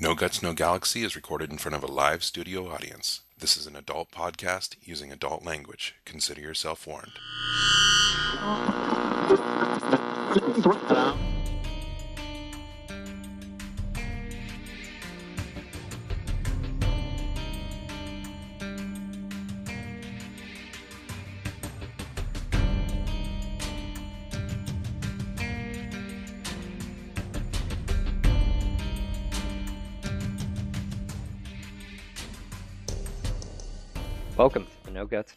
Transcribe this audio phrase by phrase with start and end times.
[0.00, 3.22] No Guts, No Galaxy is recorded in front of a live studio audience.
[3.36, 5.96] This is an adult podcast using adult language.
[6.04, 7.18] Consider yourself warned.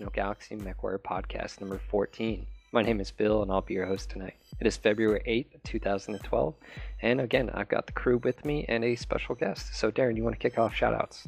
[0.10, 2.46] Galaxy MechWarrior podcast number 14.
[2.72, 4.36] My name is Phil and I'll be your host tonight.
[4.60, 6.56] It is February 8th, 2012,
[7.02, 9.76] and again, I've got the crew with me and a special guest.
[9.76, 11.28] So, Darren, you want to kick off shoutouts?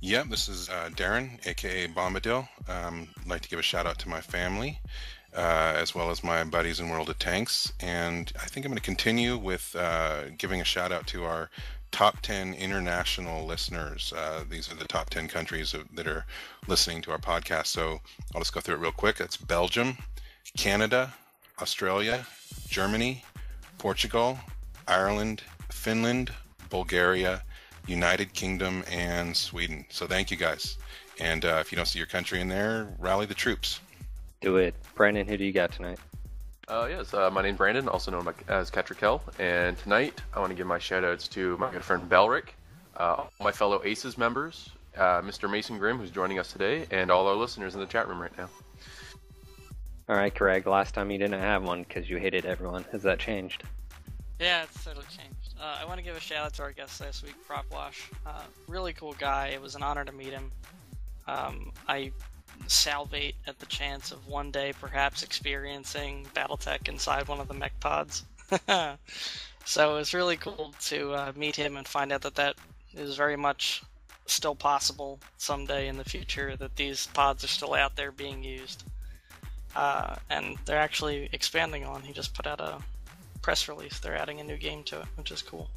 [0.00, 2.48] Yeah, this is uh, Darren, aka Bombadil.
[2.68, 4.80] Um, I'd like to give a shout out to my family,
[5.36, 7.72] uh, as well as my buddies in World of Tanks.
[7.80, 11.50] And I think I'm going to continue with uh, giving a shout out to our
[11.90, 14.12] top 10 international listeners.
[14.16, 16.24] Uh, these are the top 10 countries that are
[16.66, 17.66] listening to our podcast.
[17.66, 18.00] So
[18.34, 19.20] I'll just go through it real quick.
[19.20, 19.96] It's Belgium,
[20.56, 21.12] Canada,
[21.60, 22.26] Australia,
[22.68, 23.24] Germany,
[23.78, 24.38] Portugal,
[24.86, 26.32] Ireland, Finland,
[26.68, 27.42] Bulgaria,
[27.86, 29.84] United Kingdom, and Sweden.
[29.88, 30.78] So thank you guys.
[31.18, 33.80] And uh, if you don't see your country in there, rally the troops.
[34.40, 34.74] Do it.
[34.94, 35.98] Brandon, who do you got tonight?
[36.70, 40.54] Uh, yes, uh, my name's Brandon, also known as Ketrikel, and tonight I want to
[40.54, 42.54] give my shoutouts to my good friend Belric,
[42.96, 45.50] uh, my fellow ACES members, uh, Mr.
[45.50, 48.30] Mason Grimm, who's joining us today, and all our listeners in the chat room right
[48.38, 48.48] now.
[50.08, 50.64] All right, Craig.
[50.68, 52.84] Last time you didn't have one because you hated everyone.
[52.92, 53.64] Has that changed?
[54.38, 55.56] Yeah, it's totally changed.
[55.60, 58.08] Uh, I want to give a shout out to our guest last week, Prop Wash.
[58.24, 59.48] Uh, really cool guy.
[59.48, 60.52] It was an honor to meet him.
[61.26, 62.12] Um, I
[62.66, 67.78] salivate at the chance of one day perhaps experiencing BattleTech inside one of the mech
[67.80, 68.24] pods.
[69.64, 72.56] so it was really cool to uh, meet him and find out that that
[72.94, 73.82] is very much
[74.26, 78.84] still possible someday in the future, that these pods are still out there being used.
[79.74, 82.02] Uh, and they're actually expanding on.
[82.02, 82.78] He just put out a
[83.42, 83.98] press release.
[83.98, 85.68] They're adding a new game to it, which is cool.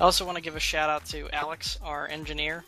[0.00, 2.64] I also want to give a shout out to Alex, our engineer.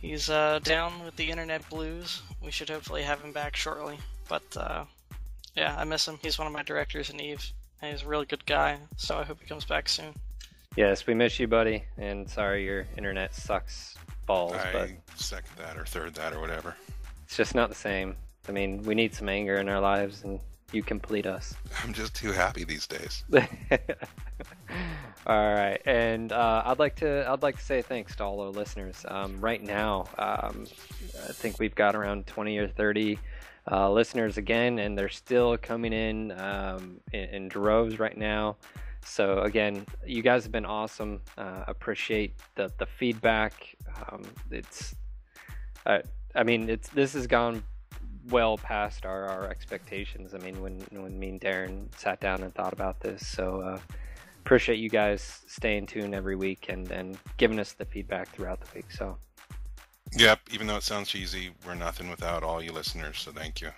[0.00, 2.22] He's uh, down with the internet blues.
[2.42, 3.98] We should hopefully have him back shortly.
[4.28, 4.84] But uh,
[5.56, 6.18] yeah, I miss him.
[6.22, 7.52] He's one of my directors in Eve.
[7.80, 10.14] And he's a really good guy, so I hope he comes back soon.
[10.76, 11.84] Yes, we miss you, buddy.
[11.96, 16.76] And sorry your internet sucks balls, I but second that or third that or whatever.
[17.24, 18.16] it's just not the same.
[18.48, 20.40] I mean, we need some anger in our lives, and
[20.72, 21.54] you complete us.
[21.84, 23.24] I'm just too happy these days.
[25.26, 28.50] all right, and uh, I'd like to I'd like to say thanks to all our
[28.50, 29.04] listeners.
[29.08, 30.66] Um, right now, um,
[31.28, 33.18] I think we've got around 20 or 30
[33.70, 38.56] uh, listeners again, and they're still coming in, um, in in droves right now.
[39.04, 41.20] So again, you guys have been awesome.
[41.36, 43.76] Uh, appreciate the the feedback.
[43.96, 44.94] Um, it's,
[45.86, 46.00] uh,
[46.34, 47.62] I mean, it's this has gone
[48.30, 50.34] well past our, our expectations.
[50.34, 53.78] I mean, when when me and Darren sat down and thought about this, so uh,
[54.40, 58.68] appreciate you guys staying tuned every week and and giving us the feedback throughout the
[58.74, 58.90] week.
[58.90, 59.18] So
[60.16, 63.70] Yep, even though it sounds cheesy, we're nothing without all you listeners, so thank you.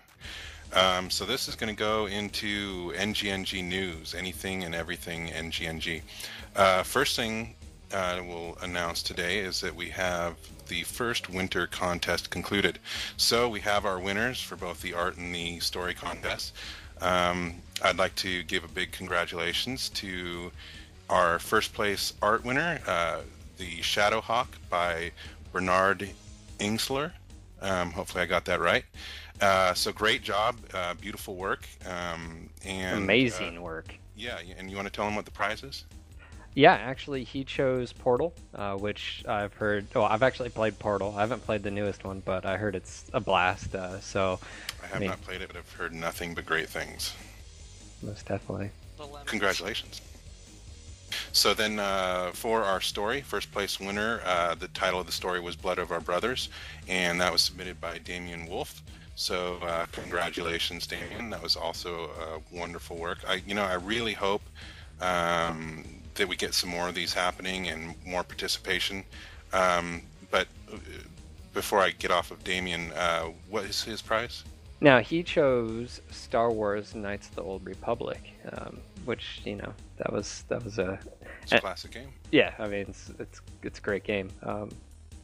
[0.72, 6.02] Um, so this is going to go into NGNG news, anything and everything NGNG.
[6.54, 7.56] Uh, first thing
[7.92, 10.36] uh, we'll announce today is that we have
[10.70, 12.78] the first winter contest concluded.
[13.18, 16.54] So we have our winners for both the art and the story contest.
[17.02, 20.50] Um, I'd like to give a big congratulations to
[21.10, 23.20] our first place art winner, uh,
[23.58, 25.10] the Shadowhawk by
[25.52, 26.08] Bernard
[26.60, 27.12] Ingsler.
[27.60, 28.84] Um, hopefully, I got that right.
[29.40, 33.94] Uh, so great job, uh, beautiful work, um, and amazing uh, work.
[34.16, 35.84] yeah, and you want to tell them what the prize is?
[36.54, 39.86] Yeah, actually, he chose Portal, uh, which I've heard.
[39.94, 41.14] Oh, I've actually played Portal.
[41.16, 43.74] I haven't played the newest one, but I heard it's a blast.
[43.74, 44.40] Uh, so
[44.82, 47.14] I have mean- not played it, but I've heard nothing but great things.
[48.02, 48.70] most definitely.
[49.26, 50.00] Congratulations.
[51.32, 55.40] So then, uh, for our story, first place winner, uh, the title of the story
[55.40, 56.48] was "Blood of Our Brothers,"
[56.88, 58.82] and that was submitted by Damien Wolf.
[59.14, 61.30] So uh, congratulations, Damien.
[61.30, 62.10] That was also
[62.50, 63.18] wonderful work.
[63.28, 64.42] I, you know, I really hope
[65.00, 65.84] um,
[66.20, 69.04] that we get some more of these happening and more participation.
[69.54, 70.76] Um, but uh,
[71.54, 74.44] before I get off of Damien, uh, what is his prize?
[74.82, 78.20] Now he chose Star Wars: Knights of the Old Republic,
[78.52, 80.98] um, which you know that was that was a
[81.42, 82.08] It's a classic game.
[82.30, 82.52] yeah.
[82.58, 84.70] I mean, it's it's it's a great game, um,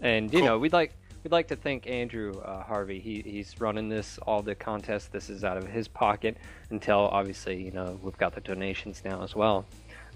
[0.00, 0.48] and you Cool.
[0.48, 0.92] know we'd like
[1.24, 3.00] we'd like to thank Andrew uh, Harvey.
[3.00, 5.08] He he's running this all the contests.
[5.08, 6.36] This is out of his pocket
[6.70, 9.64] until obviously you know we've got the donations now as well.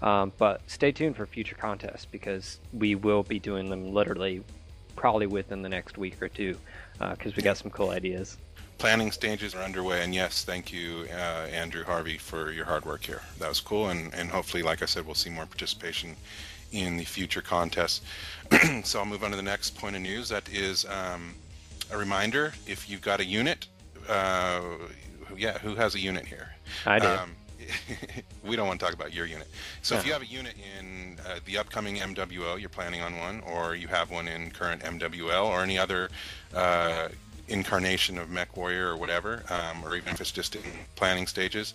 [0.01, 4.43] Um, but stay tuned for future contests because we will be doing them literally
[4.95, 6.57] probably within the next week or two
[6.93, 8.37] because uh, we got some cool ideas.
[8.77, 13.03] Planning stages are underway, and yes, thank you, uh, Andrew Harvey, for your hard work
[13.03, 13.21] here.
[13.37, 16.15] That was cool, and, and hopefully, like I said, we'll see more participation
[16.71, 18.01] in the future contests.
[18.83, 20.29] so I'll move on to the next point of news.
[20.29, 21.35] That is um,
[21.91, 23.67] a reminder: if you've got a unit,
[24.09, 24.61] uh,
[25.37, 26.55] yeah, who has a unit here?
[26.87, 27.07] I do.
[27.07, 27.35] Um,
[28.43, 29.47] we don't want to talk about your unit.
[29.81, 33.41] So if you have a unit in uh, the upcoming MWO, you're planning on one,
[33.41, 36.09] or you have one in current MWL, or any other
[36.53, 37.09] uh,
[37.47, 40.63] incarnation of Mech Warrior or whatever, um, or even if it's just in
[40.95, 41.73] planning stages,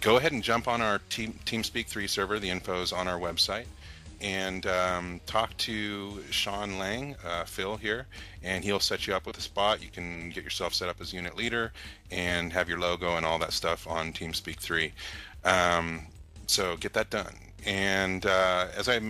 [0.00, 2.38] go ahead and jump on our Team TeamSpeak 3 server.
[2.38, 3.66] The info is on our website
[4.22, 8.06] and um, talk to Sean Lang, uh, Phil here,
[8.42, 9.82] and he'll set you up with a spot.
[9.82, 11.72] You can get yourself set up as unit leader
[12.10, 14.92] and have your logo and all that stuff on TeamSpeak 3.
[15.44, 16.06] Um,
[16.46, 17.34] so get that done.
[17.64, 19.00] And uh, as I uh,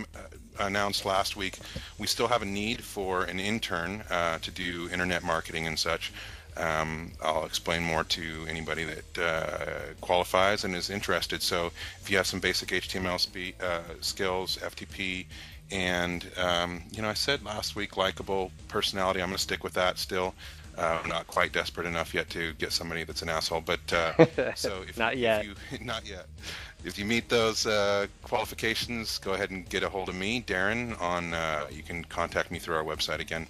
[0.59, 1.59] announced last week,
[1.97, 6.13] we still have a need for an intern uh, to do internet marketing and such.
[6.55, 11.41] Um, I'll explain more to anybody that uh, qualifies and is interested.
[11.41, 11.71] So
[12.01, 15.25] if you have some basic HTML spe- uh, skills, FTP,
[15.71, 19.21] and um, you know, I said last week, likable personality.
[19.21, 20.35] I'm going to stick with that still.
[20.77, 24.53] Uh, I'm not quite desperate enough yet to get somebody that's an asshole, but uh,
[24.55, 26.25] so if, not yet, if you, not yet.
[26.83, 30.99] If you meet those uh, qualifications, go ahead and get a hold of me, Darren.
[31.01, 33.47] On uh, you can contact me through our website again.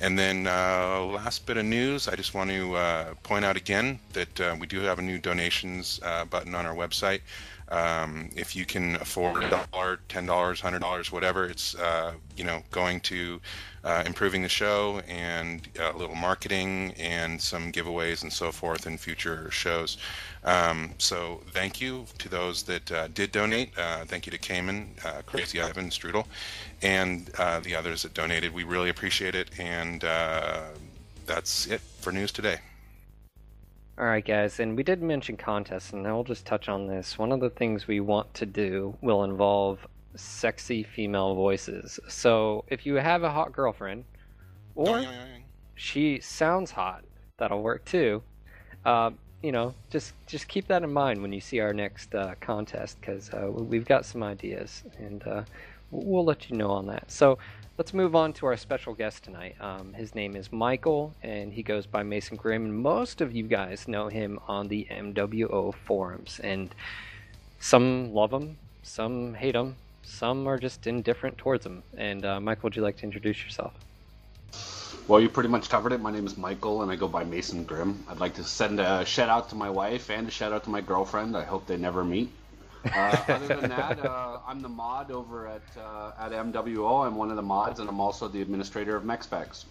[0.00, 3.98] And then uh, last bit of news, I just want to uh, point out again
[4.12, 7.20] that uh, we do have a new donations uh, button on our website.
[7.68, 12.44] Um, if you can afford a dollar, ten dollars, hundred dollars, whatever, it's uh, you
[12.44, 13.40] know going to
[13.86, 18.98] uh, improving the show and a little marketing and some giveaways and so forth in
[18.98, 19.96] future shows.
[20.44, 23.76] Um, so thank you to those that uh, did donate.
[23.78, 26.26] Uh, thank you to Cayman, uh, Crazy Ivan, Strudel,
[26.82, 28.52] and uh, the others that donated.
[28.52, 29.50] We really appreciate it.
[29.58, 30.62] And uh,
[31.26, 32.58] that's it for news today.
[33.98, 37.16] All right, guys, and we did mention contests, and I'll just touch on this.
[37.16, 41.98] One of the things we want to do will involve sexy female voices.
[42.06, 44.04] So if you have a hot girlfriend,
[44.74, 45.02] or
[45.76, 47.04] she sounds hot,
[47.38, 48.22] that'll work too.
[48.84, 49.12] Uh,
[49.42, 53.00] you know, just just keep that in mind when you see our next uh, contest
[53.00, 55.42] because uh, we've got some ideas and uh,
[55.90, 57.10] we'll let you know on that.
[57.10, 57.38] So
[57.78, 59.54] let's move on to our special guest tonight.
[59.60, 62.64] Um, his name is Michael and he goes by Mason Grimm.
[62.64, 66.74] And most of you guys know him on the MWO forums, and
[67.60, 71.82] some love him, some hate him, some are just indifferent towards him.
[71.96, 73.74] And uh, Michael, would you like to introduce yourself?
[75.06, 76.00] Well, you pretty much covered it.
[76.00, 78.04] My name is Michael, and I go by Mason Grimm.
[78.08, 80.70] I'd like to send a shout out to my wife and a shout out to
[80.70, 81.36] my girlfriend.
[81.36, 82.30] I hope they never meet.
[82.84, 87.06] Uh, other than that, uh, I'm the mod over at uh, at MWO.
[87.06, 89.64] I'm one of the mods, and I'm also the administrator of MechSpecs.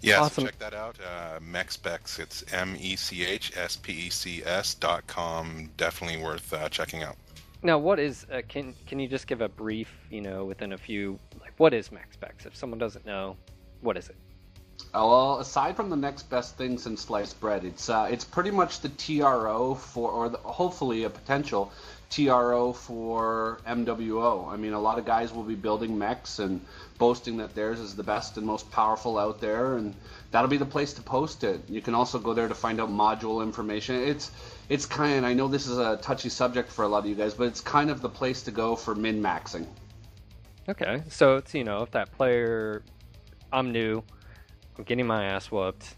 [0.00, 0.44] Yes, awesome.
[0.46, 0.98] check that out.
[1.00, 2.18] Uh, MechSpecs.
[2.18, 5.70] It's M E C H S P E C S dot com.
[5.76, 7.16] Definitely worth uh, checking out.
[7.62, 8.26] Now, what is?
[8.32, 9.88] Uh, can can you just give a brief?
[10.10, 12.46] You know, within a few, like, what is MechSpecs?
[12.46, 13.36] If someone doesn't know,
[13.80, 14.16] what is it?
[14.94, 18.50] Uh, well, aside from the next best thing since sliced bread, it's uh, it's pretty
[18.50, 21.72] much the TRO for, or the, hopefully a potential
[22.10, 24.52] TRO for MWO.
[24.52, 26.60] I mean, a lot of guys will be building mechs and
[26.98, 29.94] boasting that theirs is the best and most powerful out there, and
[30.30, 31.62] that'll be the place to post it.
[31.70, 33.94] You can also go there to find out module information.
[33.96, 34.30] It's
[34.68, 37.14] it's kind of I know this is a touchy subject for a lot of you
[37.14, 39.64] guys, but it's kind of the place to go for min maxing.
[40.68, 42.82] Okay, so it's you know if that player,
[43.50, 44.04] I'm new
[44.76, 45.94] I'm getting my ass whooped.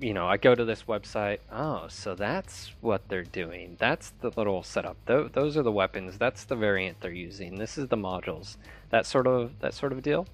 [0.00, 1.38] You know, I go to this website.
[1.50, 3.76] Oh, so that's what they're doing.
[3.80, 4.96] That's the little setup.
[5.06, 6.18] Th- those are the weapons.
[6.18, 7.56] That's the variant they're using.
[7.56, 8.56] This is the modules.
[8.90, 10.26] That sort of that sort of deal.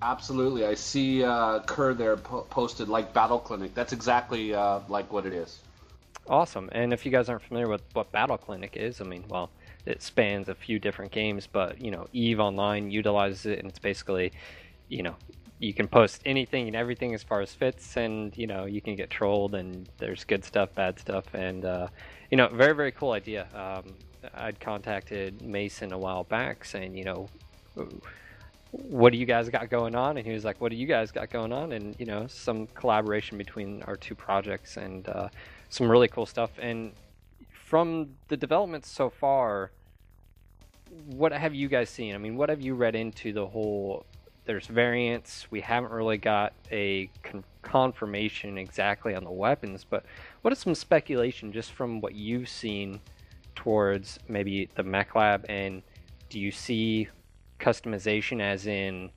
[0.00, 0.64] Absolutely.
[0.66, 3.74] I see uh, Kerr there po- posted like Battle Clinic.
[3.74, 5.58] That's exactly uh, like what it is.
[6.28, 6.70] Awesome.
[6.72, 9.50] And if you guys aren't familiar with what Battle Clinic is, I mean, well,
[9.84, 13.78] it spans a few different games, but you know, Eve Online utilizes it, and it's
[13.78, 14.32] basically,
[14.88, 15.16] you know,
[15.58, 18.96] you can post anything and everything as far as fits, and you know you can
[18.96, 21.88] get trolled, and there's good stuff, bad stuff, and uh,
[22.30, 23.46] you know, very very cool idea.
[23.54, 23.94] Um,
[24.34, 27.28] I'd contacted Mason a while back saying, you know,
[28.70, 30.16] what do you guys got going on?
[30.16, 31.72] And he was like, what do you guys got going on?
[31.72, 35.28] And you know, some collaboration between our two projects and uh,
[35.68, 36.50] some really cool stuff.
[36.58, 36.92] And
[37.52, 39.70] from the developments so far,
[41.06, 42.14] what have you guys seen?
[42.14, 44.06] I mean, what have you read into the whole
[44.44, 45.46] there's variants.
[45.50, 50.04] We haven't really got a con- confirmation exactly on the weapons, but
[50.42, 53.00] what is some speculation just from what you've seen
[53.54, 55.82] towards maybe the mech lab and
[56.28, 57.08] do you see
[57.60, 59.10] customization as in,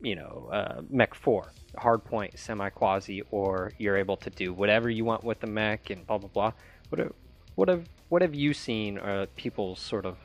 [0.00, 5.04] you know, uh, Mech 4, hardpoint, semi quasi, or you're able to do whatever you
[5.04, 6.52] want with the mech and blah blah blah?
[6.90, 7.12] What have,
[7.56, 9.00] what have what have you seen
[9.34, 10.16] people's sort of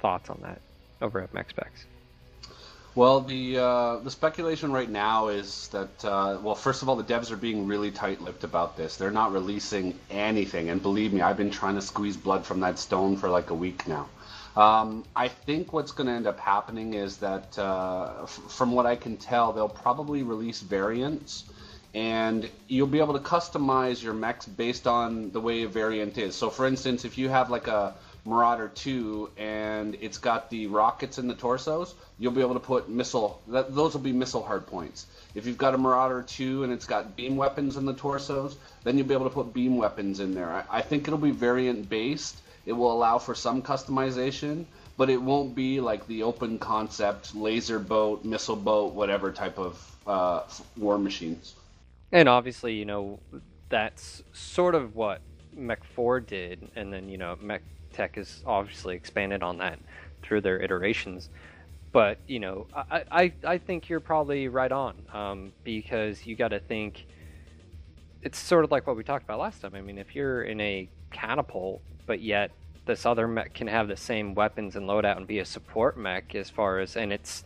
[0.00, 0.60] thoughts on that
[1.00, 1.86] over at Mech Specs?
[2.94, 7.04] Well, the uh, the speculation right now is that uh, well, first of all, the
[7.04, 8.96] devs are being really tight-lipped about this.
[8.96, 12.78] They're not releasing anything, and believe me, I've been trying to squeeze blood from that
[12.78, 14.10] stone for like a week now.
[14.56, 18.84] Um, I think what's going to end up happening is that, uh, f- from what
[18.84, 21.44] I can tell, they'll probably release variants,
[21.94, 26.34] and you'll be able to customize your mechs based on the way a variant is.
[26.34, 27.94] So, for instance, if you have like a
[28.24, 32.88] Marauder 2 and it's got the rockets in the torsos, you'll be able to put
[32.88, 33.42] missile.
[33.48, 35.06] That, those will be missile hardpoints.
[35.34, 38.96] If you've got a Marauder 2 and it's got beam weapons in the torsos, then
[38.96, 40.50] you'll be able to put beam weapons in there.
[40.50, 42.40] I, I think it'll be variant based.
[42.64, 47.80] It will allow for some customization, but it won't be like the open concept laser
[47.80, 50.42] boat, missile boat, whatever type of uh,
[50.76, 51.54] war machines.
[52.12, 53.18] And obviously, you know,
[53.68, 55.22] that's sort of what
[55.56, 59.78] Mech 4 did, and then, you know, Mech Tech has obviously expanded on that
[60.22, 61.28] through their iterations.
[61.92, 66.48] But, you know, I, I, I think you're probably right on um, because you got
[66.48, 67.04] to think
[68.22, 69.74] it's sort of like what we talked about last time.
[69.74, 72.50] I mean, if you're in a catapult, but yet
[72.86, 76.34] this other mech can have the same weapons and loadout and be a support mech
[76.34, 77.44] as far as, and it's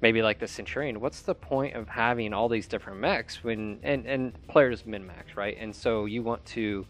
[0.00, 1.00] maybe like the Centurion.
[1.00, 5.36] What's the point of having all these different mechs when and and players min max
[5.36, 5.56] right?
[5.58, 6.86] And so you want to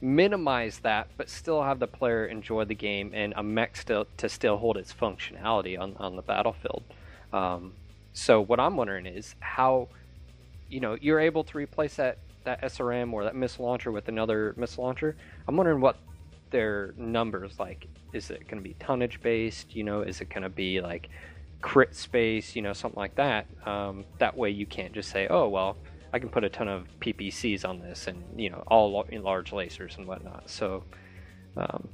[0.00, 4.28] minimize that, but still have the player enjoy the game and a mech still to
[4.28, 6.82] still hold its functionality on on the battlefield.
[7.32, 7.72] Um,
[8.12, 9.88] so what I'm wondering is how,
[10.70, 14.54] you know, you're able to replace that that SRM or that missile launcher with another
[14.56, 15.16] missile launcher.
[15.46, 15.96] I'm wondering what
[16.50, 17.86] their numbers like.
[18.12, 19.74] Is it going to be tonnage based?
[19.74, 21.10] You know, is it going to be like
[21.60, 22.56] crit space?
[22.56, 23.46] You know, something like that.
[23.66, 25.76] Um, that way, you can't just say, oh well,
[26.16, 29.50] I can put a ton of PPCs on this, and you know, all in large
[29.50, 30.48] lasers and whatnot.
[30.48, 30.82] So,
[31.58, 31.88] um,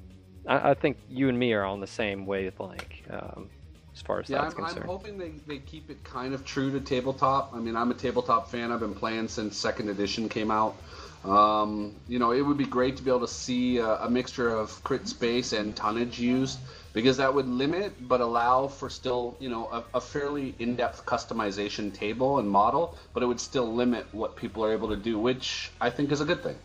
[0.46, 3.50] I, I, think you and me are on the same wavelength um,
[3.92, 4.84] as far as yeah, that's I'm, concerned.
[4.84, 7.52] I'm hoping they, they keep it kind of true to tabletop.
[7.52, 8.70] I mean, I'm a tabletop fan.
[8.70, 10.76] I've been playing since second edition came out.
[11.24, 14.50] Um, you know, it would be great to be able to see a, a, mixture
[14.50, 16.60] of crit space and tonnage used
[16.92, 21.92] because that would limit but allow for still, you know, a, a, fairly in-depth customization
[21.92, 25.70] table and model, but it would still limit what people are able to do, which
[25.80, 26.56] I think is a good thing.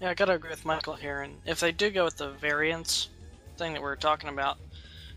[0.00, 3.08] Yeah, I gotta agree with Michael here, and if they do go with the variants
[3.56, 4.58] thing that we are talking about,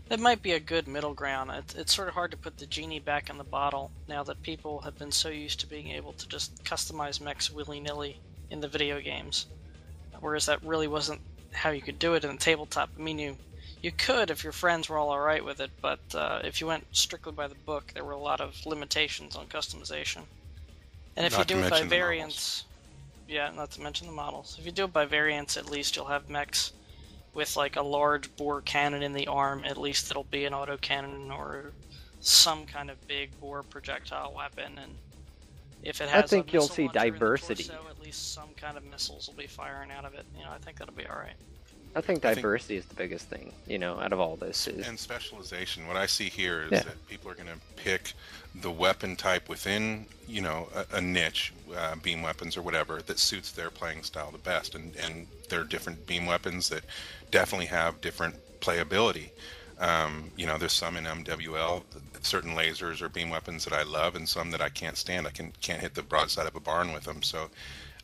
[0.08, 1.50] that might be a good middle ground.
[1.52, 4.42] It's, it's sort of hard to put the genie back in the bottle now that
[4.42, 8.18] people have been so used to being able to just customize mechs willy-nilly
[8.50, 9.46] in the video games,
[10.20, 11.20] whereas that really wasn't
[11.52, 12.96] how you could do it in the tabletop.
[12.98, 13.36] Mean,
[13.82, 16.66] you you could if your friends were all alright with it, but uh, if you
[16.66, 20.22] went strictly by the book, there were a lot of limitations on customization.
[21.16, 22.64] And if Not you do it by variants,
[23.28, 24.56] yeah, not to mention the models.
[24.58, 26.72] If you do it by variants, at least you'll have mechs
[27.34, 29.64] with like a large bore cannon in the arm.
[29.64, 31.72] At least it'll be an auto cannon or
[32.20, 34.92] some kind of big bore projectile weapon, and
[35.82, 37.64] if it has I think a you'll see launcher in the diversity.
[37.64, 40.26] torso, at least some kind of missiles will be firing out of it.
[40.36, 41.36] You know, I think that'll be all right.
[41.94, 44.68] I think I think- diversity is the biggest thing, you know, out of all this.
[44.68, 45.86] Is And specialization.
[45.88, 46.82] What I see here is Yeah.
[46.84, 48.12] that people are going to pick
[48.54, 53.18] the weapon type within, you know, a, a niche, uh, beam weapons or whatever, that
[53.18, 54.74] suits their playing style the best.
[54.76, 56.84] And, and there are different beam weapons that
[57.32, 59.30] definitely have different playability.
[59.80, 61.82] Um, you know, there's some in MWL,
[62.22, 65.26] certain lasers or beam weapons that I love, and some that I can't stand.
[65.26, 67.22] I can can't hit the broadside of a barn with them.
[67.22, 67.48] So,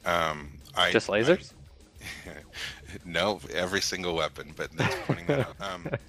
[0.07, 1.53] um, I just I- lasers.
[3.05, 5.57] no, every single weapon, but that's pointing that out.
[5.61, 5.87] Um,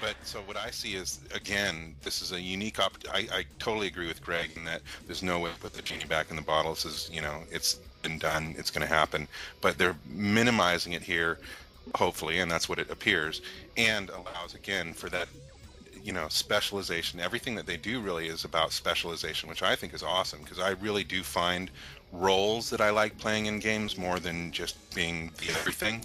[0.00, 3.86] but so what I see is again, this is a unique op- I, I totally
[3.86, 6.42] agree with Greg in that there's no way to put the genie back in the
[6.42, 6.74] bottle.
[6.74, 9.26] This is you know it's been done, it's going to happen,
[9.60, 11.38] but they're minimizing it here,
[11.96, 13.42] hopefully, and that's what it appears,
[13.76, 15.28] and allows again for that
[16.02, 20.02] you know specialization everything that they do really is about specialization which i think is
[20.02, 21.70] awesome because i really do find
[22.12, 26.04] roles that i like playing in games more than just being the everything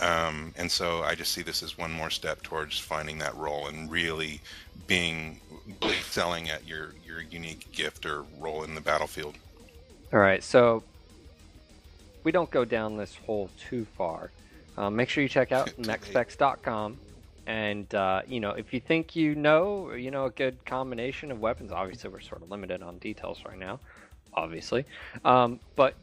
[0.00, 3.68] um, and so i just see this as one more step towards finding that role
[3.68, 4.40] and really
[4.86, 5.40] being
[5.82, 9.36] really selling at your your unique gift or role in the battlefield
[10.12, 10.82] All right, so
[12.22, 14.30] we don't go down this hole too far.
[14.76, 16.00] Um, make sure you check out Too late.
[16.00, 16.98] mechspecs.com.
[17.46, 21.40] And, uh, you know, if you think you know, you know, a good combination of
[21.40, 23.80] weapons, obviously we're sort of limited on details right now,
[24.34, 24.84] obviously.
[25.24, 25.94] Um, but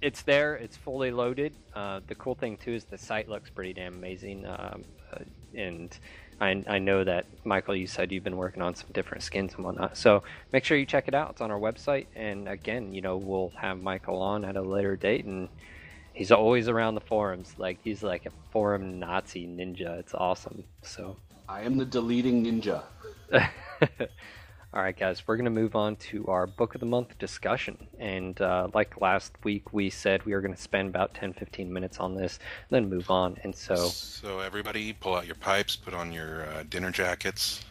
[0.00, 1.54] it's there, it's fully loaded.
[1.74, 4.46] Uh, the cool thing, too, is the site looks pretty damn amazing.
[4.46, 5.20] Um, uh,
[5.54, 5.96] and
[6.40, 9.64] I, I know that Michael, you said you've been working on some different skins and
[9.64, 9.96] whatnot.
[9.96, 11.30] So make sure you check it out.
[11.30, 12.06] It's on our website.
[12.16, 15.48] And again, you know, we'll have Michael on at a later date, and
[16.12, 17.54] he's always around the forums.
[17.58, 19.98] Like he's like a forum Nazi ninja.
[20.00, 20.64] It's awesome.
[20.82, 21.16] So
[21.48, 22.82] I am the deleting ninja.
[24.74, 27.76] All right, guys, we're going to move on to our book of the month discussion.
[27.98, 31.70] And uh, like last week, we said we were going to spend about 10 15
[31.70, 32.38] minutes on this,
[32.70, 33.36] then move on.
[33.42, 33.76] And so.
[33.76, 37.62] So, everybody, pull out your pipes, put on your uh, dinner jackets.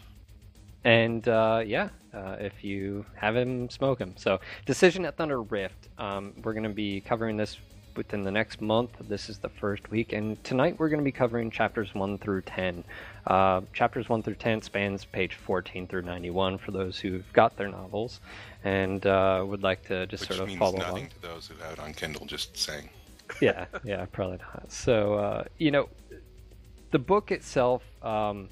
[0.83, 4.13] And uh, yeah, uh, if you have him, smoke him.
[4.15, 5.89] So, Decision at Thunder Rift.
[5.97, 7.57] Um, we're going to be covering this
[7.95, 8.91] within the next month.
[9.01, 12.41] This is the first week, and tonight we're going to be covering chapters 1 through
[12.41, 12.83] 10.
[13.27, 17.67] Uh, chapters 1 through 10 spans page 14 through 91 for those who've got their
[17.67, 18.19] novels
[18.63, 21.09] and uh, would like to just Which sort of means follow nothing along.
[21.09, 22.89] to those who have it on Kindle, just saying.
[23.41, 24.71] yeah, yeah, probably not.
[24.71, 25.89] So, uh, you know,
[26.91, 28.49] the book itself, um,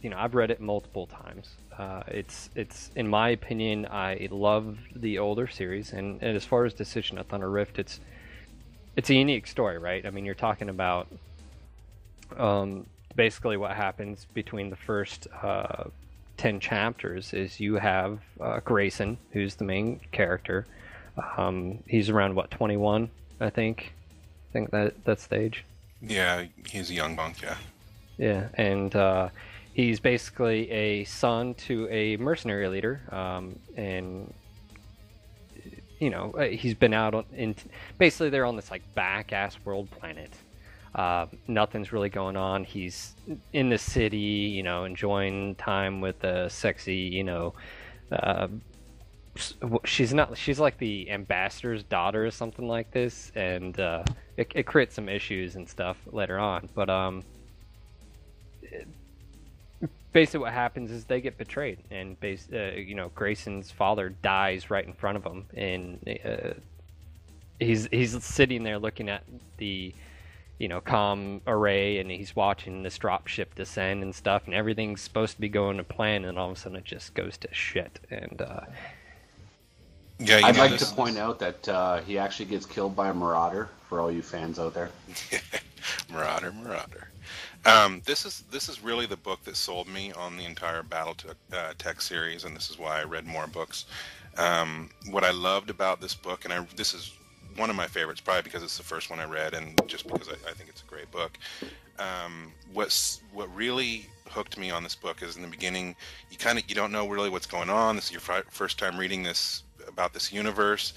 [0.00, 1.50] you know, I've read it multiple times.
[1.76, 6.64] Uh, it's, it's, in my opinion, I love the older series, and, and as far
[6.64, 8.00] as Decision at Thunder Rift, it's,
[8.98, 10.04] it's a unique story, right?
[10.04, 11.06] I mean, you're talking about
[12.36, 15.84] um, basically what happens between the first uh,
[16.36, 20.66] 10 chapters is you have uh, Grayson, who's the main character.
[21.36, 23.08] Um, he's around, what, 21,
[23.40, 23.92] I think?
[24.50, 25.64] I think that that stage.
[26.02, 27.56] Yeah, he's a young monk, yeah.
[28.16, 29.28] Yeah, and uh,
[29.74, 34.34] he's basically a son to a mercenary leader, um, and
[35.98, 37.54] you know uh, he's been out on, in
[37.98, 40.32] basically they're on this like back ass world planet.
[40.94, 42.64] Uh, nothing's really going on.
[42.64, 43.14] He's
[43.52, 47.54] in the city, you know, enjoying time with the sexy, you know.
[48.10, 48.48] Uh,
[49.84, 50.36] she's not.
[50.36, 54.02] She's like the ambassador's daughter or something like this, and uh,
[54.36, 56.68] it, it creates some issues and stuff later on.
[56.74, 57.22] But um,
[60.12, 64.70] basically what happens is they get betrayed and base, uh, you know Grayson's father dies
[64.70, 66.54] right in front of him and uh,
[67.60, 69.24] he's he's sitting there looking at
[69.58, 69.94] the
[70.58, 75.34] you know com array and he's watching this dropship descend and stuff and everything's supposed
[75.34, 78.00] to be going to plan and all of a sudden it just goes to shit
[78.10, 78.60] and uh,
[80.18, 83.14] Yeah, I'd know, like to point out that uh, he actually gets killed by a
[83.14, 84.90] marauder for all you fans out there.
[86.12, 87.08] Marauder, Marauder.
[87.68, 91.14] Um, this is this is really the book that sold me on the entire Battle
[91.52, 93.84] uh, Tech series, and this is why I read more books.
[94.38, 97.12] Um, what I loved about this book, and I, this is
[97.56, 100.30] one of my favorites, probably because it's the first one I read, and just because
[100.30, 101.38] I, I think it's a great book.
[101.98, 105.94] Um, what's what really hooked me on this book is in the beginning,
[106.30, 107.96] you kind of you don't know really what's going on.
[107.96, 110.94] This is your fi- first time reading this about this universe.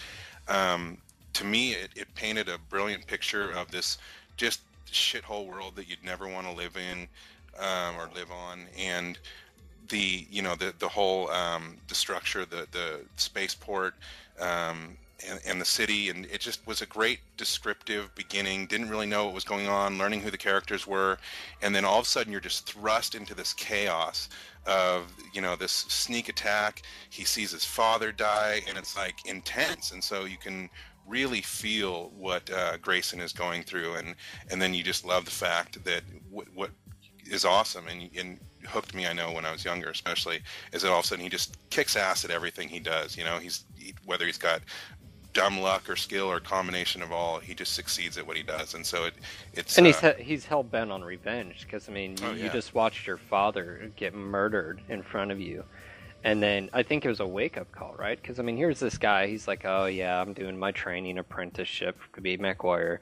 [0.48, 1.00] Um,
[1.34, 3.98] to me, it, it painted a brilliant picture of this
[4.38, 7.08] just shithole world that you'd never want to live in
[7.60, 9.18] um, or live on, and
[9.90, 13.96] the you know the the whole um, the structure, the the spaceport,
[14.40, 14.98] um,
[15.30, 18.66] and, and the city, and it just was a great descriptive beginning.
[18.66, 21.18] Didn't really know what was going on, learning who the characters were,
[21.62, 24.30] and then all of a sudden you're just thrust into this chaos
[24.66, 26.84] of you know this sneak attack.
[27.10, 30.70] He sees his father die, and it's like intense, and so you can
[31.08, 34.16] really feel what uh, Grayson is going through, and
[34.52, 36.72] and then you just love the fact that what, what
[37.30, 39.08] is awesome and, and hooked me.
[39.08, 40.40] I know when I was younger, especially,
[40.74, 43.18] is that all of a sudden he just kicks ass at everything he does.
[43.18, 44.62] You know, he's he, whether he's got
[45.34, 48.74] dumb luck or skill or combination of all, he just succeeds at what he does,
[48.74, 49.14] and so it
[49.54, 52.34] it's and he's uh, he- he's hell bent on revenge because I mean you, Oh,
[52.34, 52.50] you yeah.
[52.50, 55.64] just watched your father get murdered in front of you,
[56.24, 58.20] and then I think it was a wake up call, right?
[58.22, 61.98] Because I mean here's this guy, he's like, oh yeah, I'm doing my training apprenticeship
[62.16, 63.02] to be warrior,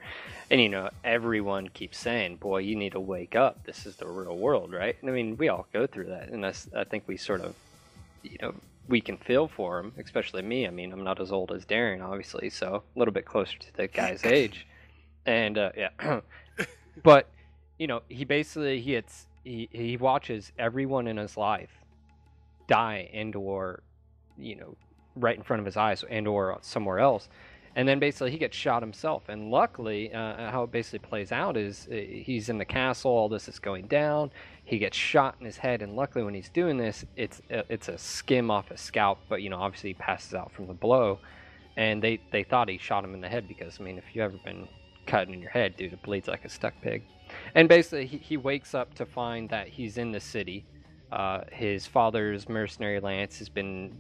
[0.50, 3.66] and you know everyone keeps saying, boy, you need to wake up.
[3.66, 4.96] This is the real world, right?
[5.02, 7.56] And I mean we all go through that, and that's, I think we sort of,
[8.24, 8.54] you know.
[8.88, 10.66] We can feel for him, especially me.
[10.66, 13.74] I mean, I'm not as old as Darren, obviously, so a little bit closer to
[13.76, 14.66] the guy's age.
[15.28, 16.22] And uh, yeah,
[17.04, 17.30] but
[17.78, 21.79] you know he basically he hits he, he watches everyone in his life
[22.70, 23.84] die and or
[24.38, 24.78] you know
[25.16, 27.28] right in front of his eyes and or somewhere else.
[27.76, 29.30] And then basically he gets shot himself.
[29.30, 33.30] And luckily uh, how it basically plays out is uh, he's in the castle all
[33.30, 34.32] this is going down.
[34.66, 35.82] He gets shot in his head.
[35.82, 39.20] And luckily when he's doing this it's uh, it's a skim off his scalp.
[39.28, 41.20] But you know obviously he passes out from the blow.
[41.76, 44.24] And they they thought he shot him in the head because i mean if you've
[44.24, 44.68] ever been
[45.06, 47.04] cut in your head dude it bleeds like a stuck pig.
[47.56, 50.66] And basically he, he wakes up to find that he's in the city
[51.12, 53.98] uh, his father's mercenary lance has been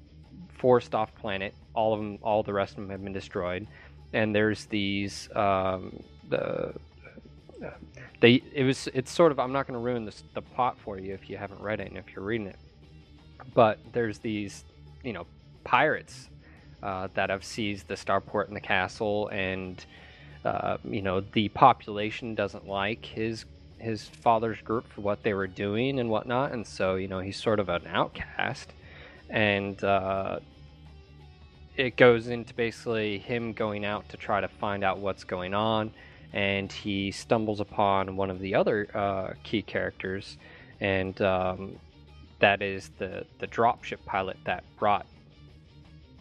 [0.57, 1.53] forced off planet.
[1.73, 3.67] All of them all the rest of them have been destroyed.
[4.13, 6.73] And there's these um, the
[8.19, 10.99] they it was it's sort of I'm not going to ruin this, the plot for
[10.99, 12.57] you if you haven't read it and if you're reading it,
[13.53, 14.65] but there's these
[15.03, 15.25] you know
[15.63, 16.29] pirates
[16.83, 19.85] uh, that have seized the starport and the castle, and
[20.45, 23.45] uh, you know the population doesn't like his
[23.79, 27.41] his father's group for what they were doing and whatnot, and so you know he's
[27.41, 28.73] sort of an outcast,
[29.29, 30.39] and uh,
[31.75, 35.91] it goes into basically him going out to try to find out what's going on,
[36.33, 40.37] and he stumbles upon one of the other uh, key characters,
[40.79, 41.77] and um,
[42.39, 45.05] that is the the dropship pilot that brought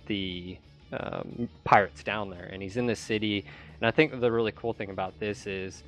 [0.07, 0.59] the
[0.93, 3.45] um, pirates down there, and he's in the city.
[3.81, 5.85] And I think the really cool thing about this is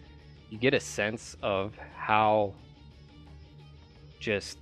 [0.51, 2.53] you get a sense of how
[4.19, 4.59] just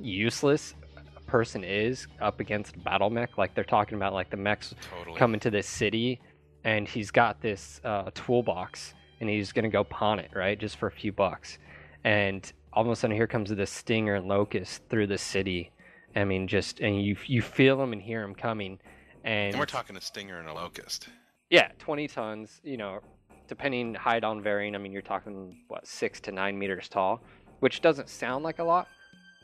[0.00, 0.74] useless
[1.16, 3.36] a person is up against a battle mech.
[3.38, 5.18] Like they're talking about, like the mechs Totally.
[5.18, 6.20] coming to this city,
[6.64, 10.86] and he's got this uh, toolbox, and he's gonna go pawn it, right, just for
[10.86, 11.58] a few bucks.
[12.04, 15.70] And all of a sudden, here comes this stinger and locust through the city.
[16.16, 18.78] I mean, just and you you feel them and hear them coming,
[19.24, 21.08] and, And we're talking a stinger and a locust.
[21.50, 23.00] yeah, 20 tons, you know,
[23.48, 24.74] depending height on varying.
[24.74, 27.22] I mean, you're talking, what, six to nine meters tall,
[27.60, 28.88] which doesn't sound like a lot,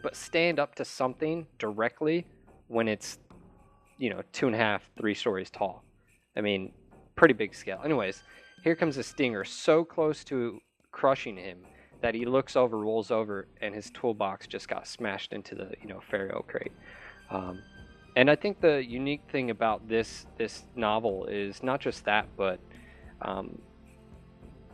[0.03, 2.27] but stand up to something directly
[2.69, 3.19] when it's,
[3.99, 5.85] you know, two and a half, three stories tall.
[6.37, 6.73] I mean,
[7.17, 7.81] pretty big scale.
[7.85, 8.23] Anyways,
[8.65, 10.61] here comes a stinger so close to
[10.93, 11.59] crushing him
[12.01, 15.89] that he looks over, rolls over, and his toolbox just got smashed into the, you
[15.89, 16.73] know, ferrocrete.
[17.31, 17.63] Um,
[18.17, 22.59] and I think the unique thing about this this novel is not just that, but
[23.23, 23.61] um,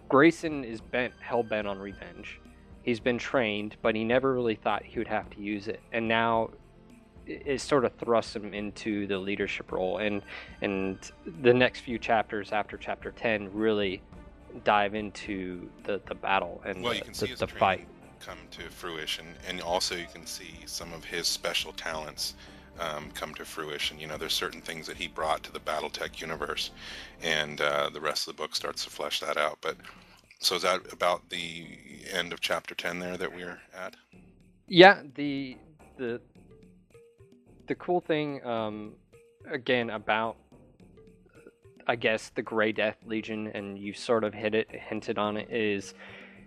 [0.09, 2.41] Grayson is bent hell bent on revenge.
[2.83, 6.07] He's been trained, but he never really thought he would have to use it, and
[6.07, 6.51] now
[7.27, 9.99] it, it sort of thrusts him into the leadership role.
[9.99, 10.23] And
[10.63, 10.99] and
[11.43, 14.03] the next few chapters after chapter ten really
[14.65, 17.87] dive into the, the battle and Well, the, you can see the, the fight.
[18.21, 22.35] come to fruition, and also you can see some of his special talents
[22.81, 23.99] um, come to fruition.
[23.99, 26.71] You know, there's certain things that he brought to the BattleTech universe,
[27.23, 29.59] and uh, the rest of the book starts to flesh that out.
[29.61, 29.77] But
[30.39, 31.67] so is that about the
[32.13, 33.97] end of chapter ten there that we're at?
[34.69, 35.57] Yeah, the
[35.97, 36.21] the
[37.67, 38.93] the cool thing um
[39.51, 40.37] again about
[41.89, 45.51] I guess the Grey Death Legion and you sort of hit it hinted on it
[45.51, 45.95] is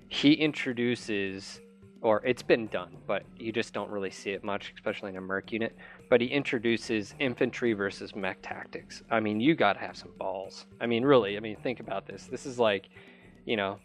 [0.09, 1.61] he introduces
[2.01, 5.21] or it's been done, but you just don't really see it much, especially in a
[5.21, 5.75] merc unit.
[6.09, 9.03] But he introduces infantry versus mech tactics.
[9.11, 10.65] I mean, you gotta have some balls.
[10.79, 11.35] I mean, really.
[11.37, 12.25] I mean, think about this.
[12.27, 12.89] This is like,
[13.45, 13.79] you know,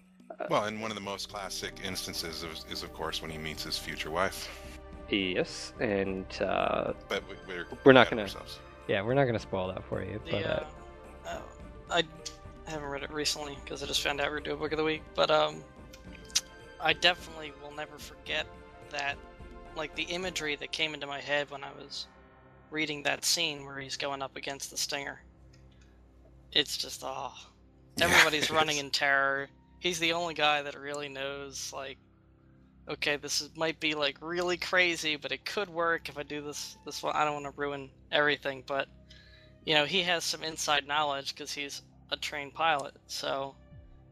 [0.51, 3.65] Well, and one of the most classic instances is, is of course, when he meets
[3.65, 4.49] his future wife.
[5.11, 8.27] yes, and uh, But we- we're We're not gonna-
[8.89, 10.21] yeah, we're not gonna spoil that for you.
[10.31, 10.67] But The, uh,
[11.27, 11.41] uh,
[11.91, 12.03] uh,
[12.67, 14.79] I haven't read it recently because I just found out we're doing a book of
[14.79, 15.63] the week, but um,
[16.85, 18.47] I definitely will never forget
[18.91, 19.17] that,
[19.75, 22.07] like the imagery that came into my head when I was
[22.71, 25.23] reading that scene where he's going up against the stinger.
[26.53, 27.33] It's just oh,
[28.01, 28.83] everybody's it running is.
[28.83, 29.49] in terror.
[29.79, 31.97] He's the only guy that really knows like.
[32.87, 36.43] Okay, this is, might be like really crazy, but it could work if I do
[36.43, 36.77] this.
[36.85, 38.89] This one, I don't want to ruin everything, but
[39.65, 42.93] you know, he has some inside knowledge because he's a trained pilot.
[43.07, 43.55] So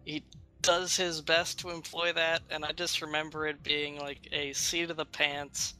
[0.06, 0.24] he
[0.62, 4.90] does his best to employ that, and I just remember it being like a seat
[4.90, 5.74] of the pants,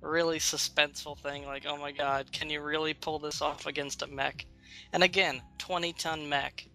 [0.00, 1.46] really suspenseful thing.
[1.46, 4.46] Like, oh my god, can you really pull this off against a mech?
[4.92, 6.66] And again, 20 ton mech.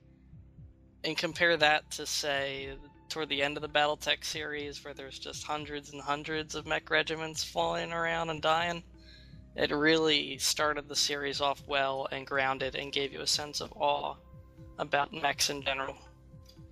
[1.03, 2.75] And compare that to, say,
[3.09, 6.89] toward the end of the Battletech series, where there's just hundreds and hundreds of mech
[6.89, 8.83] regiments flying around and dying
[9.55, 13.73] it really started the series off well and grounded and gave you a sense of
[13.75, 14.15] awe
[14.79, 15.97] about mechs in general.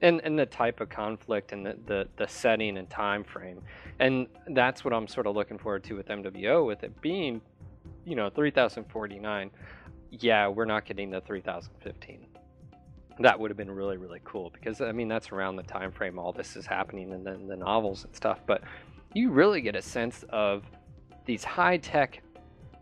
[0.02, 3.62] And and the type of conflict and the, the the setting and time frame.
[4.00, 7.42] And that's what i'm sort of looking forward to with mwo with it being
[8.06, 9.52] you know 3049
[10.12, 12.26] yeah we're not getting the 3015
[13.20, 16.18] that would have been really really cool because i mean that's around the time frame
[16.18, 18.40] all this is happening and then the novels and stuff.
[18.46, 18.64] But
[19.14, 20.64] you really get a sense of
[21.26, 22.22] these high tech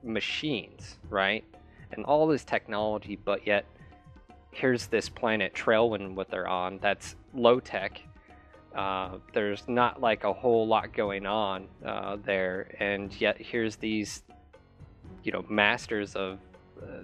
[0.03, 1.43] machines right?
[1.91, 3.65] And all this technology but yet
[4.57, 8.01] here's this planet Trellwan what they're on that's low tech.
[8.75, 14.23] Uh, there's not like a whole lot going on uh, there, and yet here's these,
[15.23, 16.39] you know, masters of
[16.81, 17.03] uh,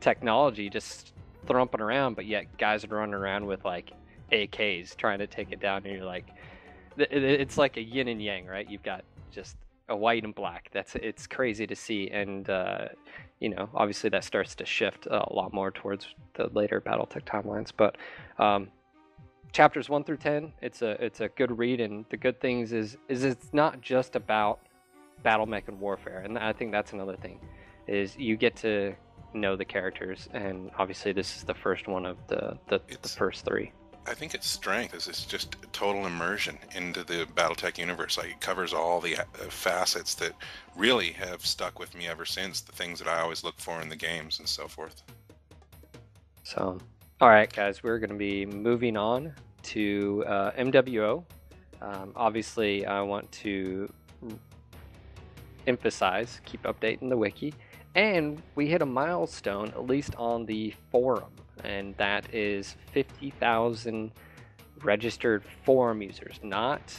[0.00, 1.12] technology just
[1.46, 3.90] thrumping around, but yet guys are running around with like
[4.32, 6.26] AKs trying to take it down, and you're like,
[6.96, 8.68] it's like a yin and yang, right?
[8.70, 9.56] You've got just
[9.88, 10.70] a white and black.
[10.72, 12.88] That's it's crazy to see, and uh,
[13.44, 17.70] you know, obviously that starts to shift a lot more towards the later BattleTech timelines.
[17.76, 17.98] But
[18.38, 18.68] um,
[19.52, 22.96] chapters one through ten, it's a it's a good read, and the good things is
[23.14, 24.60] is it's not just about
[25.22, 27.38] battle mech and warfare, and I think that's another thing,
[27.86, 28.94] is you get to
[29.34, 33.44] know the characters, and obviously this is the first one of the the, the first
[33.44, 33.72] three.
[34.06, 38.18] I think its strength is it's just total immersion into the BattleTech universe.
[38.18, 40.32] Like it covers all the uh, facets that
[40.76, 42.60] really have stuck with me ever since.
[42.60, 45.02] The things that I always look for in the games and so forth.
[46.42, 46.78] So,
[47.20, 49.32] all right, guys, we're going to be moving on
[49.64, 51.24] to uh, MWO.
[51.80, 53.90] Um, obviously, I want to
[55.66, 57.54] emphasize, keep updating the wiki,
[57.94, 64.10] and we hit a milestone, at least on the forum, and that is 50,000
[64.82, 66.40] registered forum users.
[66.42, 66.94] Not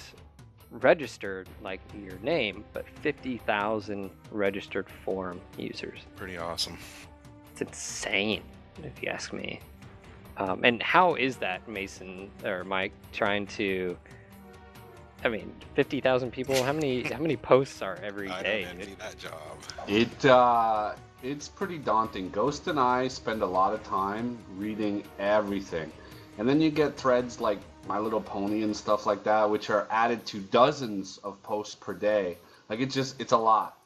[0.71, 5.99] registered like your name, but 50,000 registered forum users.
[6.15, 6.77] Pretty awesome.
[7.51, 8.43] It's insane,
[8.83, 9.59] if you ask me.
[10.37, 13.97] Um, and how is that, Mason or Mike, trying to?
[15.23, 16.61] I mean, fifty thousand people.
[16.61, 17.03] How many?
[17.03, 18.63] how many posts are every I day?
[18.65, 19.57] don't envy that job.
[19.87, 22.29] It uh, it's pretty daunting.
[22.29, 25.91] Ghost and I spend a lot of time reading everything,
[26.37, 29.87] and then you get threads like My Little Pony and stuff like that, which are
[29.89, 32.37] added to dozens of posts per day.
[32.69, 33.77] Like it's just it's a lot.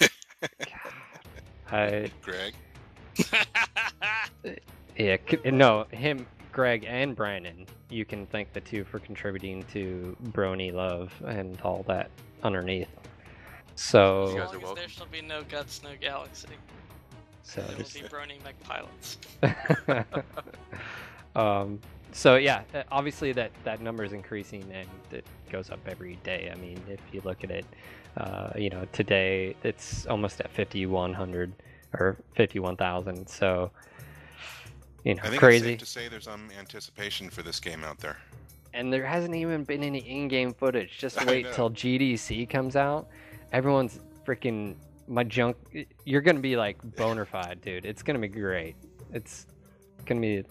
[1.66, 2.10] Hi.
[2.22, 2.54] Greg,
[4.96, 7.66] yeah no him, Greg and Brandon.
[7.88, 12.10] You can thank the two for contributing to Brony Love and all that
[12.42, 12.88] underneath.
[13.76, 14.74] You So guys as are long as welcome.
[14.76, 16.48] there shall be no guts, no galaxy.
[17.42, 19.18] so There will just be Brony mech pilots.
[21.36, 21.80] um,
[22.12, 26.50] so yeah, uh, obviously that that number is increasing and it goes up every day.
[26.52, 27.66] I mean, if you look at it,
[28.16, 31.52] uh, you know, today it's almost at 5,100
[31.94, 33.28] or 51,000.
[33.28, 33.70] So,
[35.04, 35.72] you know, I think crazy.
[35.74, 38.16] it's safe to say there's some anticipation for this game out there.
[38.72, 40.98] And there hasn't even been any in-game footage.
[40.98, 43.08] Just wait till GDC comes out.
[43.54, 44.74] Everyone's freaking
[45.06, 45.56] my junk.
[46.04, 47.84] You're gonna be like boner fide, dude.
[47.86, 48.74] It's gonna be great.
[49.12, 49.46] It's
[50.06, 50.44] gonna be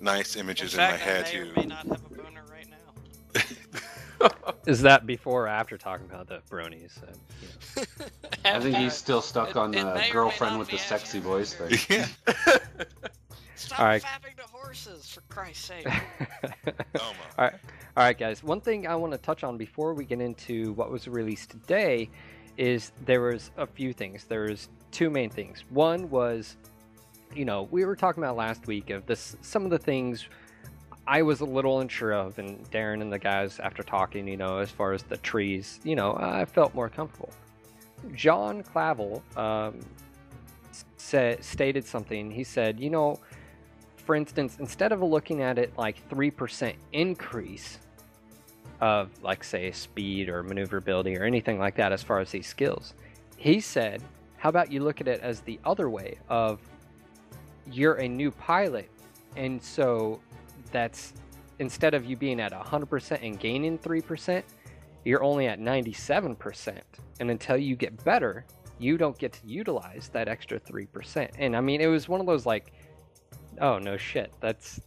[0.00, 4.28] Nice images in, fact, my head I may may not have a boner right now.
[4.66, 7.00] Is that before or after talking about the bronies?
[7.00, 7.12] Uh,
[7.76, 8.06] you know.
[8.44, 11.28] I think he's still stuck It- on it the may girlfriend with the sexy after.
[11.28, 11.78] voice thing.
[11.88, 12.06] yeah.
[13.54, 14.02] Stop All right.
[14.02, 15.86] fapping to horses, for Christ's sake.
[17.00, 17.44] Oh my.
[17.44, 17.54] All right,
[17.98, 18.44] all right, guys.
[18.44, 22.08] One thing I want to touch on before we get into what was released today
[22.56, 24.22] is there was a few things.
[24.22, 25.64] There was two main things.
[25.70, 26.56] One was,
[27.34, 30.28] you know, we were talking about last week of this some of the things
[31.08, 34.58] I was a little unsure of, and Darren and the guys after talking, you know,
[34.58, 37.32] as far as the trees, you know, I felt more comfortable.
[38.14, 39.80] John Clavel um,
[40.98, 42.30] said stated something.
[42.30, 43.18] He said, you know,
[43.96, 47.80] for instance, instead of looking at it like 3% increase
[48.80, 52.94] of, like, say, speed or maneuverability or anything like that as far as these skills,
[53.36, 54.02] he said,
[54.36, 56.60] how about you look at it as the other way of
[57.70, 58.88] you're a new pilot,
[59.36, 60.20] and so
[60.70, 61.12] that's
[61.58, 64.42] instead of you being at 100% and gaining 3%,
[65.04, 66.78] you're only at 97%.
[67.20, 68.44] And until you get better,
[68.78, 71.30] you don't get to utilize that extra 3%.
[71.38, 72.72] And I mean, it was one of those like,
[73.60, 74.32] oh, no shit.
[74.40, 74.80] That's,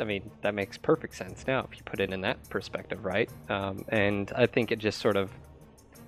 [0.00, 3.28] I mean, that makes perfect sense now if you put it in that perspective, right?
[3.48, 5.30] Um, and I think it just sort of,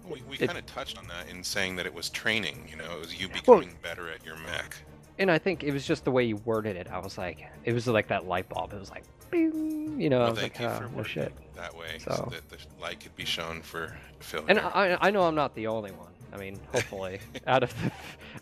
[0.08, 2.66] We, we kind of touched on that in saying that it was training.
[2.70, 4.76] You know, it was you Well- becoming better at your mech.
[5.18, 6.88] and I think it was just the way you worded it.
[6.90, 8.72] I was like, it was like that light bulb.
[8.72, 11.26] It was like, bing, you know, I was thank like, you oh, for no shit.
[11.28, 12.28] it that way, So- so.
[12.30, 14.46] that the light could be shown for failure.
[14.48, 16.08] And I, I know I'm not the only one.
[16.32, 17.92] I mean, hopefully, out of the,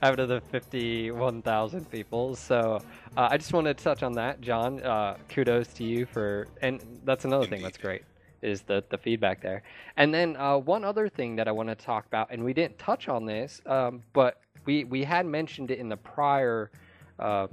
[0.03, 2.37] out of the 51,000 people.
[2.37, 2.81] So
[3.17, 4.83] uh, I just wanted to touch on that, John.
[4.83, 8.03] Uh, kudos to you for, and that's another thing that's great
[8.43, 9.63] is the the feedback there.
[9.97, 12.79] And then uh, one other thing that I want to talk about, and we didn't
[12.79, 16.71] touch on this, um, but we we had mentioned it in the prior
[17.19, 17.49] um,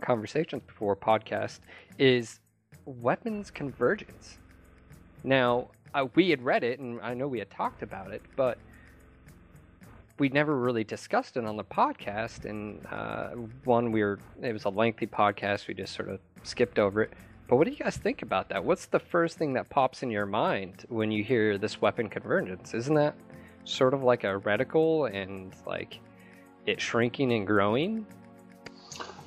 [0.00, 1.60] conversations before podcast,
[1.98, 2.40] is
[2.84, 4.38] weapons convergence.
[5.24, 8.58] Now, uh, we had read it, and I know we had talked about it, but
[10.22, 12.44] we never really discussed it on the podcast.
[12.44, 13.30] And uh,
[13.64, 15.66] one, we were it was a lengthy podcast.
[15.66, 17.12] We just sort of skipped over it.
[17.48, 18.64] But what do you guys think about that?
[18.64, 22.72] What's the first thing that pops in your mind when you hear this weapon convergence?
[22.72, 23.16] Isn't that
[23.64, 25.98] sort of like a reticle and like
[26.66, 28.06] it shrinking and growing?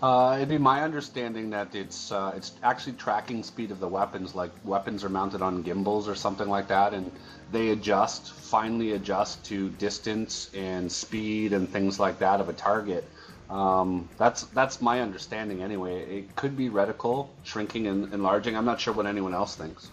[0.06, 4.36] Uh, it'd be my understanding that it's uh, it's actually tracking speed of the weapons.
[4.36, 7.12] Like weapons are mounted on gimbals or something like that, and
[7.52, 13.04] they adjust, finally adjust to distance and speed and things like that of a target
[13.50, 16.02] Um, that's that's my understanding anyway.
[16.02, 18.56] It could be reticle shrinking and enlarging.
[18.56, 19.92] I'm not sure what anyone else thinks.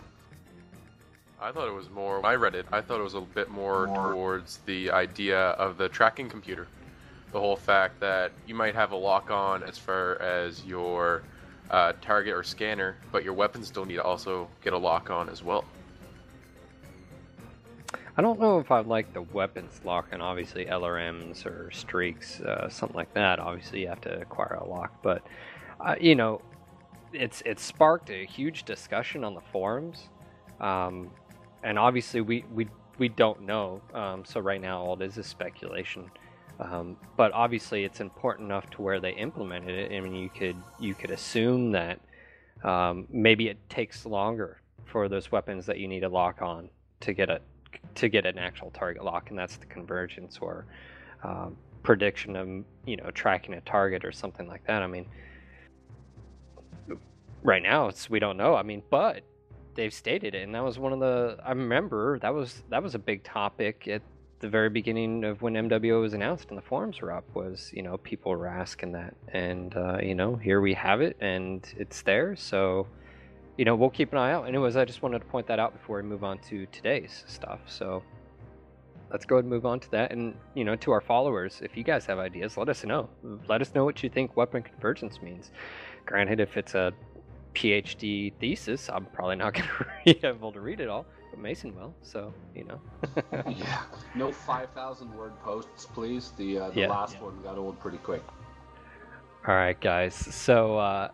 [1.40, 2.24] I thought it was more.
[2.24, 2.66] I read it.
[2.72, 6.66] I thought it was a bit more, more, towards the idea of the tracking computer.
[7.32, 11.22] The whole fact that you might have a lock on as far as your
[11.70, 15.28] uh, target or scanner, but your weapons still need to also get a lock on
[15.28, 15.64] as well.
[18.16, 20.20] I don't know if I like the weapons lock on.
[20.20, 23.38] Obviously, LRMs or streaks, uh, something like that.
[23.38, 25.22] Obviously, you have to acquire a lock, but
[25.80, 26.42] uh, you know,
[27.12, 30.08] it's it's sparked a huge discussion on the forums.
[30.60, 31.10] Um,
[31.62, 32.68] and obviously we we
[32.98, 33.80] we don't know.
[33.94, 36.10] Um, so right now all it is is speculation.
[36.60, 39.96] Um, but obviously it's important enough to where they implemented it.
[39.96, 42.00] I mean, you could you could assume that
[42.62, 46.68] um, maybe it takes longer for those weapons that you need to lock on
[47.00, 47.40] to get a
[47.94, 50.66] to get an actual target lock, and that's the convergence or
[51.24, 52.48] um, prediction of
[52.86, 54.82] you know tracking a target or something like that.
[54.82, 55.06] I mean,
[57.42, 58.54] right now it's we don't know.
[58.54, 59.22] I mean, but
[59.74, 61.38] they've stated it, and that was one of the.
[61.44, 64.02] I remember that was that was a big topic at
[64.42, 67.24] the very beginning of when MWO was announced and the forums were up.
[67.32, 71.16] Was you know people were asking that, and uh, you know here we have it,
[71.20, 72.36] and it's there.
[72.36, 72.86] So
[73.56, 74.46] you know we'll keep an eye out.
[74.46, 77.60] Anyways, I just wanted to point that out before we move on to today's stuff.
[77.66, 78.02] So
[79.10, 80.12] let's go ahead and move on to that.
[80.12, 83.08] And you know, to our followers, if you guys have ideas, let us know.
[83.48, 85.50] Let us know what you think weapon convergence means.
[86.04, 86.92] Granted, if it's a
[87.54, 88.88] PhD thesis.
[88.92, 91.94] I'm probably not going to be able to read it all, but Mason will.
[92.02, 92.80] So you know.
[93.48, 93.82] yeah.
[94.14, 96.32] No five thousand word posts, please.
[96.36, 96.88] The uh, the yeah.
[96.88, 97.22] last yeah.
[97.22, 98.22] one got old pretty quick.
[99.48, 100.14] All right, guys.
[100.14, 101.08] So uh,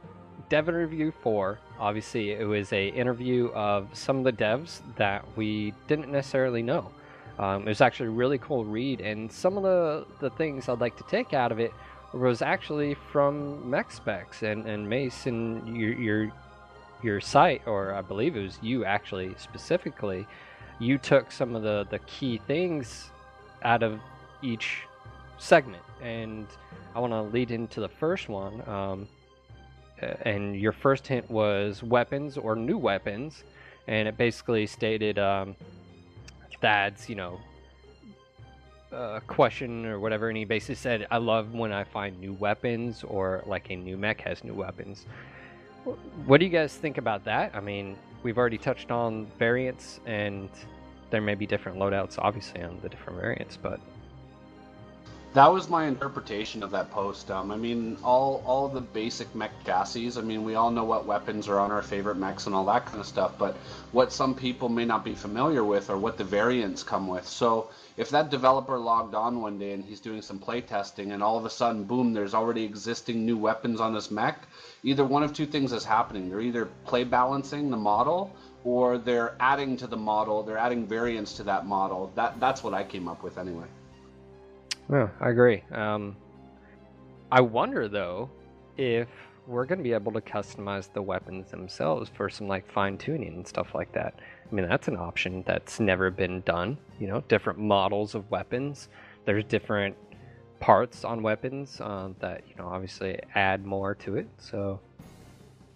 [0.50, 1.60] Dev Interview Four.
[1.78, 6.90] Obviously, it was a interview of some of the devs that we didn't necessarily know.
[7.38, 10.80] Um, it was actually a really cool read, and some of the the things I'd
[10.80, 11.72] like to take out of it
[12.12, 16.32] was actually from Mech Specs and and Mason, your your
[17.02, 20.26] your site, or I believe it was you actually specifically.
[20.78, 23.10] You took some of the the key things
[23.62, 24.00] out of
[24.42, 24.82] each
[25.38, 26.46] segment, and
[26.94, 28.62] I want to lead into the first one.
[28.68, 29.08] Um,
[30.22, 33.42] and your first hint was weapons or new weapons,
[33.88, 35.56] and it basically stated um,
[36.60, 37.40] Thad's, you know,
[38.92, 43.04] uh, question or whatever, and he basically said, "I love when I find new weapons
[43.04, 45.06] or like a new mech has new weapons."
[46.26, 47.54] What do you guys think about that?
[47.54, 50.48] I mean, we've already touched on variants, and
[51.10, 53.80] there may be different loadouts, obviously, on the different variants, but
[55.34, 57.30] that was my interpretation of that post.
[57.30, 60.12] Um, I mean, all all the basic mech chassis.
[60.16, 62.86] I mean, we all know what weapons are on our favorite mechs and all that
[62.86, 63.38] kind of stuff.
[63.38, 63.54] But
[63.92, 67.26] what some people may not be familiar with, or what the variants come with.
[67.26, 71.20] So if that developer logged on one day and he's doing some play testing, and
[71.20, 74.46] all of a sudden, boom, there's already existing new weapons on this mech.
[74.84, 76.30] Either one of two things is happening.
[76.30, 78.32] They're either play balancing the model,
[78.62, 80.44] or they're adding to the model.
[80.44, 82.12] They're adding variants to that model.
[82.14, 83.66] That that's what I came up with anyway.
[84.88, 85.64] Yeah, I agree.
[85.72, 86.16] Um,
[87.32, 88.30] I wonder though
[88.76, 89.08] if
[89.48, 93.34] we're going to be able to customize the weapons themselves for some like fine tuning
[93.34, 94.14] and stuff like that.
[94.50, 96.78] I mean, that's an option that's never been done.
[96.98, 98.88] You know, different models of weapons.
[99.24, 99.96] There's different
[100.60, 104.28] parts on weapons uh, that you know obviously add more to it.
[104.38, 104.80] So.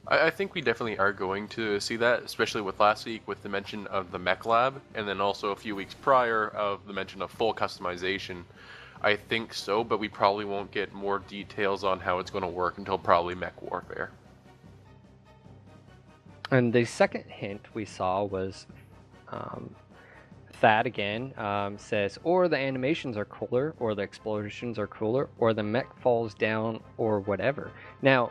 [0.08, 3.42] I, I think we definitely are going to see that, especially with last week with
[3.42, 6.92] the mention of the Mech Lab, and then also a few weeks prior of the
[6.92, 8.44] mention of full customization.
[9.02, 12.48] I think so, but we probably won't get more details on how it's going to
[12.48, 14.12] work until probably Mech Warfare.
[16.52, 18.66] And the second hint we saw was
[19.30, 19.74] um,
[20.60, 25.54] Thad again um, says, or the animations are cooler, or the explosions are cooler, or
[25.54, 27.72] the mech falls down, or whatever.
[28.02, 28.30] Now,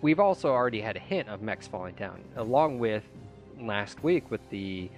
[0.00, 3.04] we've also already had a hint of mechs falling down, along with
[3.60, 4.90] last week with the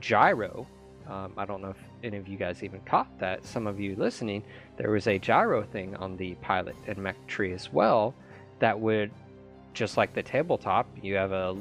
[0.00, 0.66] gyro.
[1.08, 3.96] Um, I don't know if any of you guys even caught that, some of you
[3.96, 4.44] listening,
[4.76, 8.14] there was a gyro thing on the pilot and mech tree as well
[8.58, 9.10] that would,
[9.74, 11.56] just like the tabletop, you have a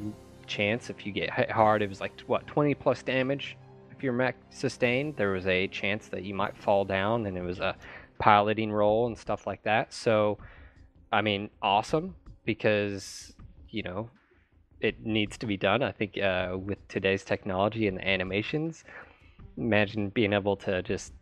[0.48, 3.58] chance if you get hit hard, it was like, what, 20 plus damage
[3.92, 5.16] if your mech sustained.
[5.16, 7.76] There was a chance that you might fall down and it was a
[8.20, 9.94] piloting roll and stuff like that.
[9.94, 10.38] So,
[11.12, 13.34] I mean, awesome because,
[13.70, 14.10] you know,
[14.82, 15.84] it needs to be done.
[15.84, 18.84] I think uh, with today's technology and the animations,
[19.58, 21.14] imagine being able to just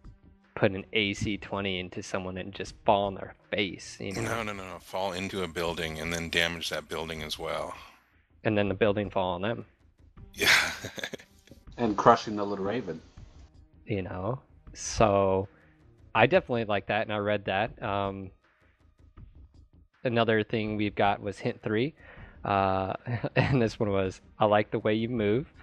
[0.58, 3.96] put an AC-20 into someone and just fall on their face.
[4.00, 4.22] You know?
[4.22, 4.80] No, no, no, no.
[4.80, 7.76] Fall into a building and then damage that building as well.
[8.44, 9.66] And then the building fall on them.
[10.34, 10.72] Yeah.
[11.78, 13.00] and crushing the little raven.
[13.86, 14.42] You know,
[14.74, 15.48] so
[16.14, 17.82] I definitely like that, and I read that.
[17.82, 18.32] Um,
[20.04, 21.94] another thing we've got was hint three,
[22.44, 22.94] uh,
[23.36, 25.54] and this one was I like the way you move,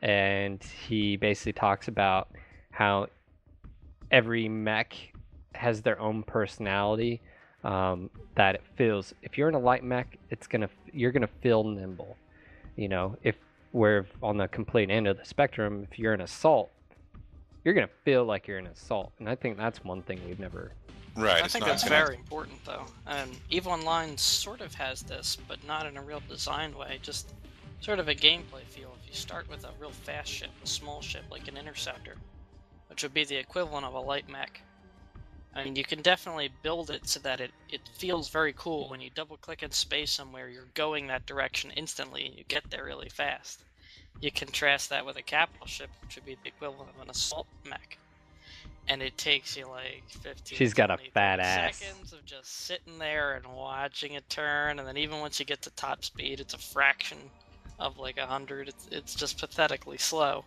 [0.00, 2.28] and he basically talks about
[2.70, 3.08] how
[4.10, 4.94] every mech
[5.54, 7.20] has their own personality.
[7.62, 11.64] Um, that it feels if you're in a light mech, it's gonna you're gonna feel
[11.64, 12.16] nimble.
[12.76, 13.36] You know, if
[13.72, 16.70] we're on the complete end of the spectrum, if you're an assault,
[17.64, 20.72] you're gonna feel like you're an assault, and I think that's one thing we've never.
[21.16, 21.42] Right.
[21.42, 22.84] I think that's gonna- very important, though.
[23.06, 26.98] And EVE Online sort of has this, but not in a real design way.
[27.02, 27.32] Just
[27.80, 28.94] sort of a gameplay feel.
[29.00, 32.16] If you start with a real fast ship, a small ship like an interceptor,
[32.88, 34.60] which would be the equivalent of a light mech.
[35.56, 38.88] I mean, you can definitely build it so that it, it feels very cool.
[38.88, 42.68] When you double click in space somewhere, you're going that direction instantly and you get
[42.70, 43.62] there really fast.
[44.20, 47.46] You contrast that with a capital ship, which would be the equivalent of an assault
[47.68, 47.98] mech.
[48.88, 51.76] And it takes you like 15 She's got a 20, fat 30 ass.
[51.76, 54.78] seconds of just sitting there and watching it turn.
[54.78, 57.18] And then even once you get to top speed, it's a fraction
[57.78, 58.68] of like a hundred.
[58.68, 60.44] It's, it's just pathetically slow.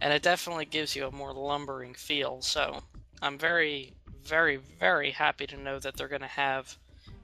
[0.00, 2.42] And it definitely gives you a more lumbering feel.
[2.42, 2.82] So
[3.22, 6.76] I'm very, very, very happy to know that they're going to have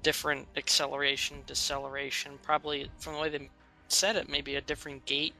[0.02, 2.38] different acceleration, deceleration.
[2.42, 3.50] Probably from the way they
[3.88, 5.34] said it, maybe a different gait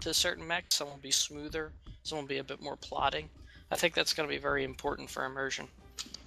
[0.00, 0.76] to certain mechs.
[0.76, 1.72] Some will be smoother,
[2.02, 3.28] some will be a bit more plodding.
[3.70, 5.68] I think that's going to be very important for immersion.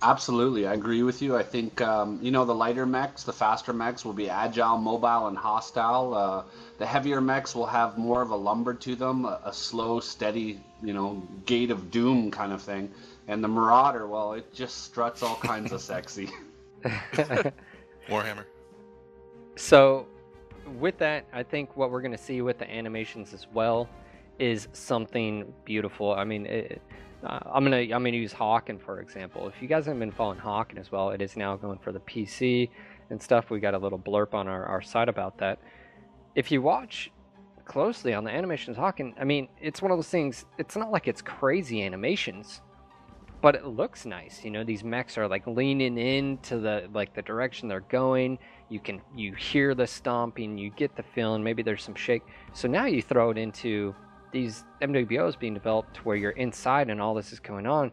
[0.03, 1.35] Absolutely, I agree with you.
[1.35, 5.27] I think um, you know the lighter mechs, the faster mechs will be agile, mobile,
[5.27, 6.13] and hostile.
[6.15, 6.43] Uh,
[6.79, 10.59] the heavier mechs will have more of a lumber to them, a, a slow, steady,
[10.81, 12.89] you know, gait of doom kind of thing.
[13.27, 16.29] And the Marauder, well, it just struts all kinds of sexy.
[18.07, 18.45] Warhammer.
[19.55, 20.07] So,
[20.79, 23.87] with that, I think what we're going to see with the animations as well
[24.39, 26.13] is something beautiful.
[26.13, 26.81] I mean, it,
[27.23, 29.47] uh, I'm gonna I'm gonna use Hawken for example.
[29.47, 31.99] If you guys haven't been following Hawken as well, it is now going for the
[31.99, 32.69] PC
[33.09, 33.49] and stuff.
[33.49, 35.59] We got a little blurb on our, our site about that.
[36.35, 37.11] If you watch
[37.65, 40.45] closely on the animations Hawken, I mean, it's one of those things.
[40.57, 42.61] It's not like it's crazy animations,
[43.41, 44.43] but it looks nice.
[44.43, 48.39] You know, these mechs are like leaning into the like the direction they're going.
[48.69, 51.43] You can you hear the stomping, you get the feeling.
[51.43, 52.23] Maybe there's some shake.
[52.53, 53.93] So now you throw it into
[54.31, 57.91] these MWOs being developed where you're inside and all this is going on.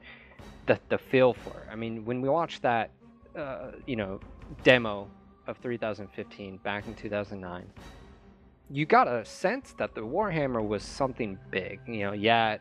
[0.66, 1.68] The the feel for it.
[1.70, 2.90] I mean, when we watched that,
[3.36, 4.20] uh, you know,
[4.62, 5.08] demo
[5.46, 7.64] of 3015 back in 2009,
[8.70, 11.80] you got a sense that the Warhammer was something big.
[11.86, 12.58] You know, yeah,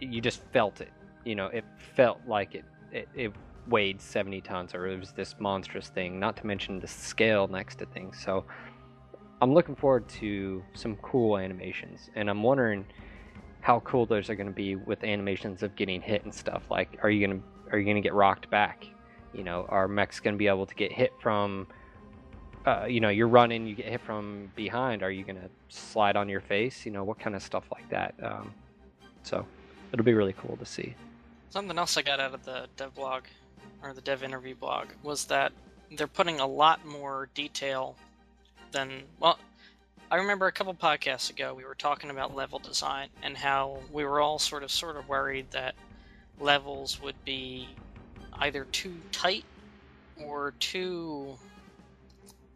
[0.00, 0.92] you just felt it.
[1.24, 1.64] You know, it
[1.94, 3.32] felt like it, it, it
[3.68, 7.76] weighed 70 tons or it was this monstrous thing, not to mention the scale next
[7.76, 8.18] to things.
[8.22, 8.44] So
[9.44, 12.86] I'm looking forward to some cool animations, and I'm wondering
[13.60, 16.62] how cool those are going to be with animations of getting hit and stuff.
[16.70, 17.40] Like, are you gonna
[17.70, 18.86] are you gonna get rocked back?
[19.34, 21.66] You know, are mechs going to be able to get hit from?
[22.64, 25.02] Uh, you know, you're running, you get hit from behind.
[25.02, 26.86] Are you going to slide on your face?
[26.86, 28.14] You know, what kind of stuff like that.
[28.22, 28.54] Um,
[29.24, 29.44] so
[29.92, 30.94] it'll be really cool to see.
[31.50, 33.24] Something else I got out of the dev blog,
[33.82, 35.52] or the dev interview blog, was that
[35.94, 37.96] they're putting a lot more detail
[38.74, 39.04] than.
[39.18, 39.38] Well,
[40.10, 44.04] I remember a couple podcasts ago we were talking about level design and how we
[44.04, 45.74] were all sort of sort of worried that
[46.38, 47.68] levels would be
[48.34, 49.44] either too tight
[50.22, 51.38] or too,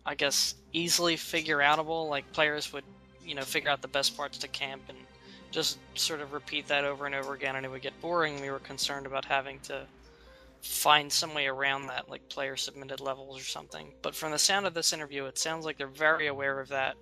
[0.05, 2.09] I guess, easily figure outable.
[2.11, 2.85] Like players would,
[3.25, 4.99] you know, figure out the best parts to camp and
[5.51, 8.41] just sort of repeat that over and over again and it would get boring.
[8.43, 9.87] We were concerned about having to
[10.63, 13.93] find some way around that, like player submitted levels or something.
[14.03, 16.97] But from the sound of this interview, it sounds like they're very aware of that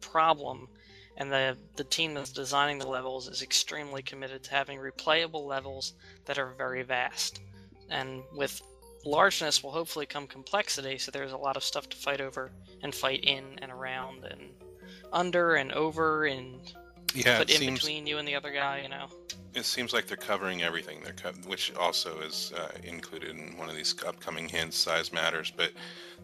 [0.00, 0.68] problem,
[1.16, 5.94] and the the team that's designing the levels is extremely committed to having replayable levels
[6.24, 7.40] that are very vast.
[7.90, 8.60] And with
[9.04, 12.50] largeness will hopefully come complexity, so there's a lot of stuff to fight over
[12.82, 14.50] and fight in and around and
[15.12, 16.60] under and over and
[17.14, 19.06] Yeah, put in seems between you and the other guy, you know.
[19.56, 20.98] It seems like they're covering everything.
[21.02, 24.76] They're co- which also is uh, included in one of these upcoming hints.
[24.76, 25.72] Size matters, but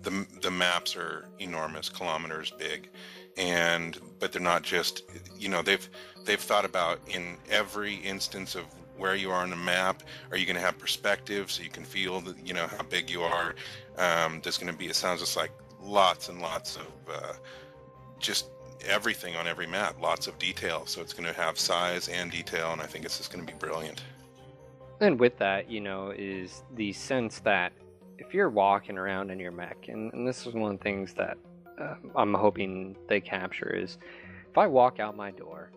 [0.02, 2.90] the the maps are enormous, kilometers big,
[3.38, 5.04] and but they're not just
[5.36, 5.88] you know they've
[6.24, 8.64] they've thought about in every instance of
[8.98, 10.02] where you are on the map.
[10.30, 13.08] Are you going to have perspective so you can feel that you know how big
[13.08, 13.54] you are?
[13.96, 14.86] Um, there's going to be.
[14.86, 17.32] It sounds just like lots and lots of uh,
[18.18, 18.50] just
[18.86, 20.86] everything on every map, lots of detail.
[20.86, 23.52] So it's going to have size and detail, and I think it's just going to
[23.52, 24.02] be brilliant.
[25.00, 27.72] And with that, you know, is the sense that
[28.18, 31.12] if you're walking around in your mech, and, and this is one of the things
[31.14, 31.36] that
[31.80, 33.98] uh, I'm hoping they capture is
[34.50, 35.72] if I walk out my door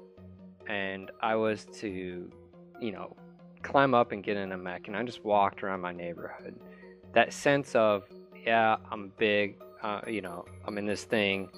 [0.67, 2.31] and I was to,
[2.79, 3.15] you know,
[3.63, 6.55] climb up and get in a mech and I just walked around my neighborhood,
[7.13, 8.03] that sense of,
[8.45, 11.49] yeah, I'm big, uh, you know, I'm in this thing,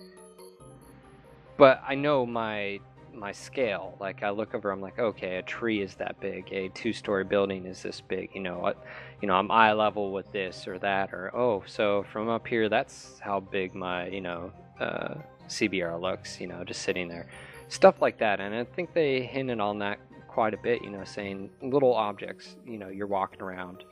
[1.57, 2.79] but I know my
[3.17, 3.97] my scale.
[3.99, 7.65] Like I look over, I'm like, okay, a tree is that big, a two-story building
[7.65, 8.29] is this big.
[8.33, 8.83] You know, what,
[9.21, 12.69] you know, I'm eye level with this or that, or oh, so from up here,
[12.69, 15.15] that's how big my you know uh,
[15.47, 16.39] CBR looks.
[16.39, 17.27] You know, just sitting there,
[17.67, 18.39] stuff like that.
[18.39, 20.83] And I think they hinted on that quite a bit.
[20.83, 22.55] You know, saying little objects.
[22.65, 23.83] You know, you're walking around.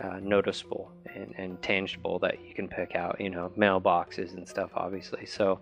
[0.00, 4.70] Uh, noticeable and, and tangible that you can pick out, you know, mailboxes and stuff,
[4.76, 5.26] obviously.
[5.26, 5.58] So,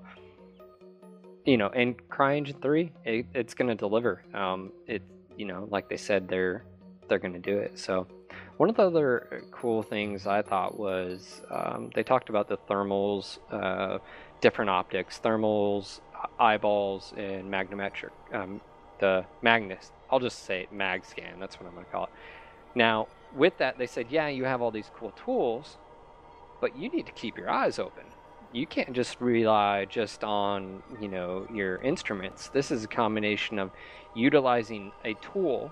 [1.47, 4.23] you know, and CryEngine three, it, it's going to deliver.
[4.35, 5.03] Um, it,
[5.37, 6.65] you know, like they said, they're
[7.09, 7.79] they're going to do it.
[7.79, 8.07] So,
[8.57, 13.39] one of the other cool things I thought was um, they talked about the thermals,
[13.51, 13.99] uh,
[14.41, 16.01] different optics, thermals,
[16.39, 18.11] eyeballs, and magnometric.
[18.33, 18.61] Um,
[18.99, 21.39] the Magnus, I'll just say Mag Scan.
[21.39, 22.11] That's what I'm going to call it.
[22.75, 25.77] Now, with that, they said, yeah, you have all these cool tools,
[26.61, 28.05] but you need to keep your eyes open.
[28.57, 32.49] You can't just rely just on, you know, your instruments.
[32.49, 33.71] This is a combination of
[34.15, 35.71] utilizing a tool,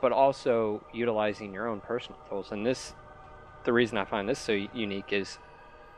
[0.00, 2.52] but also utilizing your own personal tools.
[2.52, 2.94] And this,
[3.64, 5.38] the reason I find this so unique is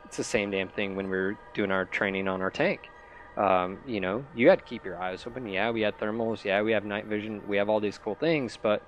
[0.03, 2.89] it's the same damn thing when we were doing our training on our tank.
[3.37, 5.47] Um, you know, you had to keep your eyes open.
[5.47, 6.43] Yeah, we had thermals.
[6.43, 7.41] Yeah, we have night vision.
[7.47, 8.83] We have all these cool things, but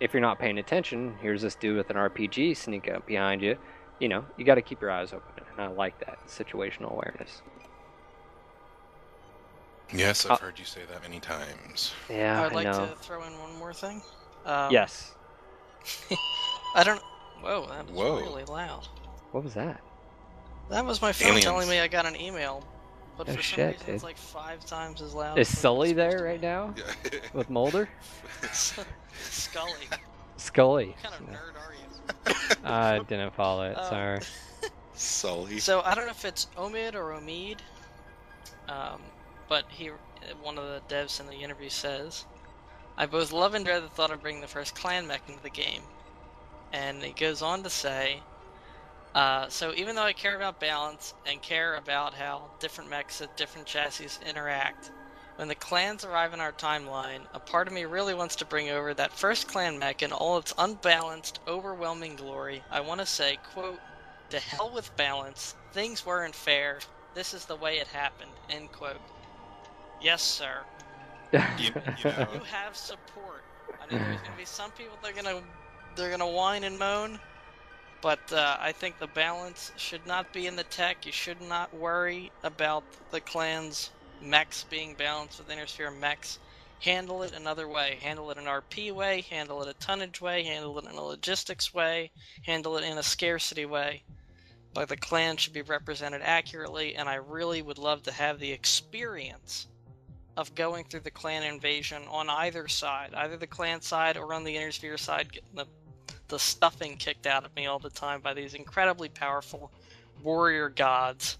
[0.00, 3.58] if you're not paying attention, here's this dude with an RPG sneak up behind you.
[4.00, 7.42] You know, you got to keep your eyes open, and I like that situational awareness.
[9.92, 11.92] Yes, I've Uh, heard you say that many times.
[12.08, 12.86] Yeah, I would I like know.
[12.86, 14.02] to throw in one more thing.
[14.46, 15.12] Um, yes.
[16.74, 17.02] I don't.
[17.42, 18.20] Whoa, that was Whoa.
[18.20, 18.86] really loud.
[19.32, 19.80] What was that?
[20.70, 21.44] That was my phone Aliens.
[21.44, 22.64] telling me I got an email,
[23.18, 23.94] but Oh, for some reason dude.
[23.94, 25.38] it's like five times as loud.
[25.38, 27.18] Is as Sully there supposed right now Yeah.
[27.34, 27.86] with Mulder?
[27.86, 28.48] to be.
[29.20, 29.72] Scully,
[30.38, 30.96] Scully.
[31.02, 32.64] what kind of nerd are you?
[32.64, 33.76] I didn't follow it.
[33.76, 34.20] Um, Sorry.
[34.94, 35.58] Sully.
[35.58, 37.58] So I don't know if it's Omid or Omid,
[38.68, 39.00] um,
[39.48, 39.90] but he,
[40.42, 42.24] one of the devs in the interview says,
[42.96, 45.50] "I both love and dread the thought of bringing the first clan mech into the
[45.50, 45.82] game."
[46.72, 48.20] And he goes on to say,
[49.14, 53.36] uh, "So even though I care about balance and care about how different mechs at
[53.36, 54.90] different chassis interact."
[55.36, 58.68] When the clans arrive in our timeline, a part of me really wants to bring
[58.68, 62.62] over that first clan mech in all its unbalanced, overwhelming glory.
[62.70, 63.80] I want to say, quote,
[64.32, 65.54] to hell with balance.
[65.72, 66.78] Things weren't fair.
[67.14, 68.30] This is the way it happened.
[68.48, 69.00] End quote.
[70.00, 70.60] Yes, sir.
[71.32, 71.70] you, you
[72.04, 73.44] know, You have support.
[73.80, 75.42] I know there's gonna be some people that are gonna
[75.94, 77.20] they're gonna whine and moan,
[78.00, 81.04] but uh, I think the balance should not be in the tech.
[81.04, 83.90] You should not worry about the clan's
[84.22, 86.38] mechs being balanced with Inner Sphere mechs.
[86.80, 87.98] Handle it another way.
[88.00, 89.20] Handle it an RP way.
[89.28, 90.42] Handle it a tonnage way.
[90.42, 92.10] Handle it in a logistics way.
[92.46, 94.02] Handle it in a scarcity way.
[94.74, 98.50] But the clan should be represented accurately, and I really would love to have the
[98.50, 99.66] experience
[100.36, 104.44] of going through the clan invasion on either side, either the clan side or on
[104.44, 105.66] the Inner Sphere side, getting the
[106.28, 109.70] the stuffing kicked out of me all the time by these incredibly powerful
[110.22, 111.36] warrior gods.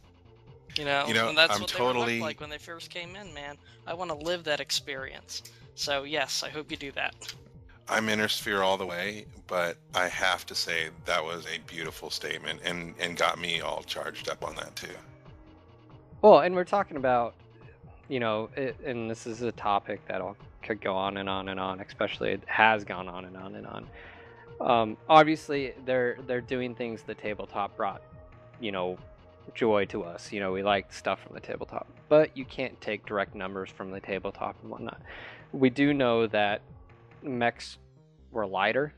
[0.76, 2.58] You know, You know, and that's I'm what they totally- would look like when they
[2.58, 3.56] first came in, man.
[3.86, 5.42] I want to live that experience.
[5.74, 7.14] So yes, I hope you do that.
[7.88, 12.10] I'm Inner Sphere all the way, but I have to say that was a beautiful
[12.10, 14.94] statement and, and got me all charged up on that too.
[16.22, 17.34] Well, and we're talking about,
[18.08, 20.22] you know, it, and this is a topic that
[20.62, 21.80] could go on and on and on.
[21.80, 23.86] Especially it has gone on and on and on.
[24.60, 28.02] Um, obviously, they're they're doing things the tabletop brought,
[28.60, 28.96] you know,
[29.54, 30.30] joy to us.
[30.30, 33.90] You know, we like stuff from the tabletop, but you can't take direct numbers from
[33.90, 35.02] the tabletop and whatnot.
[35.52, 36.62] We do know that
[37.22, 37.78] mechs
[38.30, 38.94] were lighter,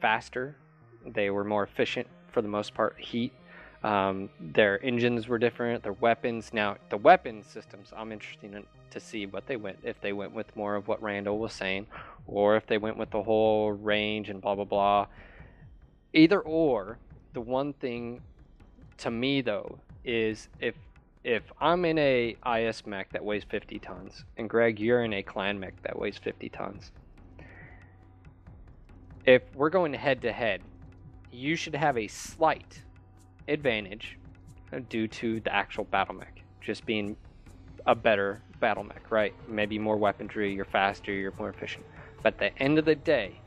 [0.00, 0.56] faster,
[1.06, 2.96] they were more efficient for the most part.
[2.98, 3.32] Heat.
[3.84, 5.82] Um, their engines were different.
[5.82, 6.52] Their weapons.
[6.52, 9.78] Now, the weapon systems, I'm interested in to see what they went.
[9.82, 11.86] If they went with more of what Randall was saying,
[12.26, 15.06] or if they went with the whole range and blah blah blah.
[16.12, 16.98] Either or,
[17.34, 18.20] the one thing
[18.98, 20.74] to me though is if
[21.24, 25.22] if I'm in a IS mech that weighs 50 tons, and Greg, you're in a
[25.22, 26.90] clan mech that weighs 50 tons.
[29.28, 30.62] If we're going head to head,
[31.30, 32.80] you should have a slight
[33.46, 34.16] advantage
[34.88, 37.14] due to the actual battle mech just being
[37.84, 39.34] a better battle mech, right?
[39.46, 41.84] Maybe more weaponry, you're faster, you're more efficient.
[42.22, 43.38] But at the end of the day,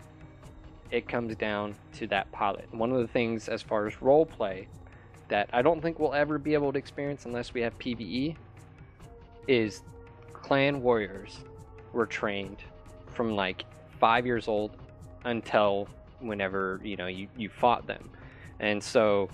[0.92, 2.72] it comes down to that pilot.
[2.72, 4.68] One of the things as far as role play
[5.30, 8.36] that I don't think we'll ever be able to experience unless we have PvE
[9.48, 9.82] is
[10.32, 11.40] clan warriors
[11.92, 12.58] were trained
[13.16, 13.66] from like
[14.00, 14.78] five years old
[15.24, 15.88] until
[16.20, 18.10] whenever you know you, you fought them
[18.60, 19.30] and so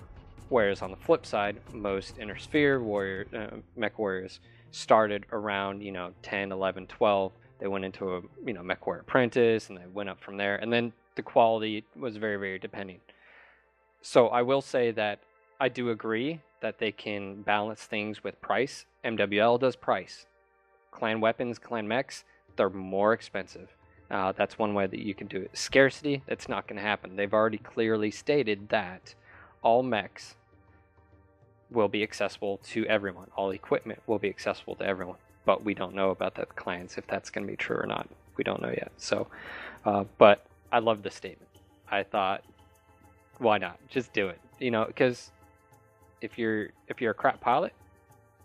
[0.49, 4.39] Whereas on the flip side, most Inner Sphere warrior uh, mech warriors
[4.71, 7.31] started around you know 10, 11, 12.
[7.59, 10.55] They went into a you know mech warrior apprentice, and they went up from there.
[10.55, 13.01] And then the quality was very very depending.
[14.01, 15.19] So I will say that
[15.59, 18.85] I do agree that they can balance things with price.
[19.03, 20.27] MWL does price.
[20.91, 22.23] Clan weapons, clan mechs,
[22.55, 23.75] they're more expensive.
[24.09, 25.51] Uh, that's one way that you can do it.
[25.57, 27.15] Scarcity, that's not going to happen.
[27.15, 29.13] They've already clearly stated that
[29.61, 30.35] all mechs
[31.69, 33.27] will be accessible to everyone.
[33.35, 35.17] All equipment will be accessible to everyone.
[35.45, 38.07] But we don't know about the clans if that's going to be true or not.
[38.37, 38.91] We don't know yet.
[38.97, 39.27] So,
[39.85, 41.49] uh, but I love the statement.
[41.89, 42.43] I thought,
[43.39, 43.79] why not?
[43.89, 44.39] Just do it.
[44.59, 45.31] You know, because
[46.21, 47.73] if you're if you're a crap pilot,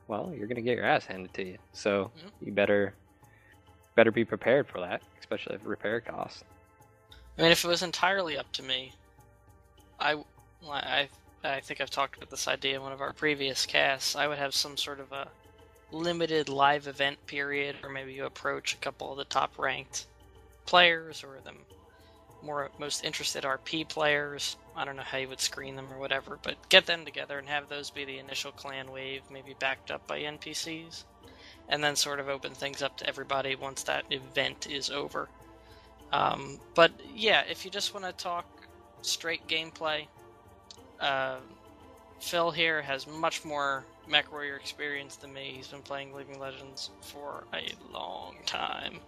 [0.08, 1.58] well, you're gonna get your ass handed to you.
[1.72, 2.10] So
[2.40, 2.94] you better
[3.94, 6.44] better be prepared for that, especially if repair costs.
[7.38, 8.92] I mean, if it was entirely up to me,
[9.98, 10.22] I,
[10.68, 11.08] I,
[11.44, 14.16] I think I've talked about this idea in one of our previous casts.
[14.16, 15.28] I would have some sort of a
[15.90, 20.06] limited live event period, or maybe you approach a couple of the top ranked
[20.66, 21.52] players or the
[22.44, 24.56] more most interested RP players.
[24.76, 27.48] I don't know how you would screen them or whatever, but get them together and
[27.48, 31.04] have those be the initial clan wave, maybe backed up by NPCs,
[31.68, 35.28] and then sort of open things up to everybody once that event is over.
[36.12, 38.46] Um, but yeah, if you just want to talk
[39.00, 40.06] straight gameplay,
[41.00, 41.36] uh,
[42.20, 45.52] Phil here has much more MechWarrior experience than me.
[45.56, 49.00] He's been playing Living Legends for a long time.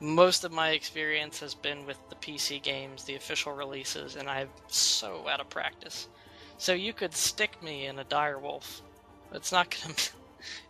[0.00, 4.48] Most of my experience has been with the PC games, the official releases, and I'm
[4.66, 6.08] so out of practice.
[6.58, 8.80] So you could stick me in a direwolf.
[9.32, 9.94] It's not gonna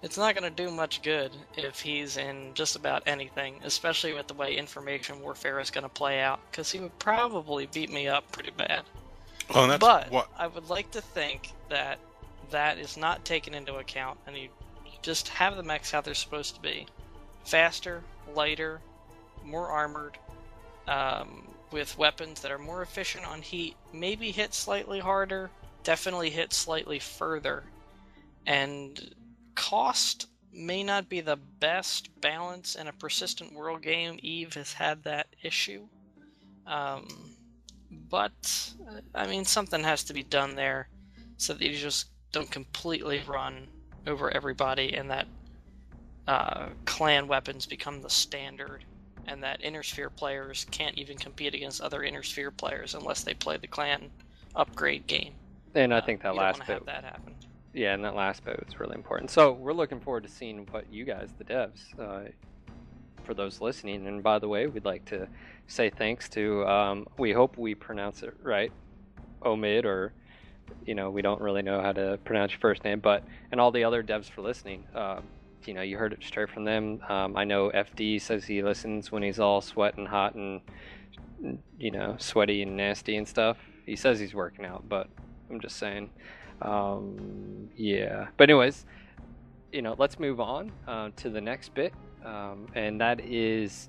[0.03, 4.35] it's not gonna do much good if he's in just about anything, especially with the
[4.35, 8.51] way information warfare is gonna play out, because he would probably beat me up pretty
[8.51, 8.83] bad.
[9.53, 10.29] That's but what.
[10.39, 11.99] I would like to think that
[12.51, 14.49] that is not taken into account, and you
[14.85, 16.87] you just have the mechs how they're supposed to be:
[17.45, 18.03] faster,
[18.35, 18.81] lighter,
[19.45, 20.17] more armored,
[20.87, 23.77] um, with weapons that are more efficient on heat.
[23.93, 25.51] Maybe hit slightly harder,
[25.83, 27.65] definitely hit slightly further,
[28.47, 29.15] and
[29.55, 34.19] cost may not be the best balance in a persistent world game.
[34.23, 35.87] Eve has had that issue.
[36.67, 37.09] Um,
[38.11, 40.89] but uh, I mean, something has to be done there
[41.37, 43.67] so that you just don't completely run
[44.07, 45.27] over everybody, and that
[46.29, 48.85] uh, clan weapons become the standard,
[49.27, 53.35] and that inner sphere players can't even compete against other inner sphere players unless they
[53.35, 54.11] play the clan
[54.55, 55.35] upgrade game.
[55.75, 57.35] And I Uh, think that last bit, that happen.
[57.75, 59.31] Yeah, and that last bit was really important.
[59.31, 62.29] So we're looking forward to seeing what you guys, the devs, uh,
[63.25, 64.07] for those listening.
[64.07, 65.29] And by the way, we'd like to
[65.67, 66.67] say thanks to.
[66.67, 68.73] Um, we hope we pronounce it right,
[69.43, 70.13] Omid, or
[70.87, 73.71] you know, we don't really know how to pronounce your first name, but and all
[73.71, 74.85] the other devs for listening.
[74.95, 75.25] Um,
[75.65, 77.01] you know, you heard it straight from them.
[77.09, 80.61] Um, I know FD says he listens when he's all sweating hot and
[81.79, 83.57] you know, sweaty and nasty and stuff.
[83.87, 85.09] He says he's working out, but
[85.51, 86.11] I'm just saying.
[86.63, 88.29] Um, yeah.
[88.37, 88.87] But anyways,
[89.73, 91.93] you know, let's move on uh, to the next bit,
[92.25, 93.89] um, and that is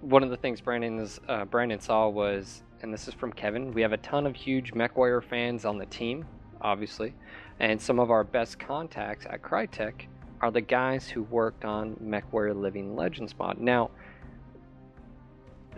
[0.00, 3.72] one of the things Brandon uh, Brandon saw was, and this is from Kevin.
[3.72, 6.24] We have a ton of huge MechWarrior fans on the team,
[6.60, 7.14] obviously,
[7.58, 10.06] and some of our best contacts at Crytek
[10.40, 13.58] are the guys who worked on MechWarrior Living Legends mod.
[13.58, 13.90] Now,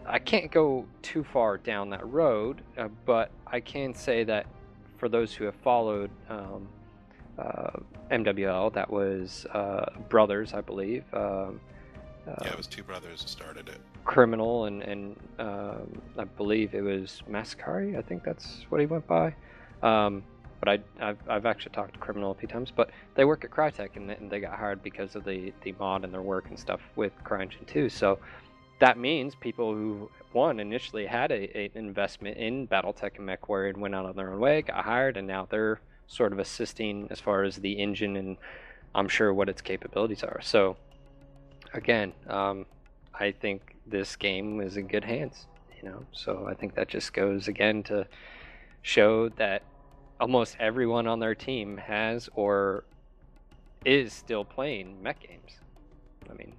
[0.05, 4.47] I can't go too far down that road, uh, but I can say that
[4.99, 6.69] for those who have followed um,
[7.39, 7.71] uh,
[8.11, 11.05] MWL, that was uh, Brothers, I believe.
[11.15, 11.61] Um,
[12.27, 13.81] uh, yeah, it was two brothers who started it.
[14.05, 17.97] Criminal, and, and um, I believe it was Mascari.
[17.97, 19.35] I think that's what he went by.
[19.83, 20.23] Um,
[20.61, 22.73] but I, I've, I've actually talked to Criminal a few times.
[22.75, 25.73] But they work at Crytek, and, they- and they got hired because of the, the
[25.79, 27.89] mod and their work and stuff with CryEngine 2.
[27.89, 28.19] So
[28.81, 33.71] that means people who one initially had a, a an investment in BattleTech and MechWarrior
[33.71, 37.07] and went out on their own way, got hired, and now they're sort of assisting
[37.11, 38.37] as far as the engine and
[38.95, 40.41] I'm sure what its capabilities are.
[40.43, 40.77] So
[41.75, 42.67] again, um,
[43.15, 45.47] I think this game is in good hands.
[45.81, 48.07] You know, so I think that just goes again to
[48.83, 49.63] show that
[50.21, 52.85] almost everyone on their team has or
[53.85, 55.53] is still playing mech games.
[56.29, 56.55] I mean,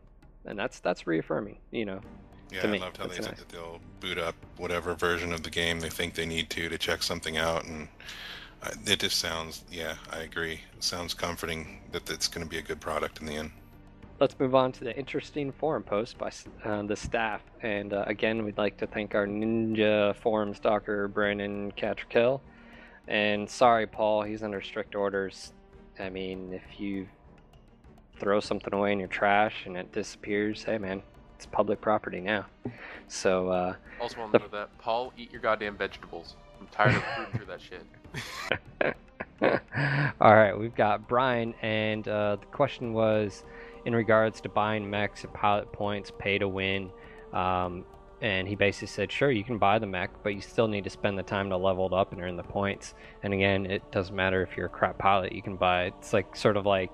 [0.45, 1.57] and that's that's reaffirming.
[1.71, 2.01] You know,
[2.51, 5.49] Yeah, I loved how they that's said that they'll boot up whatever version of the
[5.49, 7.87] game they think they need to to check something out, and
[8.85, 9.63] it just sounds.
[9.71, 10.61] Yeah, I agree.
[10.75, 13.51] It sounds comforting that it's going to be a good product in the end.
[14.19, 16.31] Let's move on to the interesting forum post by
[16.65, 17.41] uh, the staff.
[17.61, 22.41] And uh, again, we'd like to thank our Ninja forum stalker, Brandon Catrikel.
[23.07, 25.53] And sorry, Paul, he's under strict orders.
[25.99, 27.07] I mean, if you
[28.19, 31.01] throw something away in your trash and it disappears, hey man,
[31.39, 32.45] it's public property now.
[33.07, 36.35] So uh, Also on The- that, Paul, eat your goddamn vegetables.
[36.59, 38.95] I'm tired of reading through that shit.
[40.19, 43.45] All right, we've got Brian, and uh, the question was
[43.85, 46.89] in regards to buying mechs and pilot points, pay to win.
[47.31, 47.85] Um,
[48.21, 50.89] and he basically said, sure, you can buy the mech, but you still need to
[50.89, 52.95] spend the time to level it up and earn the points.
[53.23, 55.93] And again, it doesn't matter if you're a crap pilot, you can buy it.
[55.99, 56.91] It's like sort of like,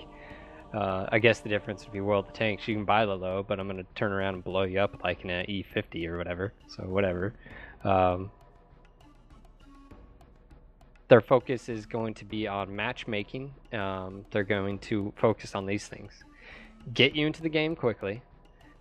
[0.76, 2.68] uh, I guess the difference would be World of Tanks.
[2.68, 5.02] You can buy the low, but I'm going to turn around and blow you up
[5.04, 6.52] like an E50 or whatever.
[6.68, 7.34] So, whatever.
[7.86, 8.30] Um,
[11.08, 13.54] their focus is going to be on matchmaking.
[13.72, 16.12] Um, they're going to focus on these things:
[16.94, 18.22] get you into the game quickly,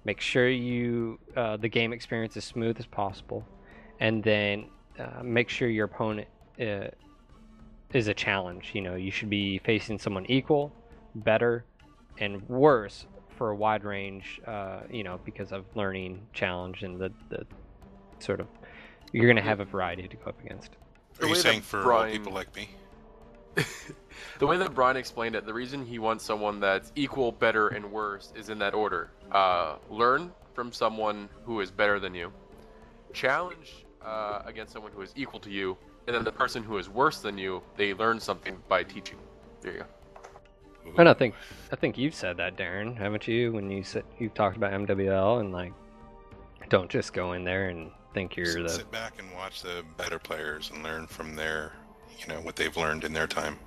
[0.05, 3.47] make sure you uh, the game experience as smooth as possible,
[4.01, 4.67] and then
[4.99, 6.27] uh, make sure your opponent
[6.61, 6.89] uh,
[7.93, 8.71] is a challenge.
[8.73, 10.73] You know, you should be facing someone equal,
[11.15, 11.65] better,
[12.19, 13.07] and worse
[13.37, 14.41] for a wide range.
[14.47, 17.47] Uh, you know, because of learning challenge and the the
[18.19, 18.47] sort of
[19.13, 20.71] you're going to have a variety to go up against.
[21.19, 22.69] The Are you saying for Brian- people like me?
[24.39, 27.91] The way that Brian explained it, the reason he wants someone that's equal, better, and
[27.91, 29.11] worse is in that order.
[29.31, 32.33] Uh, learn from someone who is better than you.
[33.13, 36.89] Challenge uh, against someone who is equal to you, and then the person who is
[36.89, 39.19] worse than you, they learn something by teaching.
[39.61, 39.87] There you go.
[40.97, 41.35] And I think
[41.73, 43.53] I think you've said that, Darren, haven't you?
[43.53, 45.73] When you said you've talked about MWL and like,
[46.69, 48.69] don't just go in there and think you're the.
[48.69, 51.73] sit back and watch the better players and learn from their,
[52.19, 53.59] you know, what they've learned in their time.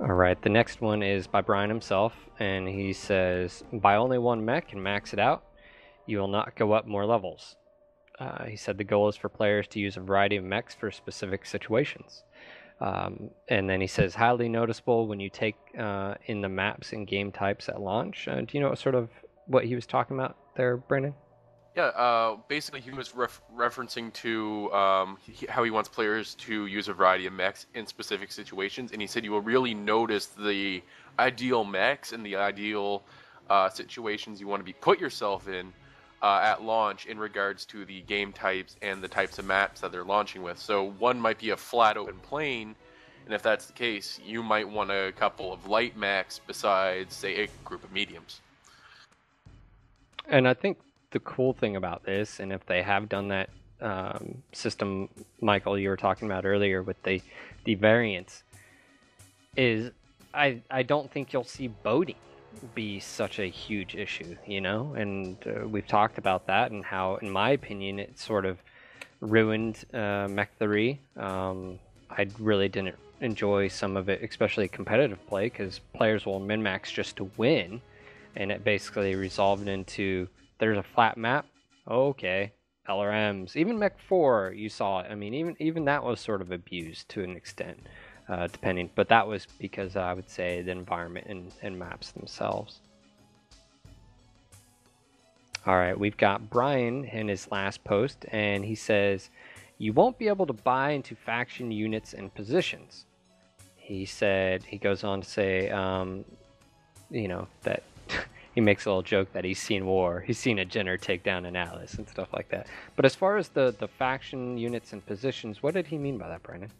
[0.00, 4.44] All right, the next one is by Brian himself, and he says, "Buy only one
[4.44, 5.44] mech and max it out.
[6.06, 7.56] You will not go up more levels."
[8.18, 10.90] Uh, he said the goal is for players to use a variety of mechs for
[10.90, 12.22] specific situations.
[12.80, 17.06] Um, and then he says, highly noticeable when you take uh, in the maps and
[17.06, 18.28] game types at launch.
[18.28, 19.08] Uh, do you know what sort of
[19.46, 21.14] what he was talking about there, Brandon?
[21.76, 26.66] Yeah, uh, basically he was ref- referencing to um, he, how he wants players to
[26.66, 30.26] use a variety of mechs in specific situations, and he said you will really notice
[30.26, 30.82] the
[31.18, 33.02] ideal mechs and the ideal
[33.50, 35.72] uh, situations you want to be put yourself in
[36.24, 39.92] uh, at launch in regards to the game types and the types of maps that
[39.92, 40.58] they're launching with.
[40.58, 42.74] So one might be a flat open plane,
[43.26, 47.44] and if that's the case, you might want a couple of light mechs besides, say,
[47.44, 48.40] a group of mediums.
[50.26, 50.78] And I think
[51.10, 53.50] the cool thing about this, and if they have done that
[53.82, 55.10] um, system,
[55.42, 57.20] Michael, you were talking about earlier with the
[57.64, 58.44] the variants,
[59.58, 59.90] is
[60.32, 62.16] I I don't think you'll see boating
[62.74, 64.94] be such a huge issue, you know.
[64.94, 68.58] And uh, we've talked about that and how, in my opinion, it sort of
[69.20, 70.98] ruined uh, Mech 3.
[71.16, 71.78] Um,
[72.10, 76.90] I really didn't enjoy some of it, especially competitive play, because players will min max
[76.90, 77.80] just to win
[78.36, 80.28] and it basically resolved into
[80.58, 81.46] there's a flat map.
[81.88, 82.52] Okay,
[82.88, 85.08] LRMs, even Mech 4, you saw it.
[85.10, 87.78] I mean, even even that was sort of abused to an extent,
[88.28, 88.90] uh, depending.
[88.94, 92.80] But that was because I would say the environment and, and maps themselves.
[95.66, 99.30] All right, we've got Brian in his last post, and he says,
[99.78, 103.06] "You won't be able to buy into faction units and positions."
[103.76, 106.24] He said he goes on to say, um,
[107.10, 107.82] you know that
[108.54, 111.46] he makes a little joke that he's seen war, he's seen a Jenner take down
[111.46, 112.66] an Atlas and stuff like that.
[112.96, 116.28] But as far as the the faction units and positions, what did he mean by
[116.28, 116.70] that, Brandon?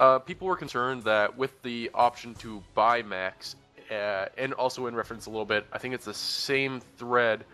[0.00, 3.56] Uh, people were concerned that with the option to buy max,
[3.90, 7.44] uh, and also in reference a little bit, I think it's the same thread.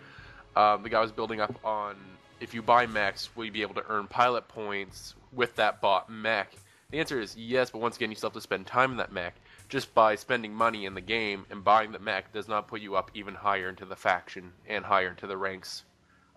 [0.57, 1.97] Um, the guy was building up on
[2.41, 6.11] if you buy max, will you be able to earn pilot points with that bought
[6.11, 6.55] mech?
[6.91, 9.13] The answer is yes, but once again, you still have to spend time in that
[9.13, 9.35] mech.
[9.69, 12.97] Just by spending money in the game and buying the mech does not put you
[12.97, 15.85] up even higher into the faction and higher into the ranks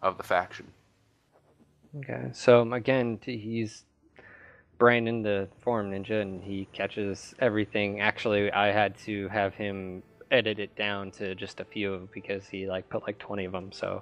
[0.03, 0.67] of the faction.
[1.97, 3.85] Okay, so again, he's
[4.78, 8.01] Brandon, the forum ninja, and he catches everything.
[8.01, 12.67] Actually, I had to have him edit it down to just a few because he
[12.67, 13.71] like put like 20 of them.
[13.71, 14.01] So,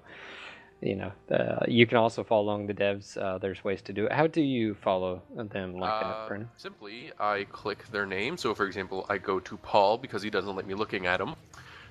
[0.82, 3.18] you know, uh, you can also follow along the devs.
[3.18, 4.12] Uh, there's ways to do it.
[4.12, 6.50] How do you follow them like that, Uh, Brandon?
[6.58, 8.38] simply, I click their name.
[8.38, 11.36] So, for example, I go to Paul because he doesn't let me looking at him.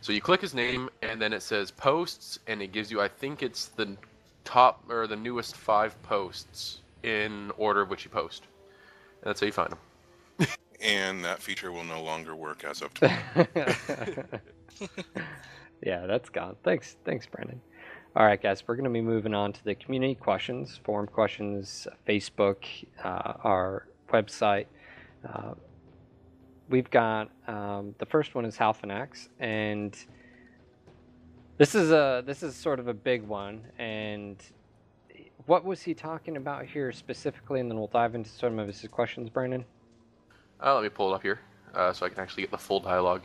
[0.01, 3.09] So you click his name, and then it says posts, and it gives you, I
[3.09, 3.97] think it's the
[4.45, 8.45] top or the newest five posts in order of which you post.
[9.23, 10.49] And that's how you find them.
[10.83, 13.19] And that feature will no longer work as of tomorrow.
[15.83, 16.57] yeah, that's gone.
[16.65, 17.61] Thanks, thanks, Brandon.
[18.17, 21.87] All right, guys, we're going to be moving on to the community questions, forum questions,
[22.09, 22.65] Facebook,
[23.05, 24.67] uh, our website.
[25.29, 25.53] Uh,
[26.71, 29.97] we've got um, the first one is Halfanax, and
[31.59, 33.61] this is a this is sort of a big one.
[33.79, 34.43] And
[35.51, 37.59] what was he talking about here specifically?
[37.59, 39.65] And then we'll dive into some of his questions, Brandon.
[40.63, 41.41] Uh, let me pull it up here
[41.75, 43.23] uh, so I can actually get the full dialogue.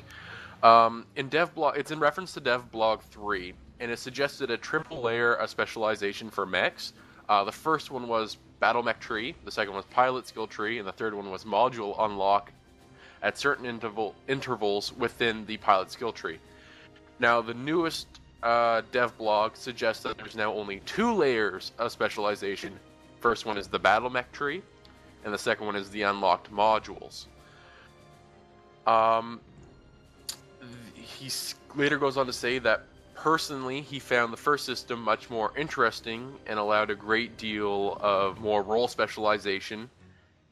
[0.64, 5.36] Um, in DevBlog, it's in reference to DevBlog 3, and it suggested a triple layer
[5.36, 6.94] of specialization for mechs.
[7.30, 10.88] Uh, the first one was Battle Mech Tree, the second was Pilot Skill Tree, and
[10.88, 12.52] the third one was Module Unlock
[13.22, 16.40] at certain interval, intervals within the Pilot Skill Tree.
[17.20, 18.08] Now, the newest
[18.46, 22.80] uh, DevBlog suggests that there's now only two layers of specialization.
[23.20, 24.62] First one is the Battle Mech Tree,
[25.24, 27.26] and the second one is the unlocked modules.
[28.86, 29.42] Um,
[30.94, 31.32] he
[31.76, 32.84] later goes on to say that
[33.16, 38.40] personally he found the first system much more interesting and allowed a great deal of
[38.40, 39.90] more role specialization.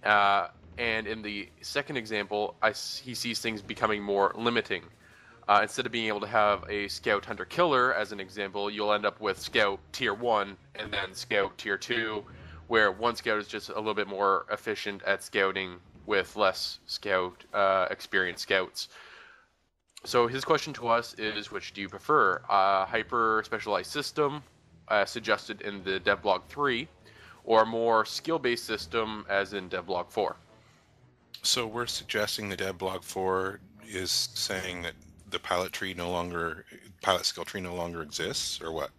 [0.03, 0.47] Uh,
[0.79, 4.81] and in the second example, I, he sees things becoming more limiting.
[5.47, 8.93] Uh, instead of being able to have a scout hunter killer as an example, you'll
[8.93, 12.23] end up with scout tier one and then scout tier two,
[12.67, 17.43] where one scout is just a little bit more efficient at scouting with less scout
[17.53, 18.87] uh, experienced scouts.
[20.05, 22.41] So his question to us is, which do you prefer?
[22.49, 24.43] A hyper specialized system,
[24.89, 26.87] uh, suggested in the DevBlog 3,
[27.45, 30.35] or a more skill-based system, as in DevBlog 4?
[31.41, 34.93] So we're suggesting the DevBlog 4 is saying that
[35.33, 36.65] the pilot tree no longer,
[37.01, 38.91] pilot skill tree no longer exists, or what?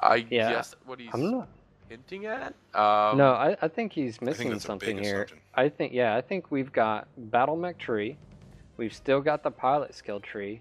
[0.00, 1.48] I Yeah, guess what he's I'm not.
[1.88, 2.54] hinting at.
[2.74, 5.16] Um, no, I, I think he's I think missing something here.
[5.22, 5.38] assumption.
[5.54, 8.16] I think yeah, I think we've got Battle Mech tree,
[8.78, 10.60] we've still got the pilot skill tree,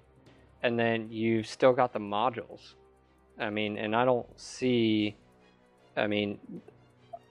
[0.62, 2.76] and then you've still got the modules.
[3.40, 5.16] I mean, and I don't see.
[5.98, 6.38] I mean,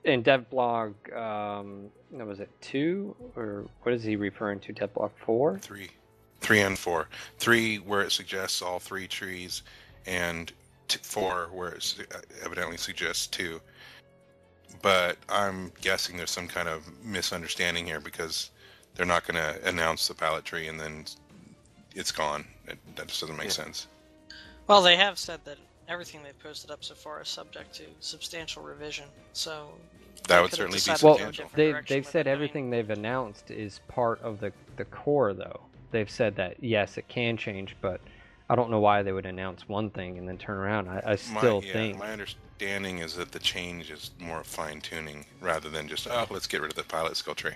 [0.04, 4.72] in DevBlog, um, what was it two or what is he referring to?
[4.72, 5.58] Dev DevBlog four.
[5.60, 5.90] Three,
[6.50, 7.06] three and four.
[7.38, 9.62] Three where it suggests all three trees,
[10.04, 10.50] and
[10.88, 13.60] t- four where it su- uh, evidently suggests two.
[14.82, 18.50] But I'm guessing there's some kind of misunderstanding here because
[18.96, 21.04] they're not going to announce the pilot tree and then
[21.94, 22.44] it's gone.
[22.66, 23.52] It, that just doesn't make Yeah.
[23.52, 23.86] sense.
[24.66, 28.64] Well, they have said that everything they've posted up so far is subject to substantial
[28.64, 29.06] revision.
[29.34, 29.68] So
[30.26, 31.44] That would certainly be decided to Well, go a substantial.
[31.44, 32.30] different they've they've said it.
[32.30, 35.60] I mean, everything they've announced is part of the the core though.
[35.90, 38.00] They've said that yes, it can change, but
[38.48, 40.88] I don't know why they would announce one thing and then turn around.
[40.88, 44.80] I, I still my, yeah, think my understanding is that the change is more fine
[44.80, 47.54] tuning rather than just oh let's get rid of the pilot skill tree.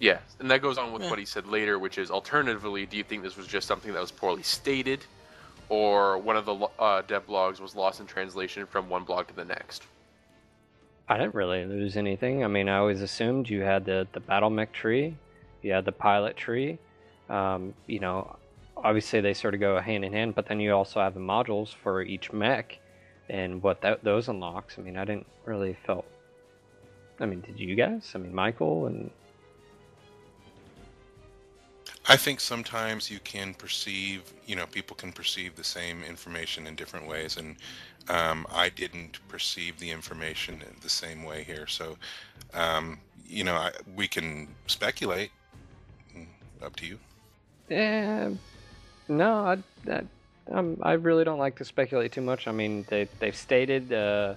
[0.00, 1.10] Yeah, and that goes on with Yeah.
[1.10, 4.00] what he said later, which is alternatively, do you think this was just something that
[4.00, 5.04] was poorly stated,
[5.68, 9.34] or one of the uh, dev blogs was lost in translation from one blog to
[9.34, 9.84] the next?
[11.08, 12.44] I didn't really lose anything.
[12.44, 15.16] I mean, I always assumed you had the the battle mech tree,
[15.62, 16.78] you had the pilot tree.
[17.28, 18.36] Um, you know,
[18.76, 21.74] obviously they sort of go hand in hand, but then you also have the modules
[21.74, 22.78] for each mech
[23.28, 24.78] and what that, those unlocks.
[24.78, 26.04] I mean, I didn't really felt.
[27.20, 28.12] I mean, did you guys?
[28.14, 29.10] I mean, Michael and
[32.06, 36.74] I think sometimes you can perceive, you know, people can perceive the same information in
[36.74, 37.56] different ways, and
[38.08, 41.66] um, I didn't perceive the information in the same way here.
[41.66, 41.96] So,
[42.52, 45.30] um, you know, I, we can speculate.
[46.14, 46.26] Mm,
[46.62, 46.98] Up to you.
[47.70, 48.30] Eh,
[49.08, 49.58] no, I,
[50.52, 52.46] I, I really don't like to speculate too much.
[52.46, 54.34] I mean, they they've stated uh,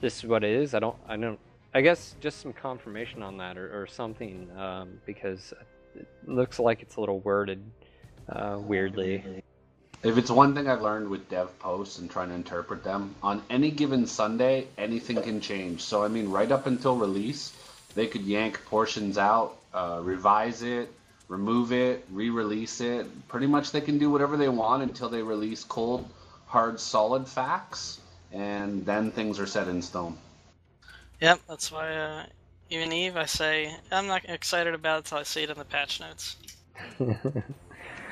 [0.00, 0.74] this is what it is.
[0.74, 1.38] I don't, I don't.
[1.74, 5.52] I guess just some confirmation on that or, or something, um, because
[5.94, 7.62] it looks like it's a little worded
[8.28, 9.42] uh, weirdly.
[10.02, 13.42] If it's one thing I've learned with dev posts and trying to interpret them, on
[13.50, 15.82] any given Sunday, anything can change.
[15.82, 17.52] So, I mean, right up until release,
[17.94, 20.90] they could yank portions out, uh, revise it,
[21.30, 23.06] remove it, re release it.
[23.28, 26.06] Pretty much they can do whatever they want until they release cold,
[26.46, 28.00] hard, solid facts,
[28.32, 30.18] and then things are set in stone.
[31.20, 32.26] Yep, that's why uh,
[32.68, 35.64] even Eve, I say I'm not excited about it until I see it in the
[35.64, 36.36] patch notes.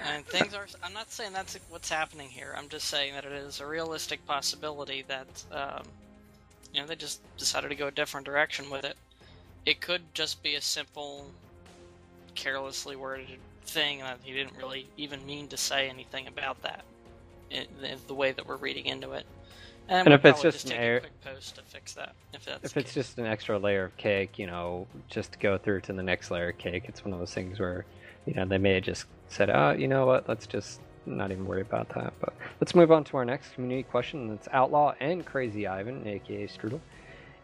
[0.07, 0.67] And things are.
[0.83, 2.55] I'm not saying that's what's happening here.
[2.57, 5.83] I'm just saying that it is a realistic possibility that, um,
[6.73, 8.97] you know, they just decided to go a different direction with it.
[9.67, 11.31] It could just be a simple,
[12.39, 13.27] carelessly worded
[13.65, 16.85] thing that he didn't really even mean to say anything about that.
[17.51, 17.67] In,
[18.07, 19.25] the way that we're reading into it.
[19.89, 22.63] And, And if it's probably just an a error- post to fix that, if that's
[22.63, 25.95] if it's just an extra layer of cake, you know, just to go through to
[25.95, 27.87] the next layer of cake, it's one of those things where,
[28.27, 31.47] you know, they may have just said, oh, you know what, let's just not even
[31.47, 32.13] worry about that.
[32.21, 34.29] But let's move on to our next community question.
[34.29, 36.81] That's Outlaw and Crazy Ivan, aka Strudel.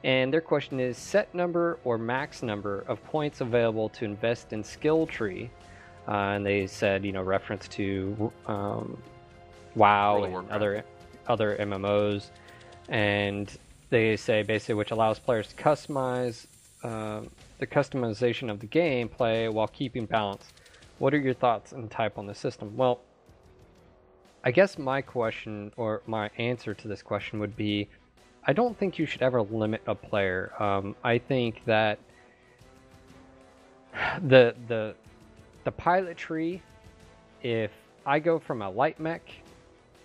[0.04, 4.62] And their question is set number or max number of points available to invest in
[4.62, 5.50] skill tree.
[6.06, 8.98] Uh, and they said, you know, reference to um,
[9.74, 10.84] WoW and other
[11.26, 12.26] other MMOs,
[12.90, 13.56] and
[13.88, 16.46] they say basically which allows players to customize
[16.82, 17.22] uh,
[17.58, 20.52] the customization of the gameplay while keeping balance.
[20.98, 22.76] What are your thoughts and type on the system?
[22.76, 23.00] Well,
[24.44, 27.88] I guess my question or my answer to this question would be
[28.46, 30.52] I don't think you should ever limit a player.
[30.62, 31.98] Um, I think that
[34.22, 34.94] the the
[35.64, 36.60] the pilot tree,
[37.42, 37.70] if
[38.04, 39.22] I go from a light mech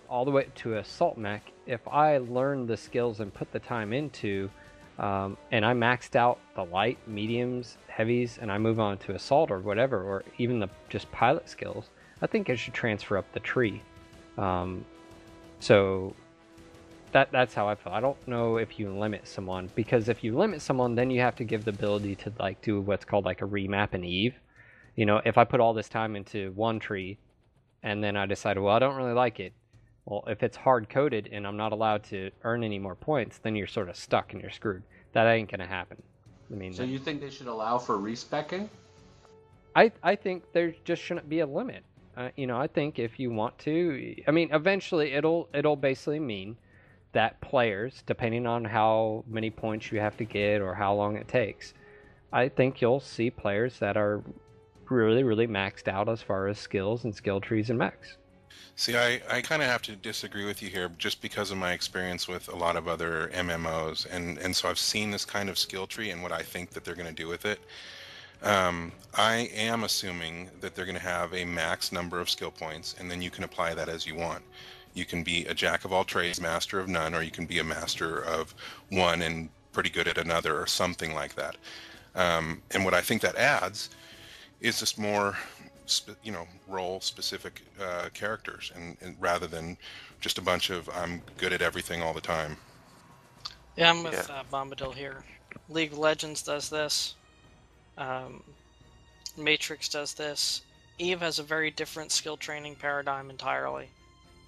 [0.08, 3.58] all the way to a assault mech, if I learn the skills and put the
[3.60, 4.50] time into,
[4.98, 9.50] um, and I maxed out the light, mediums, heavies, and I move on to assault
[9.50, 11.90] or whatever, or even the just pilot skills,
[12.22, 13.82] I think I should transfer up the tree.
[14.38, 14.84] Um,
[15.60, 16.14] so
[17.12, 17.92] that that's how I feel.
[17.92, 21.36] I don't know if you limit someone because if you limit someone, then you have
[21.36, 24.34] to give the ability to like do what's called like a remap and Eve.
[24.96, 27.18] You know, if I put all this time into one tree,
[27.82, 29.52] and then I decide, well, I don't really like it.
[30.04, 33.54] Well, if it's hard coded and I'm not allowed to earn any more points, then
[33.54, 34.82] you're sort of stuck and you're screwed.
[35.12, 36.02] That ain't gonna happen.
[36.50, 38.68] I mean, So you think they should allow for respecking?
[39.76, 41.84] I I think there just shouldn't be a limit.
[42.16, 46.18] Uh, you know, I think if you want to, I mean, eventually it'll it'll basically
[46.18, 46.56] mean
[47.12, 51.28] that players, depending on how many points you have to get or how long it
[51.28, 51.74] takes,
[52.32, 54.22] I think you'll see players that are
[54.88, 58.16] really really maxed out as far as skills and skill trees and mechs.
[58.76, 61.72] See, I, I kind of have to disagree with you here just because of my
[61.72, 64.06] experience with a lot of other MMOs.
[64.10, 66.84] And, and so I've seen this kind of skill tree and what I think that
[66.84, 67.60] they're going to do with it.
[68.42, 72.94] Um, I am assuming that they're going to have a max number of skill points,
[72.98, 74.42] and then you can apply that as you want.
[75.00, 77.58] You can be a jack of all trades, master of none, or you can be
[77.58, 78.54] a master of
[78.90, 81.56] one and pretty good at another, or something like that.
[82.14, 83.90] Um, and what I think that adds
[84.60, 85.36] is just more
[85.86, 89.76] spe- you know role specific uh, characters and, and rather than
[90.20, 92.58] just a bunch of i'm good at everything all the time
[93.76, 94.34] Yeah, I'm with Yeah.
[94.40, 95.24] uh, Bombadil here.
[95.68, 97.16] League of Legends does this.
[97.98, 98.44] Um,
[99.36, 100.62] Matrix does this.
[100.98, 103.94] Eve has a very different skill training paradigm entirely,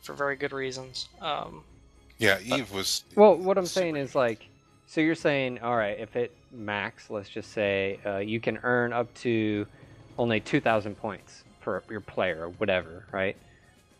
[0.03, 1.09] for very good reasons.
[1.20, 1.64] Um,
[2.18, 4.46] yeah eve was Well, what I'm saying is like,
[4.86, 8.92] so you're saying, all right, if it max, let's just say, uh, you can earn
[8.92, 9.66] up to
[10.18, 13.36] only 2,000 points for your player or whatever, right?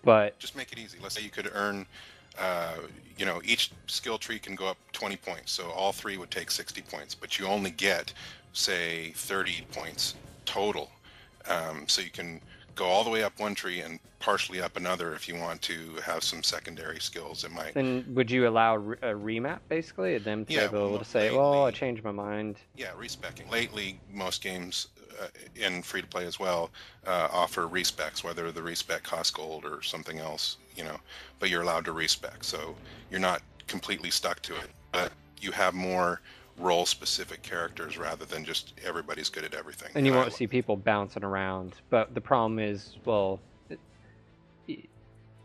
[0.05, 1.87] But just make it easy let's say you could earn
[2.39, 2.77] uh,
[3.17, 6.51] you know each skill tree can go up 20 points so all three would take
[6.51, 8.13] 60 points but you only get
[8.53, 10.91] say 30 points total
[11.49, 12.41] um, so you can
[12.75, 15.97] go all the way up one tree and partially up another if you want to
[16.05, 20.45] have some secondary skills it might then would you allow a remap basically, and them
[20.47, 22.61] to Yeah, be able well, to say, well, I changed my mind?
[22.75, 23.49] Yeah, respecing.
[23.51, 24.87] Lately, most games
[25.21, 26.71] uh, in free to play as well
[27.07, 30.99] uh, offer respecs, whether the respec costs gold or something else, you know.
[31.39, 32.79] But you're allowed to respec, so
[33.11, 34.71] you're not completely stuck to it.
[34.91, 36.23] But you have more
[36.59, 39.91] role-specific characters rather than just everybody's good at everything.
[39.95, 41.75] And you won't see people bouncing around.
[41.91, 43.41] But the problem is, well,
[43.71, 43.81] it,
[44.69, 44.89] it-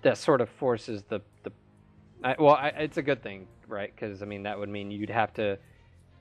[0.04, 1.52] that sort of forces the the.
[2.24, 3.94] I, well, I, it's a good thing, right?
[3.94, 5.58] Because I mean, that would mean you'd have to.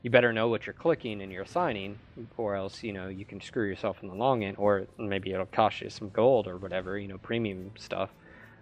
[0.03, 1.99] You better know what you're clicking and you're assigning,
[2.37, 5.47] or else you know you can screw yourself in the long end, or maybe it'll
[5.47, 8.11] cost you some gold or whatever, you know, premium stuff.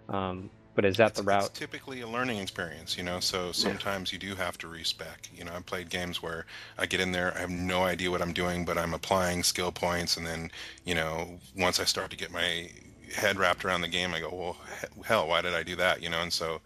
[0.09, 1.51] Um, but is that it's, the route?
[1.51, 3.21] It's typically a learning experience, you know.
[3.21, 5.29] So sometimes you do have to respec.
[5.35, 6.47] You know, I've played games where
[6.79, 9.73] I get in there, I have no idea what I'm doing, but I'm applying skill
[9.73, 10.51] points, and then
[10.85, 12.71] you know, once I start to get my
[13.15, 14.57] head wrapped around the game, I go, well,
[15.05, 16.03] hell, why did I do that?
[16.03, 16.61] You know, and so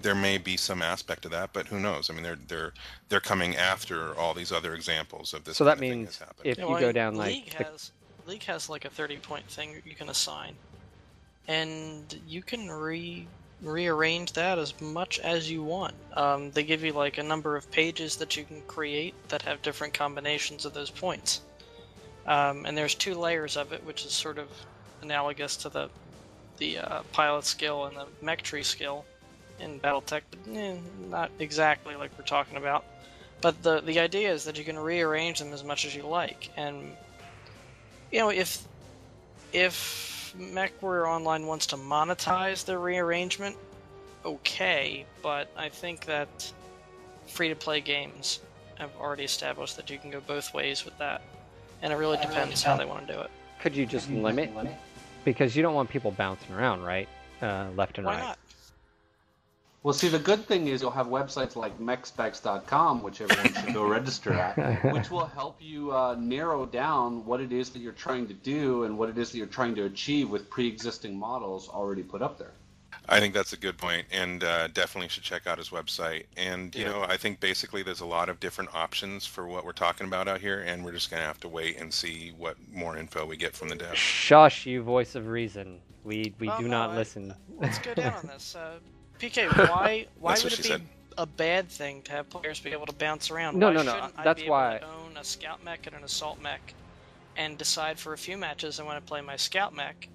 [0.00, 2.10] there may be some aspect of that, but who knows?
[2.10, 2.72] I mean, they're they're
[3.08, 5.58] they're coming after all these other examples of this.
[5.58, 6.48] So that of thing means has happened.
[6.48, 7.92] if Yeah, you go down like League the- has
[8.26, 10.58] League has like a thirty point thing you can assign,
[11.48, 13.26] and you can re
[13.62, 15.94] rearrange that as much as you want.
[16.14, 19.62] Um, they give you like a number of pages that you can create that have
[19.62, 21.42] different combinations of those points,
[22.26, 24.48] um, and there's two layers of it, which is sort of
[25.02, 25.88] analogous to the
[26.58, 29.04] the uh, pilot skill and the mech tree skill
[29.60, 30.76] in BattleTech, but eh,
[31.08, 32.84] not exactly like we're talking about.
[33.40, 36.50] But the the idea is that you can rearrange them as much as you like,
[36.56, 36.96] and
[38.10, 38.62] you know if
[39.52, 43.56] if MechWarrior Online wants to monetize their rearrangement,
[44.24, 45.04] okay.
[45.22, 46.52] But I think that
[47.26, 48.40] free to play games
[48.76, 51.22] have already established that you can go both ways with that,
[51.82, 53.30] and it really depends how they want to do it.
[53.60, 54.50] could you just limit?
[55.24, 57.08] Because you don't want people bouncing around, right?
[57.40, 58.22] Uh, left and Why right.
[58.22, 58.38] not?
[59.82, 63.84] Well, see, the good thing is you'll have websites like mechspecs.com, which everyone should go
[63.84, 68.28] register at, which will help you uh, narrow down what it is that you're trying
[68.28, 72.04] to do and what it is that you're trying to achieve with pre-existing models already
[72.04, 72.52] put up there.
[73.08, 76.26] I think that's a good point, and uh, definitely should check out his website.
[76.36, 76.90] And you Yeah.
[76.92, 80.28] know, I think basically there's a lot of different options for what we're talking about
[80.28, 83.36] out here, and we're just gonna have to wait and see what more info we
[83.36, 83.96] get from the dev.
[83.96, 85.80] Shush, you voice of reason.
[86.04, 87.34] We we Oh, do no, not I- listen.
[87.58, 88.54] Let's go down on this.
[88.54, 88.78] Uh,
[89.22, 90.82] PK, why why would it be said.
[91.16, 93.56] a bad thing to have players be able to bounce around?
[93.56, 95.86] No, why no, no, shouldn't I that's be able why- to own a scout mech
[95.86, 96.74] and an assault mech,
[97.36, 100.08] and decide for a few matches I want to play my scout mech,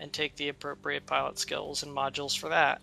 [0.00, 2.80] and take the appropriate pilot skills and modules for that,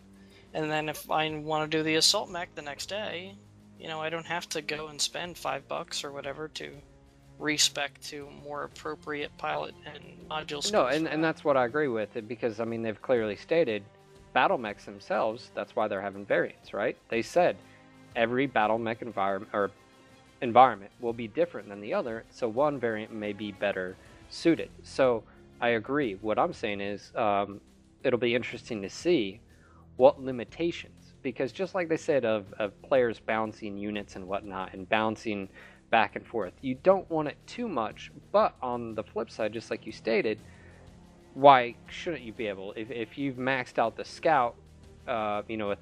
[0.54, 3.36] and then if I want to do the assault mech the next day,
[3.80, 6.72] you know I don't have to go and spend five bucks or whatever to
[7.40, 10.72] respec to more appropriate pilot and module skills.
[10.72, 13.84] No, and, and that's what I agree with it because I mean they've clearly stated
[14.34, 15.52] battle mechs themselves.
[15.54, 16.98] That's why they're having variants, right?
[17.10, 17.58] They said
[18.16, 19.72] every battle mech environment or
[20.42, 23.96] environment will be different than the other, so one variant may be better
[24.30, 24.70] suited.
[24.84, 25.24] So
[25.60, 26.16] I agree.
[26.16, 27.62] What I'm saying is um,
[28.04, 29.40] it'll be interesting to see
[29.98, 34.90] what limitations, because just like they said of, of players bouncing units and whatnot and
[34.90, 35.48] bouncing
[35.92, 38.12] back and forth, you don't want it too much.
[38.32, 40.40] But on the flip side, just like you stated,
[41.34, 42.74] why shouldn't you be able?
[42.76, 44.56] If, if you've maxed out the scout,
[45.08, 45.80] uh, you know, if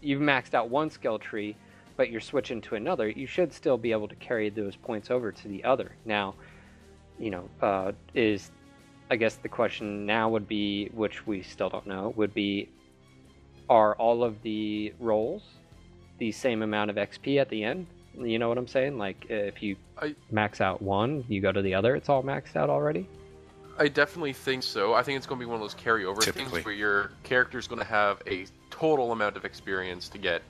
[0.00, 1.56] you've maxed out one skill tree,
[1.96, 5.32] but you're switching to another, you should still be able to carry those points over
[5.32, 5.92] to the other.
[6.04, 6.34] Now,
[7.18, 8.50] you know, uh, is
[9.10, 12.68] I guess the question now would be, which we still don't know, would be,
[13.68, 15.42] are all of the roles
[16.18, 17.86] the same amount of XP at the end?
[18.14, 18.98] You know what I'm saying?
[18.98, 22.56] Like if you I- max out one, you go to the other, it's all maxed
[22.56, 23.08] out already.
[23.78, 24.92] I definitely think so.
[24.94, 26.50] I think it's going to be one of those carryover Typically.
[26.50, 30.42] things where your character is going to have a total amount of experience to get,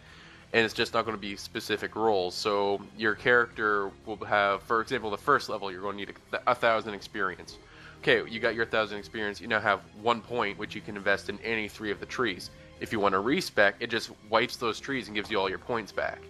[0.54, 2.34] and it's just not going to be specific roles.
[2.34, 6.52] So your character will have, for example, the first level, you're going to need a,
[6.52, 7.58] a thousand experience.
[8.00, 9.40] Okay, you got your thousand experience.
[9.40, 12.50] You now have one point, which you can invest in any three of the trees.
[12.80, 15.58] If you want to respec, it just wipes those trees and gives you all your
[15.58, 16.20] points back.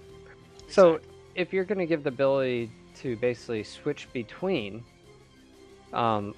[0.68, 0.98] So
[1.34, 4.82] if you're going to give the ability to basically switch between,
[5.92, 6.34] um,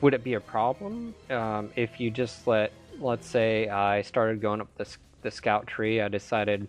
[0.00, 4.60] would it be a problem um, if you just let, let's say, I started going
[4.60, 4.86] up the
[5.22, 6.68] the scout tree, I decided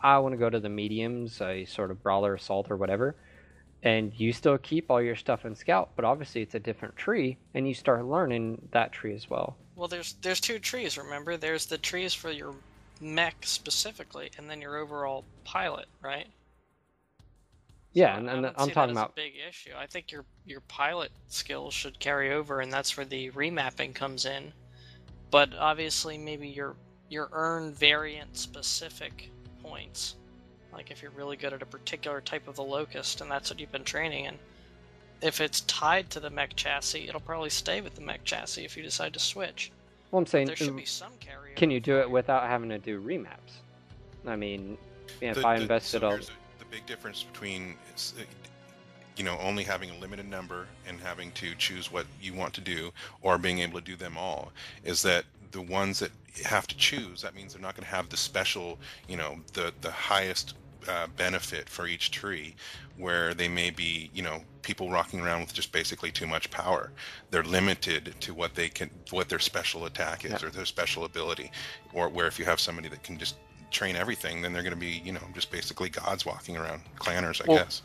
[0.00, 3.14] I want to go to the mediums, a sort of brawler assault or whatever,
[3.82, 7.38] and you still keep all your stuff in scout, but obviously it's a different tree,
[7.54, 9.56] and you start learning that tree as well.
[9.74, 10.98] Well, there's there's two trees.
[10.98, 12.54] Remember, there's the trees for your
[13.00, 16.26] mech specifically, and then your overall pilot, right?
[17.94, 19.70] Yeah, So and, I and don't I'm see talking that as about a big issue.
[19.76, 24.24] I think your your pilot skills should carry over, and that's where the remapping comes
[24.24, 24.52] in.
[25.30, 26.76] But obviously, maybe your
[27.08, 29.30] your earn variant specific
[29.62, 30.16] points,
[30.72, 33.60] like if you're really good at a particular type of the locust, and that's what
[33.60, 34.38] you've been training in.
[35.20, 38.76] If it's tied to the mech chassis, it'll probably stay with the mech chassis if
[38.76, 39.70] you decide to switch.
[40.10, 41.54] well, I'm saying There should be some carryover.
[41.56, 43.60] Can you do it without having to do remaps?
[44.26, 44.76] I mean,
[45.20, 46.38] if The- I the- invested so a here's the, the
[46.72, 47.74] big difference between
[48.18, 48.22] uh,
[49.16, 52.62] you know only having a limited number and having to choose what you want to
[52.62, 54.50] do or being able to do them all
[54.82, 56.10] is that the ones that
[56.46, 59.70] have to choose that means they're not going to have the special you know the
[59.82, 60.54] the highest
[60.88, 62.54] uh, benefit for each tree
[62.96, 66.90] where they may be you know people rocking around with just basically too much power
[67.30, 70.46] they're limited to what they can what their special attack is Yeah.
[70.46, 71.52] or their special ability
[71.92, 73.36] or where if you have somebody that can just
[73.72, 77.40] train everything then they're going to be you know just basically gods walking around clanners
[77.42, 77.82] i Well, guess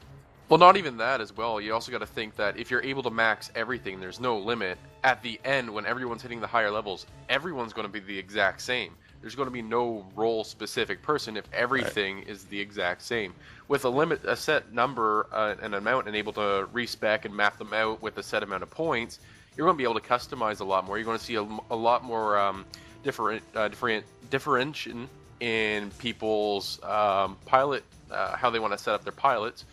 [0.49, 1.59] Well, not even that as well.
[1.59, 4.77] You also got to think that if you're able to max everything, there's no limit.
[5.03, 8.61] At the end, when everyone's hitting the higher levels, everyone's going to be the exact
[8.61, 8.93] same.
[9.19, 13.33] There's going to be no role specific person if everything is the exact same.
[13.67, 17.57] With a limit, a set number, uh, an amount, and able to respec and map
[17.57, 19.19] them out with a set amount of points,
[19.57, 20.97] you're going to be able to customize a lot more.
[20.97, 22.63] You're going to see a, a lot more um,
[23.03, 25.09] different, uh, different differentiation
[25.39, 29.65] in people's um, pilot, uh, how they want to set up their pilots,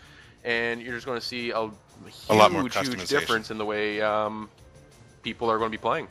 [0.45, 1.73] and you're just going to see a huge,
[2.28, 4.49] A lot more huge difference in the way um,
[5.23, 6.09] people are going to be playing.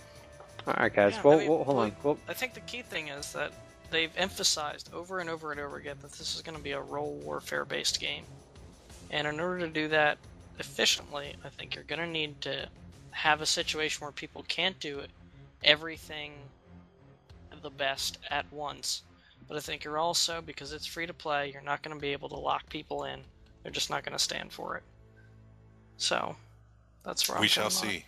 [0.68, 1.14] All right, guys.
[1.14, 1.90] Yeah, well, I mean, well, hold on.
[1.90, 3.52] well, Well, I think the key thing is that
[3.92, 6.82] they've emphasized over and over and over again that this is going to be a
[6.82, 8.24] role warfare based game.
[9.12, 10.18] And in order to do that
[10.58, 12.68] efficiently, I think you're going to need to
[13.12, 15.02] have a situation where people can't do
[15.64, 16.34] everything
[17.64, 19.02] the best at once.
[19.54, 22.12] But I think you're also, because it's free to play, you're not going to be
[22.12, 23.20] able to lock people in.
[23.62, 24.84] They're just not going to stand for it.
[25.96, 26.36] So,
[27.06, 27.72] that's where we I'm shall on.
[27.72, 28.06] see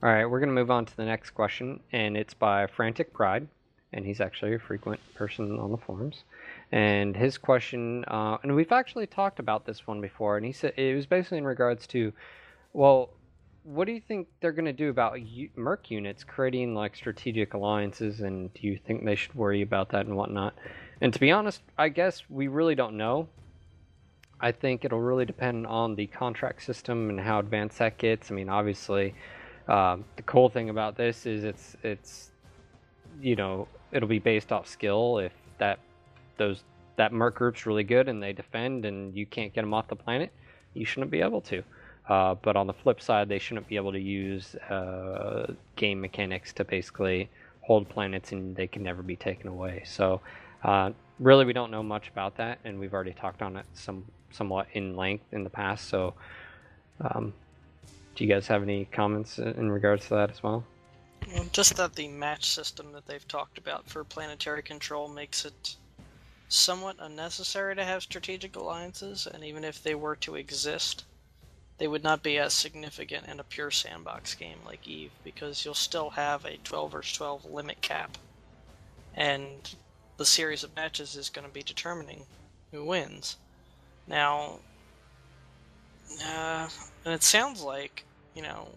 [0.00, 3.48] all right, we're gonna move on to the next question, and it's by Frantic Pride.
[3.92, 6.24] and he's actually a frequent person on the forums.
[6.72, 10.74] And his question, uh, and we've actually talked about this one before, and he said
[10.76, 12.12] it was basically in regards to,
[12.74, 13.10] well,
[13.68, 17.52] what do you think they're going to do about u- Merc units creating like strategic
[17.52, 20.54] alliances, and do you think they should worry about that and whatnot?
[21.02, 23.28] And to be honest, I guess we really don't know.
[24.40, 28.30] I think it'll really depend on the contract system and how advanced that gets.
[28.30, 29.14] I mean, obviously,
[29.68, 32.30] um, the cool thing about this is it's it's
[33.20, 35.18] you know it'll be based off skill.
[35.18, 35.78] If that
[36.38, 36.62] those
[36.96, 39.96] that merc group's really good and they defend and you can't get them off the
[39.96, 40.32] planet,
[40.72, 41.62] you shouldn't be able to.
[42.08, 46.52] Uh, but on the flip side, they shouldn't be able to use uh, game mechanics
[46.54, 47.28] to basically
[47.60, 49.82] hold planets and they can never be taken away.
[49.84, 50.22] So,
[50.64, 50.90] uh,
[51.20, 54.66] really, we don't know much about that, and we've already talked on it some somewhat
[54.72, 55.88] in length in the past.
[55.88, 56.14] So,
[57.00, 57.32] um,
[58.14, 60.64] do you guys have any comments in regards to that as well?
[61.26, 61.46] well?
[61.52, 65.76] Just that the match system that they've talked about for planetary control makes it
[66.48, 71.04] somewhat unnecessary to have strategic alliances, and even if they were to exist,
[71.78, 75.74] they would not be as significant in a pure sandbox game like Eve because you'll
[75.74, 78.18] still have a 12 versus 12 limit cap.
[79.14, 79.74] And
[80.16, 82.26] the series of matches is going to be determining
[82.72, 83.36] who wins.
[84.06, 84.58] Now,
[86.26, 86.68] uh,
[87.04, 88.68] and it sounds like, you know,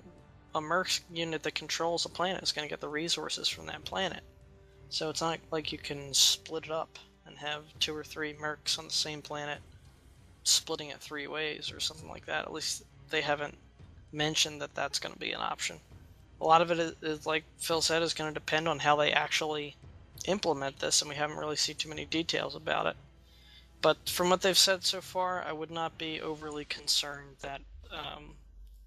[0.54, 3.84] a Merc unit that controls a planet is going to get the resources from that
[3.84, 4.22] planet.
[4.90, 8.78] So it's not like you can split it up and have two or three Mercs
[8.78, 9.60] on the same planet
[10.44, 12.46] splitting it three ways or something like that.
[12.46, 13.58] At least they haven't
[14.12, 15.80] mentioned that that's going to be an option.
[16.40, 18.96] A lot of it is, is like Phil said, is going to depend on how
[18.96, 19.76] they actually
[20.26, 22.96] implement this, and we haven't really seen too many details about it.
[23.82, 27.62] But from what they've said so far, I would not be overly concerned that
[27.92, 28.36] um,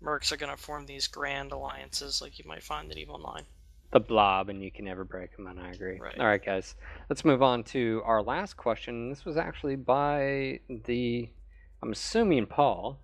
[0.03, 3.45] Mercs are going to form these grand alliances like you might find in EVE Online.
[3.91, 5.99] The blob, and you can never break them, and I agree.
[6.01, 6.19] Right.
[6.19, 6.75] All right, guys,
[7.09, 9.09] let's move on to our last question.
[9.09, 11.29] This was actually by the,
[11.83, 12.99] I'm assuming Paul,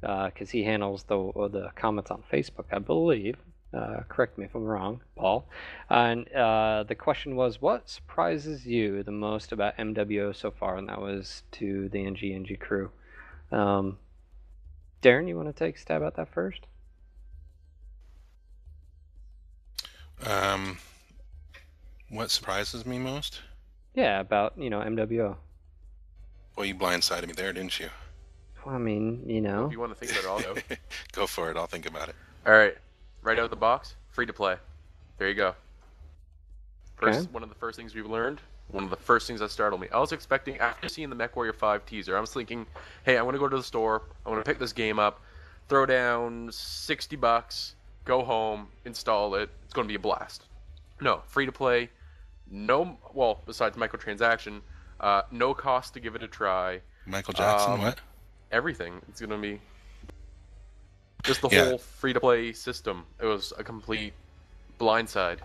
[0.00, 3.36] because uh, he handles the the comments on Facebook, I believe.
[3.72, 5.46] Uh, correct me if I'm wrong, Paul.
[5.90, 10.78] And uh, the question was, what surprises you the most about MWO so far?
[10.78, 12.90] And that was to the NGNG crew.
[13.52, 13.98] Um,
[15.02, 16.60] Darren, you want to take a stab at that first?
[20.26, 20.78] Um,
[22.08, 23.42] what surprises me most?
[23.94, 25.36] Yeah, about you know MWO.
[26.56, 27.88] Well, you blindsided me there, didn't you?
[28.68, 29.64] Well, I mean, you know.
[29.64, 30.60] If you want to think about it, I'll go.
[31.12, 31.56] Go for it.
[31.56, 32.14] I'll think about it.
[32.46, 32.76] All right,
[33.22, 34.56] right out of the box, free to play.
[35.16, 35.54] There you go.
[36.96, 37.28] First, Okay.
[37.32, 38.40] one of the first things we've learned.
[38.70, 39.88] One of the first things that startled me.
[39.90, 42.66] I was expecting after seeing the MechWarrior 5 teaser, I was thinking,
[43.04, 44.02] hey, I want to go to the store.
[44.26, 45.22] I want to pick this game up,
[45.70, 47.74] throw down 60 bucks,
[48.04, 49.48] go home, install it.
[49.64, 50.44] It's going to be a blast.
[51.00, 51.88] No, free to play.
[52.50, 54.60] No, well, besides microtransaction,
[55.00, 56.82] uh, no cost to give it a try.
[57.06, 57.98] Michael Jackson, Um, what?
[58.50, 59.00] Everything.
[59.08, 59.60] It's going to be
[61.24, 61.60] just the Yeah.
[61.60, 63.04] whole free to play system.
[63.20, 64.12] It was a complete
[64.78, 65.40] blindside.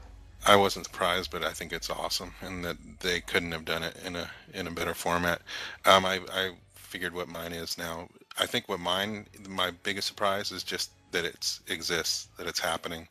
[0.45, 3.95] I wasn't surprised, but I think it's awesome, and that they couldn't have done it
[4.05, 5.41] in a in a better format.
[5.85, 8.09] Um, I I figured what mine is now.
[8.37, 13.07] I think what mine, my biggest surprise is just that it exists, that it's happening.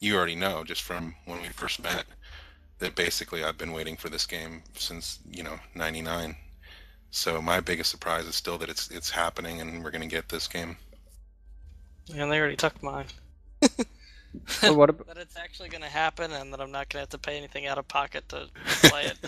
[0.00, 2.06] You already know just from when we first met
[2.78, 6.36] that basically I've been waiting for this game since you know '99.
[7.12, 10.48] So my biggest surprise is still that it's it's happening, and we're gonna get this
[10.48, 10.78] game.
[12.14, 13.06] And they already took mine.
[14.46, 17.02] So what about, that it's actually going to happen and that I'm not going to
[17.04, 18.48] have to pay anything out of pocket to
[18.82, 19.18] play it.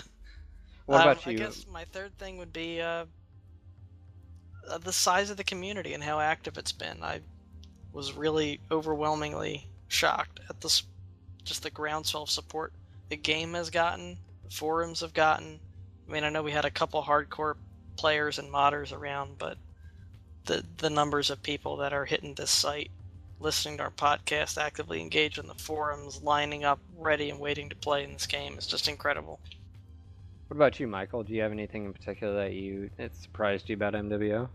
[0.85, 1.37] what Um, about I you?
[1.37, 3.05] guess my third thing would be uh,
[4.67, 7.03] uh, the size of the community and how active it's been.
[7.03, 7.21] I
[7.91, 10.83] was really overwhelmingly shocked at this,
[11.43, 12.73] just the groundswell of support
[13.09, 15.61] the game has gotten, the forums have gotten.
[16.07, 17.55] I mean, I know we had a couple hardcore
[17.97, 19.57] players and modders around, but
[20.45, 22.91] the the numbers of people that are hitting this site,
[23.39, 27.75] listening to our podcast, actively engaged in the forums, lining up, ready and waiting to
[27.75, 29.39] play in this game is just incredible.
[30.47, 31.23] What about you, Michael?
[31.23, 34.49] Do you have anything in particular that you it surprised you about MWO?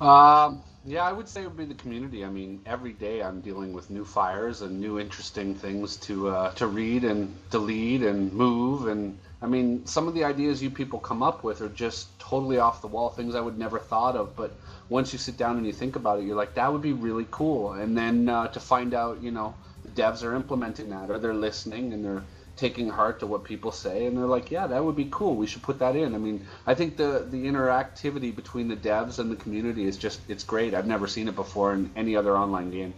[0.00, 2.24] Um, yeah, I would say it would be the community.
[2.24, 6.50] I mean, every day I'm dealing with new fires and new interesting things to uh,
[6.54, 8.88] to read and delete and move.
[8.88, 12.58] And I mean, some of the ideas you people come up with are just totally
[12.58, 14.34] off the wall, things I would never thought of.
[14.34, 14.54] But
[14.88, 17.26] once you sit down and you think about it, you're like, that would be really
[17.30, 17.72] cool.
[17.72, 21.34] And then uh, to find out, you know, the devs are implementing that or they're
[21.34, 22.24] listening and they're
[22.56, 25.46] taking heart to what people say and they're like yeah that would be cool we
[25.46, 29.30] should put that in i mean i think the the interactivity between the devs and
[29.30, 32.70] the community is just it's great i've never seen it before in any other online
[32.70, 32.94] game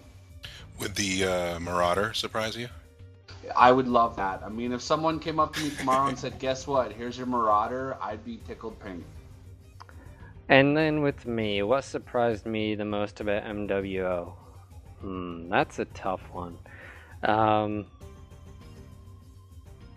[0.78, 2.68] Would the uh, Marauder surprise you?
[3.56, 4.42] I would love that.
[4.44, 6.92] I mean, if someone came up to me tomorrow and said, "Guess what?
[6.92, 9.04] Here's your Marauder," I'd be tickled pink.
[10.48, 14.32] And then with me, what surprised me the most about MWO?
[15.00, 16.58] Hmm, that's a tough one.
[17.22, 17.86] Um,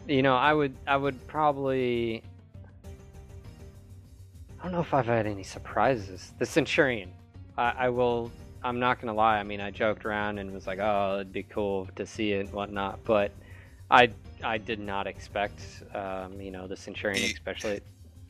[0.08, 2.24] you know, I would I would probably
[4.60, 6.34] I don't know if I've had any surprises.
[6.38, 7.12] The Centurion.
[7.58, 8.32] I, I will
[8.64, 11.44] I'm not gonna lie, I mean I joked around and was like, oh it'd be
[11.44, 13.32] cool to see it and whatnot, but
[13.92, 14.10] I
[14.44, 15.62] I did not expect
[15.94, 17.82] um, you know, the Centurion especially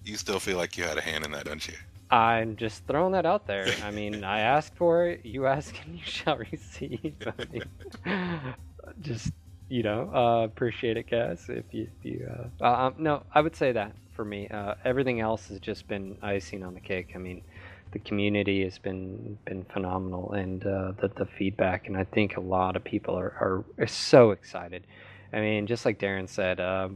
[0.03, 1.75] You still feel like you had a hand in that, don't you?
[2.09, 3.67] I'm just throwing that out there.
[3.85, 7.15] I mean, I asked for it, you ask and you shall receive.
[7.25, 8.53] I mean,
[9.01, 9.31] just
[9.69, 11.45] you know, uh, appreciate it, guys.
[11.47, 12.29] If you, if you
[12.61, 14.49] uh, uh, um, no, I would say that for me.
[14.49, 17.13] Uh, everything else has just been icing on the cake.
[17.15, 17.41] I mean,
[17.93, 22.41] the community has been been phenomenal, and uh, the the feedback, and I think a
[22.41, 24.83] lot of people are are, are so excited.
[25.33, 26.89] I mean, just like Darren said, uh,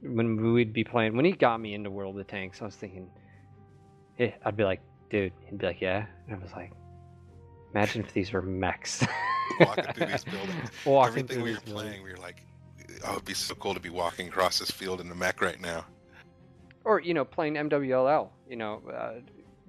[0.00, 3.10] when we'd be playing, when he got me into World of Tanks, I was thinking,
[4.18, 4.80] yeah, I'd be like,
[5.10, 6.72] dude, he'd be like, yeah, and I was like,
[7.72, 9.04] imagine if these were mechs.
[9.60, 10.70] walking through these buildings.
[10.86, 12.42] Walking Everything through we were playing, we were like,
[13.04, 15.60] "Oh, it'd be so cool to be walking across this field in a mech right
[15.60, 15.84] now."
[16.84, 19.20] or you know playing MWLL, you know, uh,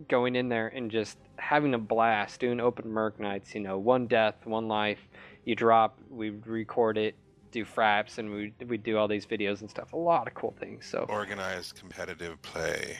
[0.10, 3.56] going in there and just having a blast, doing open merc nights.
[3.56, 5.00] You know, one death, one life.
[5.46, 7.16] You drop, we record it,
[7.56, 9.94] do fraps, and we we do all these videos and stuff.
[9.94, 10.86] A lot of cool things.
[10.86, 12.98] So, Organized competitive play.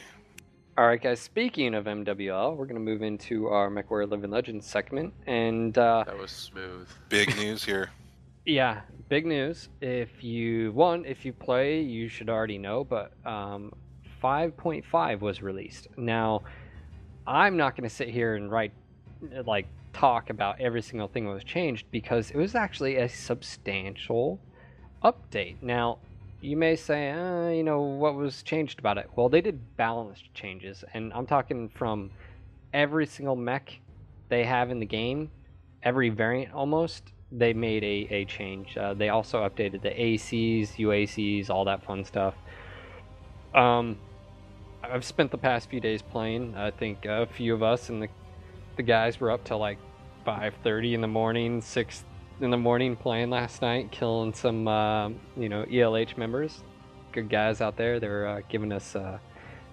[0.77, 1.19] all right, guys.
[1.19, 6.18] Speaking of MWL, we're gonna move into our MechWarrior Living Legends segment, and uh, That
[6.18, 6.88] was smooth.
[7.10, 7.90] Big news here.
[8.48, 9.69] Yeah, big news.
[9.82, 13.73] If you one, if you play, you should already know, but um,
[14.22, 15.88] 5.5 was released.
[15.98, 16.44] Now,
[17.26, 18.72] I'm not going to sit here and write
[19.48, 19.65] like
[19.96, 24.40] talk about every single thing that was changed because it was actually a substantial
[25.04, 25.56] update.
[25.62, 26.00] Now,
[26.42, 29.10] you may say, uh, you know, what was changed about it?
[29.16, 32.12] Well, they did balance changes, and I'm talking from
[32.74, 33.80] every single mech
[34.28, 35.32] they have in the game,
[35.82, 38.78] every variant almost, they made a, a change.
[38.78, 42.36] Uh, they also updated the ACs, UACs, all that fun stuff.
[43.54, 43.98] Um,
[44.84, 46.56] I've spent the past few days playing.
[46.56, 48.10] I think a few of us and the
[48.76, 49.78] the guys were up till like
[50.26, 52.04] 5:30 in the morning, six
[52.42, 56.64] in the morning playing last night, killing some uh, you know ELH members.
[57.12, 58.00] Good guys out there.
[58.00, 59.20] They're uh, giving us uh,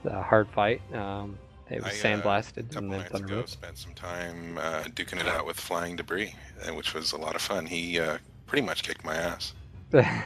[0.05, 0.81] a hard fight.
[0.95, 1.39] Um,
[1.71, 4.83] it was I, uh, sandblasted A and couple then nights ago, spent some time uh,
[4.85, 6.35] duking it out with flying debris,
[6.75, 7.67] which was a lot of fun.
[7.67, 9.55] He uh, pretty much kicked my ass.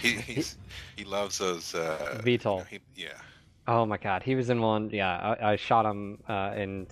[0.00, 0.58] He he's,
[0.96, 1.74] he loves those.
[1.74, 2.58] Uh, you VTOL.
[2.58, 3.12] know, he, yeah,
[3.66, 4.90] Oh my god, he was in one.
[4.90, 6.88] Yeah, I, I shot him, uh, and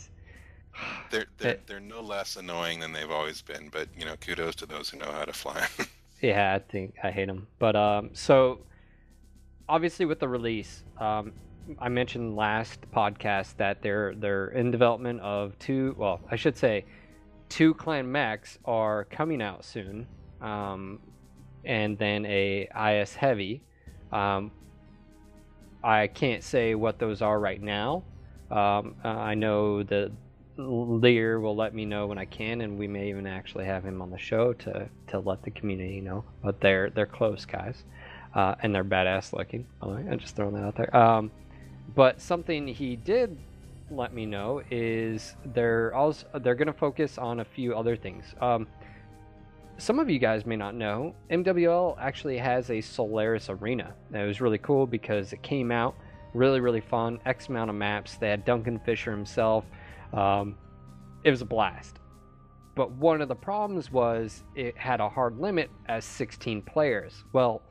[1.11, 3.69] they're they're, It- they're no less annoying than they've always been.
[3.71, 5.67] But you know, kudos to those who know how to fly.
[6.23, 8.61] yeah, I think I hate them, But um, so
[9.69, 11.33] obviously with the release, um,
[11.79, 15.95] I mentioned last podcast that they're they're in development of two.
[15.99, 16.85] Well, I should say,
[17.49, 20.07] two clan mechs are coming out soon,
[20.41, 20.99] um,
[21.65, 23.63] and then a IS heavy.
[24.13, 24.51] Um,
[25.83, 28.03] I can't say what those are right now.
[28.51, 30.11] Um, I know that
[30.57, 34.03] Lear will let me know when I can, and we may even actually have him
[34.03, 36.25] on the show to, to let the community know.
[36.43, 37.85] But they're they're close guys,
[38.35, 39.67] uh, and they're badass looking.
[39.81, 40.95] I'm just throwing that out there.
[40.95, 41.31] Um,
[41.95, 43.37] but something he did
[43.91, 48.35] let me know is they're also they're going to focus on a few other things.
[48.41, 48.67] Um,
[49.79, 53.95] some of you guys may not know, MWL actually has a Solaris arena.
[54.11, 55.95] That was really cool because it came out
[56.35, 57.19] really, really fun.
[57.25, 58.17] X amount of maps.
[58.17, 59.65] They had Duncan Fisher himself.
[60.13, 60.57] Um,
[61.25, 61.99] it was a blast.
[62.75, 67.25] But one of the problems was it had a hard limit as 16 players.
[67.33, 67.63] Well,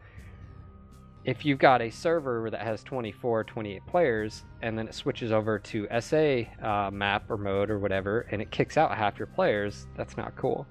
[1.25, 5.59] if you've got a server that has 24, 28 players, and then it switches over
[5.59, 9.87] to SA uh, map or mode or whatever, and it kicks out half your players,
[9.95, 10.65] that's not cool.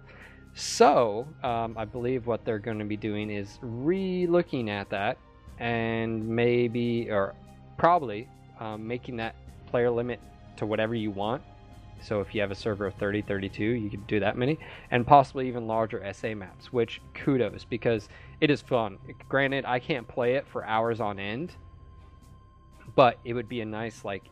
[0.54, 5.18] So, um, I believe what they're going to be doing is re looking at that
[5.58, 7.34] and maybe, or
[7.76, 8.28] probably,
[8.58, 9.36] um, making that
[9.66, 10.20] player limit
[10.56, 11.42] to whatever you want.
[12.00, 14.58] So, if you have a server of 30, 32, you can do that many,
[14.90, 18.08] and possibly even larger SA maps, which kudos because
[18.40, 18.98] it is fun.
[19.28, 21.56] Granted, I can't play it for hours on end,
[22.94, 24.24] but it would be a nice, like,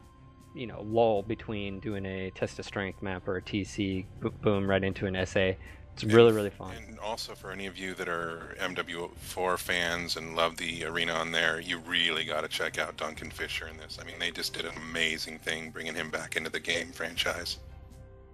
[0.55, 4.07] you know, lull between doing a test of strength map or a TC,
[4.43, 5.53] boom, right into an SA.
[5.97, 6.75] It's really, really fun.
[6.89, 11.33] And also for any of you that are MW4 fans and love the arena on
[11.33, 13.99] there, you really got to check out Duncan Fisher in this.
[13.99, 17.59] I mean, they just did an amazing thing bringing him back into the game franchise.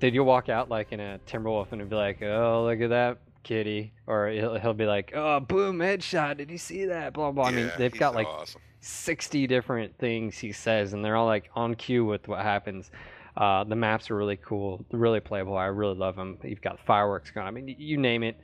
[0.01, 3.19] Did you walk out like in a Timberwolf and be like, oh, look at that
[3.45, 6.39] kitty, or he'll, he'll be like, "Oh, boom, headshot!
[6.39, 7.45] Did you see that?" Blah blah.
[7.45, 8.61] I mean, they've got so like awesome.
[8.81, 12.91] 60 different things he says, and they're all like on cue with what happens.
[13.37, 15.57] Uh, the maps are really cool, really playable.
[15.57, 16.39] I really love them.
[16.43, 17.47] You've got fireworks going.
[17.47, 18.37] I mean, you name it,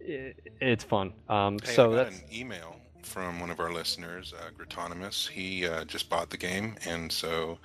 [0.00, 1.12] i it's fun.
[1.28, 4.50] Um, Hey, so I got that's an email from one of our listeners, uh.
[5.32, 7.58] He uh, just bought the game, and so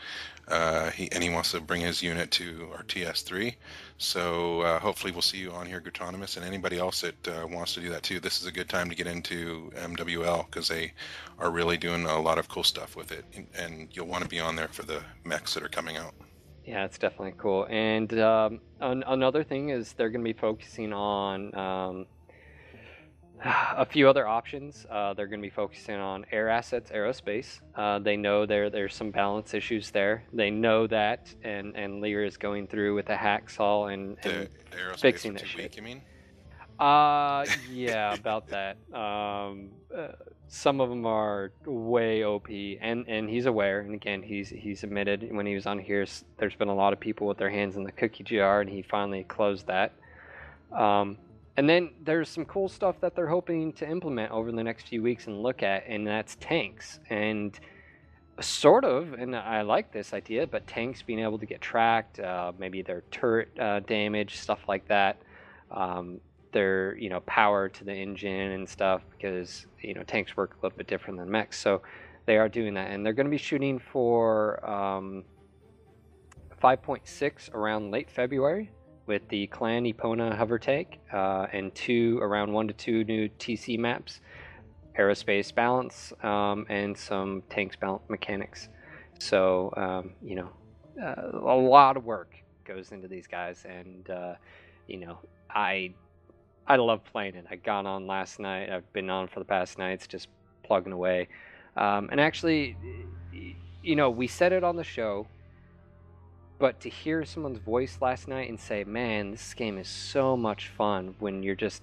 [0.48, 3.56] uh, he and he wants to bring his unit to our TS3.
[3.98, 7.74] So uh, hopefully we'll see you on here, Gritonimus, and anybody else that uh, wants
[7.76, 8.20] to do that too.
[8.20, 10.94] This is a good time to get into MWL because they
[11.40, 14.30] are really doing a lot of cool stuff with it, and, and you'll want to
[14.30, 16.14] be on there for the mechs that are coming out.
[16.70, 17.66] Yeah, it's definitely cool.
[17.68, 22.06] And um, an- another thing is they're going to be focusing on um,
[23.44, 24.86] a few other options.
[24.88, 27.62] Uh, they're going to be focusing on air assets, aerospace.
[27.74, 30.24] Uh, they know there there's some balance issues there.
[30.32, 34.78] They know that, and and Lear is going through with a hacksaw and, and the
[34.78, 35.58] aerospace fixing are that too shit.
[35.58, 36.02] weak, you mean?
[36.78, 38.78] Uh, yeah, about that.
[38.94, 40.10] Um, uh,
[40.50, 43.82] some of them are way OP, and and he's aware.
[43.82, 46.06] And again, he's he's admitted when he was on here,
[46.38, 48.82] there's been a lot of people with their hands in the cookie jar, and he
[48.82, 49.94] finally closed that.
[50.76, 51.18] Um,
[51.56, 55.04] and then there's some cool stuff that they're hoping to implement over the next few
[55.04, 57.60] weeks and look at, and that's tanks and
[58.42, 59.14] sort of.
[59.14, 63.04] And I like this idea, but tanks being able to get tracked, uh, maybe their
[63.12, 65.22] turret uh, damage, stuff like that.
[65.70, 66.22] Um,
[66.52, 70.66] their you know power to the engine and stuff because you know tanks work a
[70.66, 71.60] little bit different than mechs.
[71.60, 71.82] So
[72.26, 72.92] they are doing that.
[72.92, 75.24] And they're going to be shooting for um,
[76.62, 78.70] 5.6 around late february
[79.08, 83.80] with the clan epona hover tank uh, and two around one to two new tc
[83.80, 84.22] maps
[84.96, 88.70] aerospace balance um, and some tanks balance mechanics.
[89.18, 90.50] So um, you know
[91.02, 92.36] uh, a lot of work
[92.66, 93.66] goes into these guys.
[93.68, 94.36] And uh,
[94.88, 95.18] you know
[95.50, 95.92] i
[96.70, 97.48] I love playing it.
[97.50, 98.70] I got on last night.
[98.70, 100.28] I've been on for the past nights, just
[100.64, 101.28] plugging away.
[101.76, 102.78] Um, and actually,
[103.82, 105.28] you know, we said it on the show,
[106.60, 110.68] but to hear someone's voice last night and say, "Man, this game is so much
[110.68, 111.82] fun," when you're just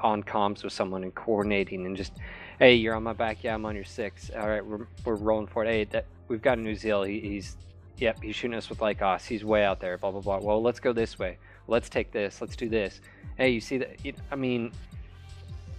[0.00, 2.12] on comms with someone and coordinating and just,
[2.58, 3.42] "Hey, you're on my back.
[3.42, 4.30] Yeah, I'm on your six.
[4.36, 5.68] All right, we're we're rolling for it.
[5.68, 7.04] Hey, that we've got a New Zeal.
[7.04, 7.56] He, he's,
[7.96, 9.24] yep, he's shooting us with like us.
[9.24, 9.96] He's way out there.
[9.96, 10.40] Blah blah blah.
[10.40, 11.38] Well, let's go this way.
[11.70, 12.40] Let's take this.
[12.40, 13.00] Let's do this."
[13.36, 13.96] hey, you see that?
[14.04, 14.70] It, I mean,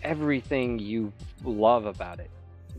[0.04, 1.14] everything you
[1.44, 2.30] love about it,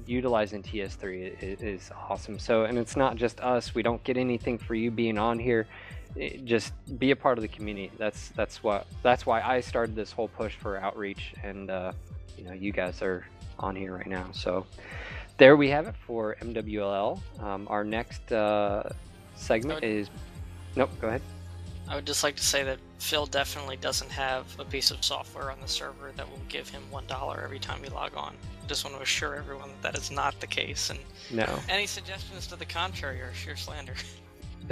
[0.06, 2.36] utilizing TS3 is, awesome.
[2.38, 3.76] So, and it's not just us.
[3.76, 5.66] We don't get anything for you being on here.
[6.16, 7.92] It- just be a part of the community.
[7.96, 11.92] That's that's what that's why I started this whole push for outreach, and uh,
[12.36, 13.24] you know, you guys are
[13.58, 14.26] on here right now.
[14.32, 14.66] So,
[15.38, 17.20] there we have it for MWLL.
[17.40, 18.90] Um, our next uh,
[19.36, 20.10] segment would- is.
[20.74, 20.90] Nope.
[21.00, 21.22] Go ahead.
[21.88, 25.50] I would just like to say that Phil definitely doesn't have a piece of software
[25.50, 28.32] on the server that will give him one dollar every time we log on.
[28.62, 31.00] I Just want to assure everyone that that is not the case, and
[31.32, 31.58] No.
[31.68, 33.94] any suggestions to the contrary are sheer slander.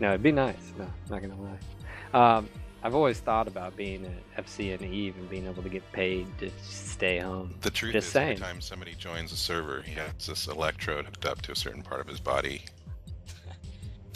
[0.00, 0.72] no, it'd be nice.
[0.78, 2.36] No, not gonna lie.
[2.38, 2.48] Um,
[2.82, 4.06] I've always thought about being
[4.36, 7.54] at FC and Eve and being able to get paid to stay home.
[7.60, 8.30] The truth Just is, saying.
[8.32, 11.82] every time somebody joins a server, he has this electrode hooked up to a certain
[11.82, 12.62] part of his body.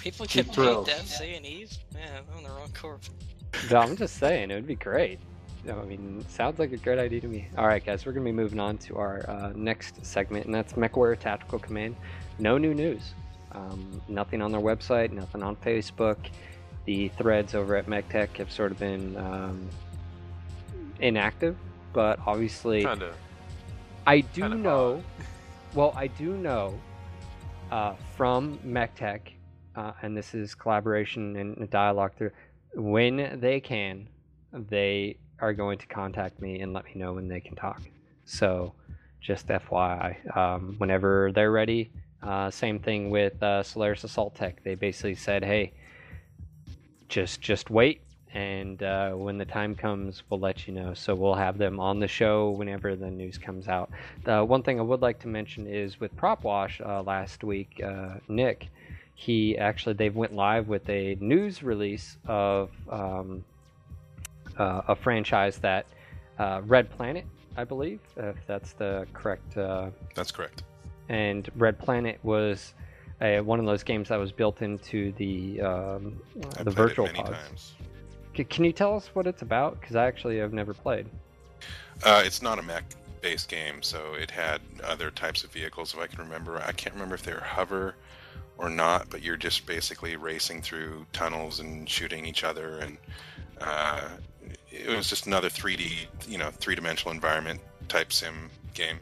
[0.04, 0.86] People Keep get paid thrilled.
[0.86, 1.72] to FC and Eve?
[1.94, 3.00] Man, I'm in the wrong corp.
[3.70, 5.18] No, I'm just saying it would be great.
[5.64, 7.48] No, I mean, sounds like a great idea to me.
[7.56, 10.74] All right, guys, we're gonna be moving on to our uh, next segment, and that's
[10.74, 11.96] MechWarrior Tactical Command.
[12.38, 13.14] No new news.
[13.52, 15.10] Um, nothing on their website.
[15.10, 16.18] Nothing on Facebook.
[16.84, 19.70] The threads over at MekTek have sort of been um,
[21.00, 21.56] inactive,
[21.94, 22.84] but obviously.
[22.84, 23.16] Kind of.
[24.06, 25.02] I do Kinda know.
[25.72, 26.78] Well, I do know
[27.70, 29.20] uh, from MekTek,
[29.76, 32.30] uh, and this is collaboration and dialogue through.
[32.74, 34.08] When they can,
[34.52, 37.82] they are going to contact me and let me know when they can talk.
[38.24, 38.72] So,
[39.20, 41.90] just FYI, um, whenever they're ready.
[42.22, 44.62] Uh, same thing with uh, Solaris Assault Tech.
[44.64, 45.72] They basically said, "Hey,
[47.08, 48.00] just just wait,
[48.32, 52.00] and uh, when the time comes, we'll let you know." So we'll have them on
[52.00, 53.90] the show whenever the news comes out.
[54.24, 57.82] The one thing I would like to mention is with Prop Wash uh, last week,
[57.84, 58.70] uh, Nick,
[59.14, 63.44] he actually they went live with a news release of um,
[64.58, 65.86] uh, a franchise that
[66.38, 67.24] uh, Red Planet,
[67.56, 69.56] I believe, if that's the correct.
[69.56, 70.64] Uh, That's correct.
[71.08, 72.74] and Red Planet was.
[73.20, 76.20] Uh, one of those games that was built into the um,
[76.60, 77.30] the virtual pods.
[77.30, 77.74] times.
[78.36, 79.80] C- can you tell us what it's about?
[79.80, 81.06] Because I actually have never played.
[82.02, 85.94] Uh, it's not a mech-based game, so it had other types of vehicles.
[85.94, 87.94] If I can remember, I can't remember if they were hover
[88.58, 92.98] or not, but you're just basically racing through tunnels and shooting each other, and
[93.60, 94.08] uh,
[94.70, 98.98] it was just another 3D, you know, three dimensional environment type sim game.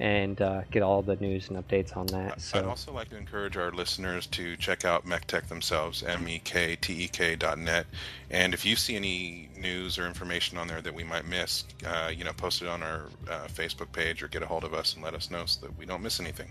[0.00, 2.40] and uh, get all the news and updates on that.
[2.40, 2.58] So.
[2.58, 7.58] I'd also like to encourage our listeners to check out MekTek themselves, E M-E-K-T-E-K dot
[7.58, 7.84] net.
[8.30, 12.10] And if you see any news or information on there that we might miss, uh,
[12.14, 14.94] you know, post it on our uh, Facebook page or get a hold of us
[14.94, 16.50] and let us know so that we don't miss anything.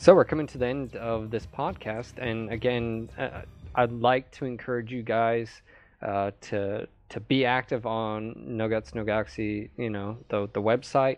[0.00, 3.42] So we're coming to the end of this podcast, and again, uh,
[3.74, 5.60] I'd like to encourage you guys
[6.02, 9.72] uh, to to be active on No Guts No Galaxy.
[9.76, 11.16] You know the the website,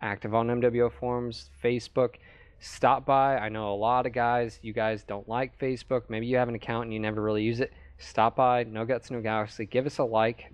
[0.00, 2.14] active on MWO forums, Facebook.
[2.58, 3.36] Stop by.
[3.36, 4.58] I know a lot of guys.
[4.62, 6.04] You guys don't like Facebook.
[6.08, 7.74] Maybe you have an account and you never really use it.
[7.98, 9.66] Stop by No Guts No Galaxy.
[9.66, 10.50] Give us a like.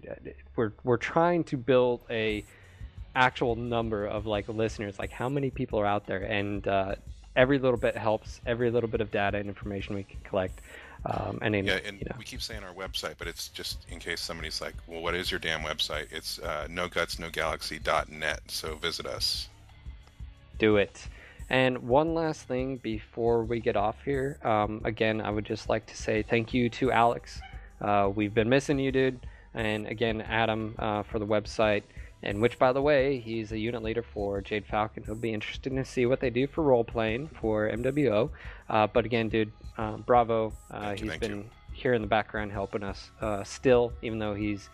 [0.56, 2.44] We're we're trying to build a
[3.14, 4.98] actual number of like listeners.
[4.98, 6.66] Like how many people are out there and.
[6.66, 6.96] Uh,
[7.38, 8.40] every little bit helps.
[8.44, 10.60] Every little bit of data and information we can collect.
[11.06, 13.86] Um, and then, Yeah, and you know, we keep saying our website, but it's just
[13.88, 16.08] in case somebody's like, well, what is your damn website?
[16.10, 18.40] It's uh, no guts, no galaxy.net.
[18.48, 19.48] So visit us.
[20.58, 21.06] do it.
[21.50, 24.38] And one last thing before we get off here.
[24.44, 27.40] Um, again, I would just like to say thank you to Alex.
[27.80, 29.20] Uh, we've been missing you, dude.
[29.54, 31.84] And again, Adam uh, for the website.
[32.22, 35.04] And which, by the way, he's a unit leader for Jade Falcon.
[35.04, 38.30] It'll be interesting to see what they do for role playing for MWO.
[38.68, 40.52] Uh, but again, dude, uh, bravo.
[40.70, 41.50] Uh, Thank you, he's thank been you.
[41.72, 44.68] here in the background helping us uh, still, even though he's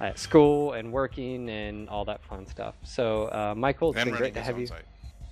[0.00, 2.74] at school and working and all that fun stuff.
[2.82, 4.66] So, uh, Michael, it's and been great to have you.
[4.66, 4.84] site.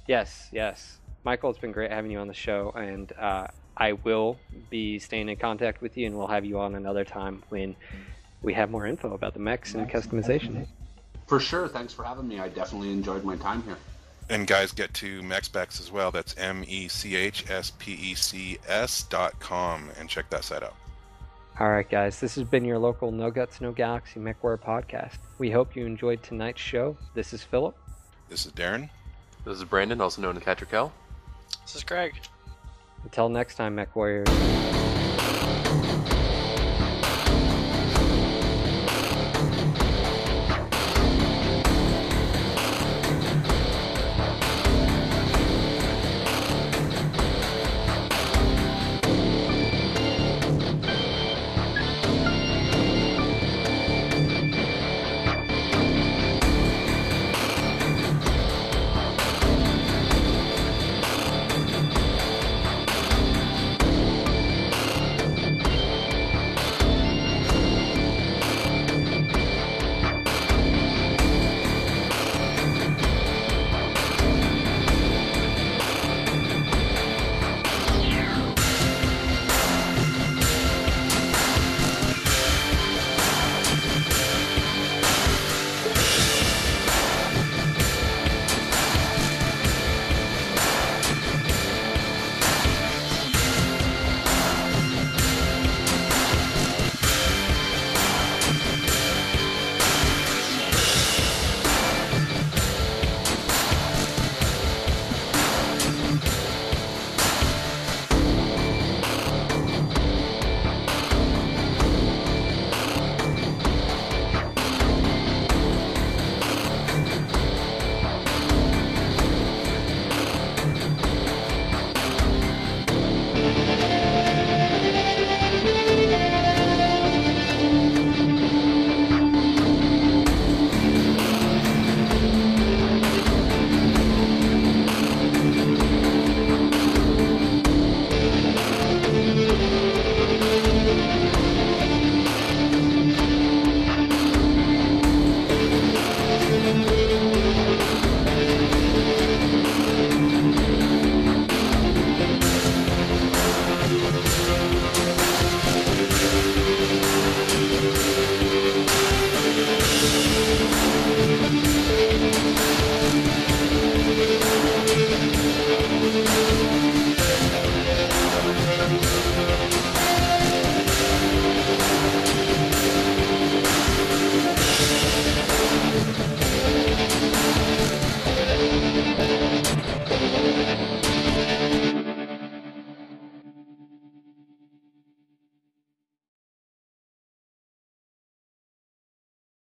[0.07, 0.99] Yes, yes.
[1.25, 3.47] Michael, it's been great having you on the show, and uh,
[3.77, 4.39] I will
[4.71, 7.75] be staying in contact with you, and we'll have you on another time when
[8.43, 10.67] we have more info about the mechs and customization.
[11.27, 11.69] For sure.
[11.69, 12.39] Thanks for having me.
[12.39, 13.77] I definitely enjoyed my time here.
[14.31, 16.11] And guys, get to MechSpecs as well.
[16.11, 20.45] That's M E C H S P E C S dot com and check that
[20.45, 20.75] site out.
[21.61, 25.19] All right, guys, this has been your local No Guts, No Galaxy MechWare podcast.
[25.39, 26.97] We hope you enjoyed tonight's show.
[27.15, 27.77] This is Philip.
[28.29, 28.91] This is Darren.
[29.45, 30.93] This is Brandon, also known as Patrick Hell.
[31.63, 32.15] This is Craig.
[33.05, 34.27] Until next time, Mech Warriors.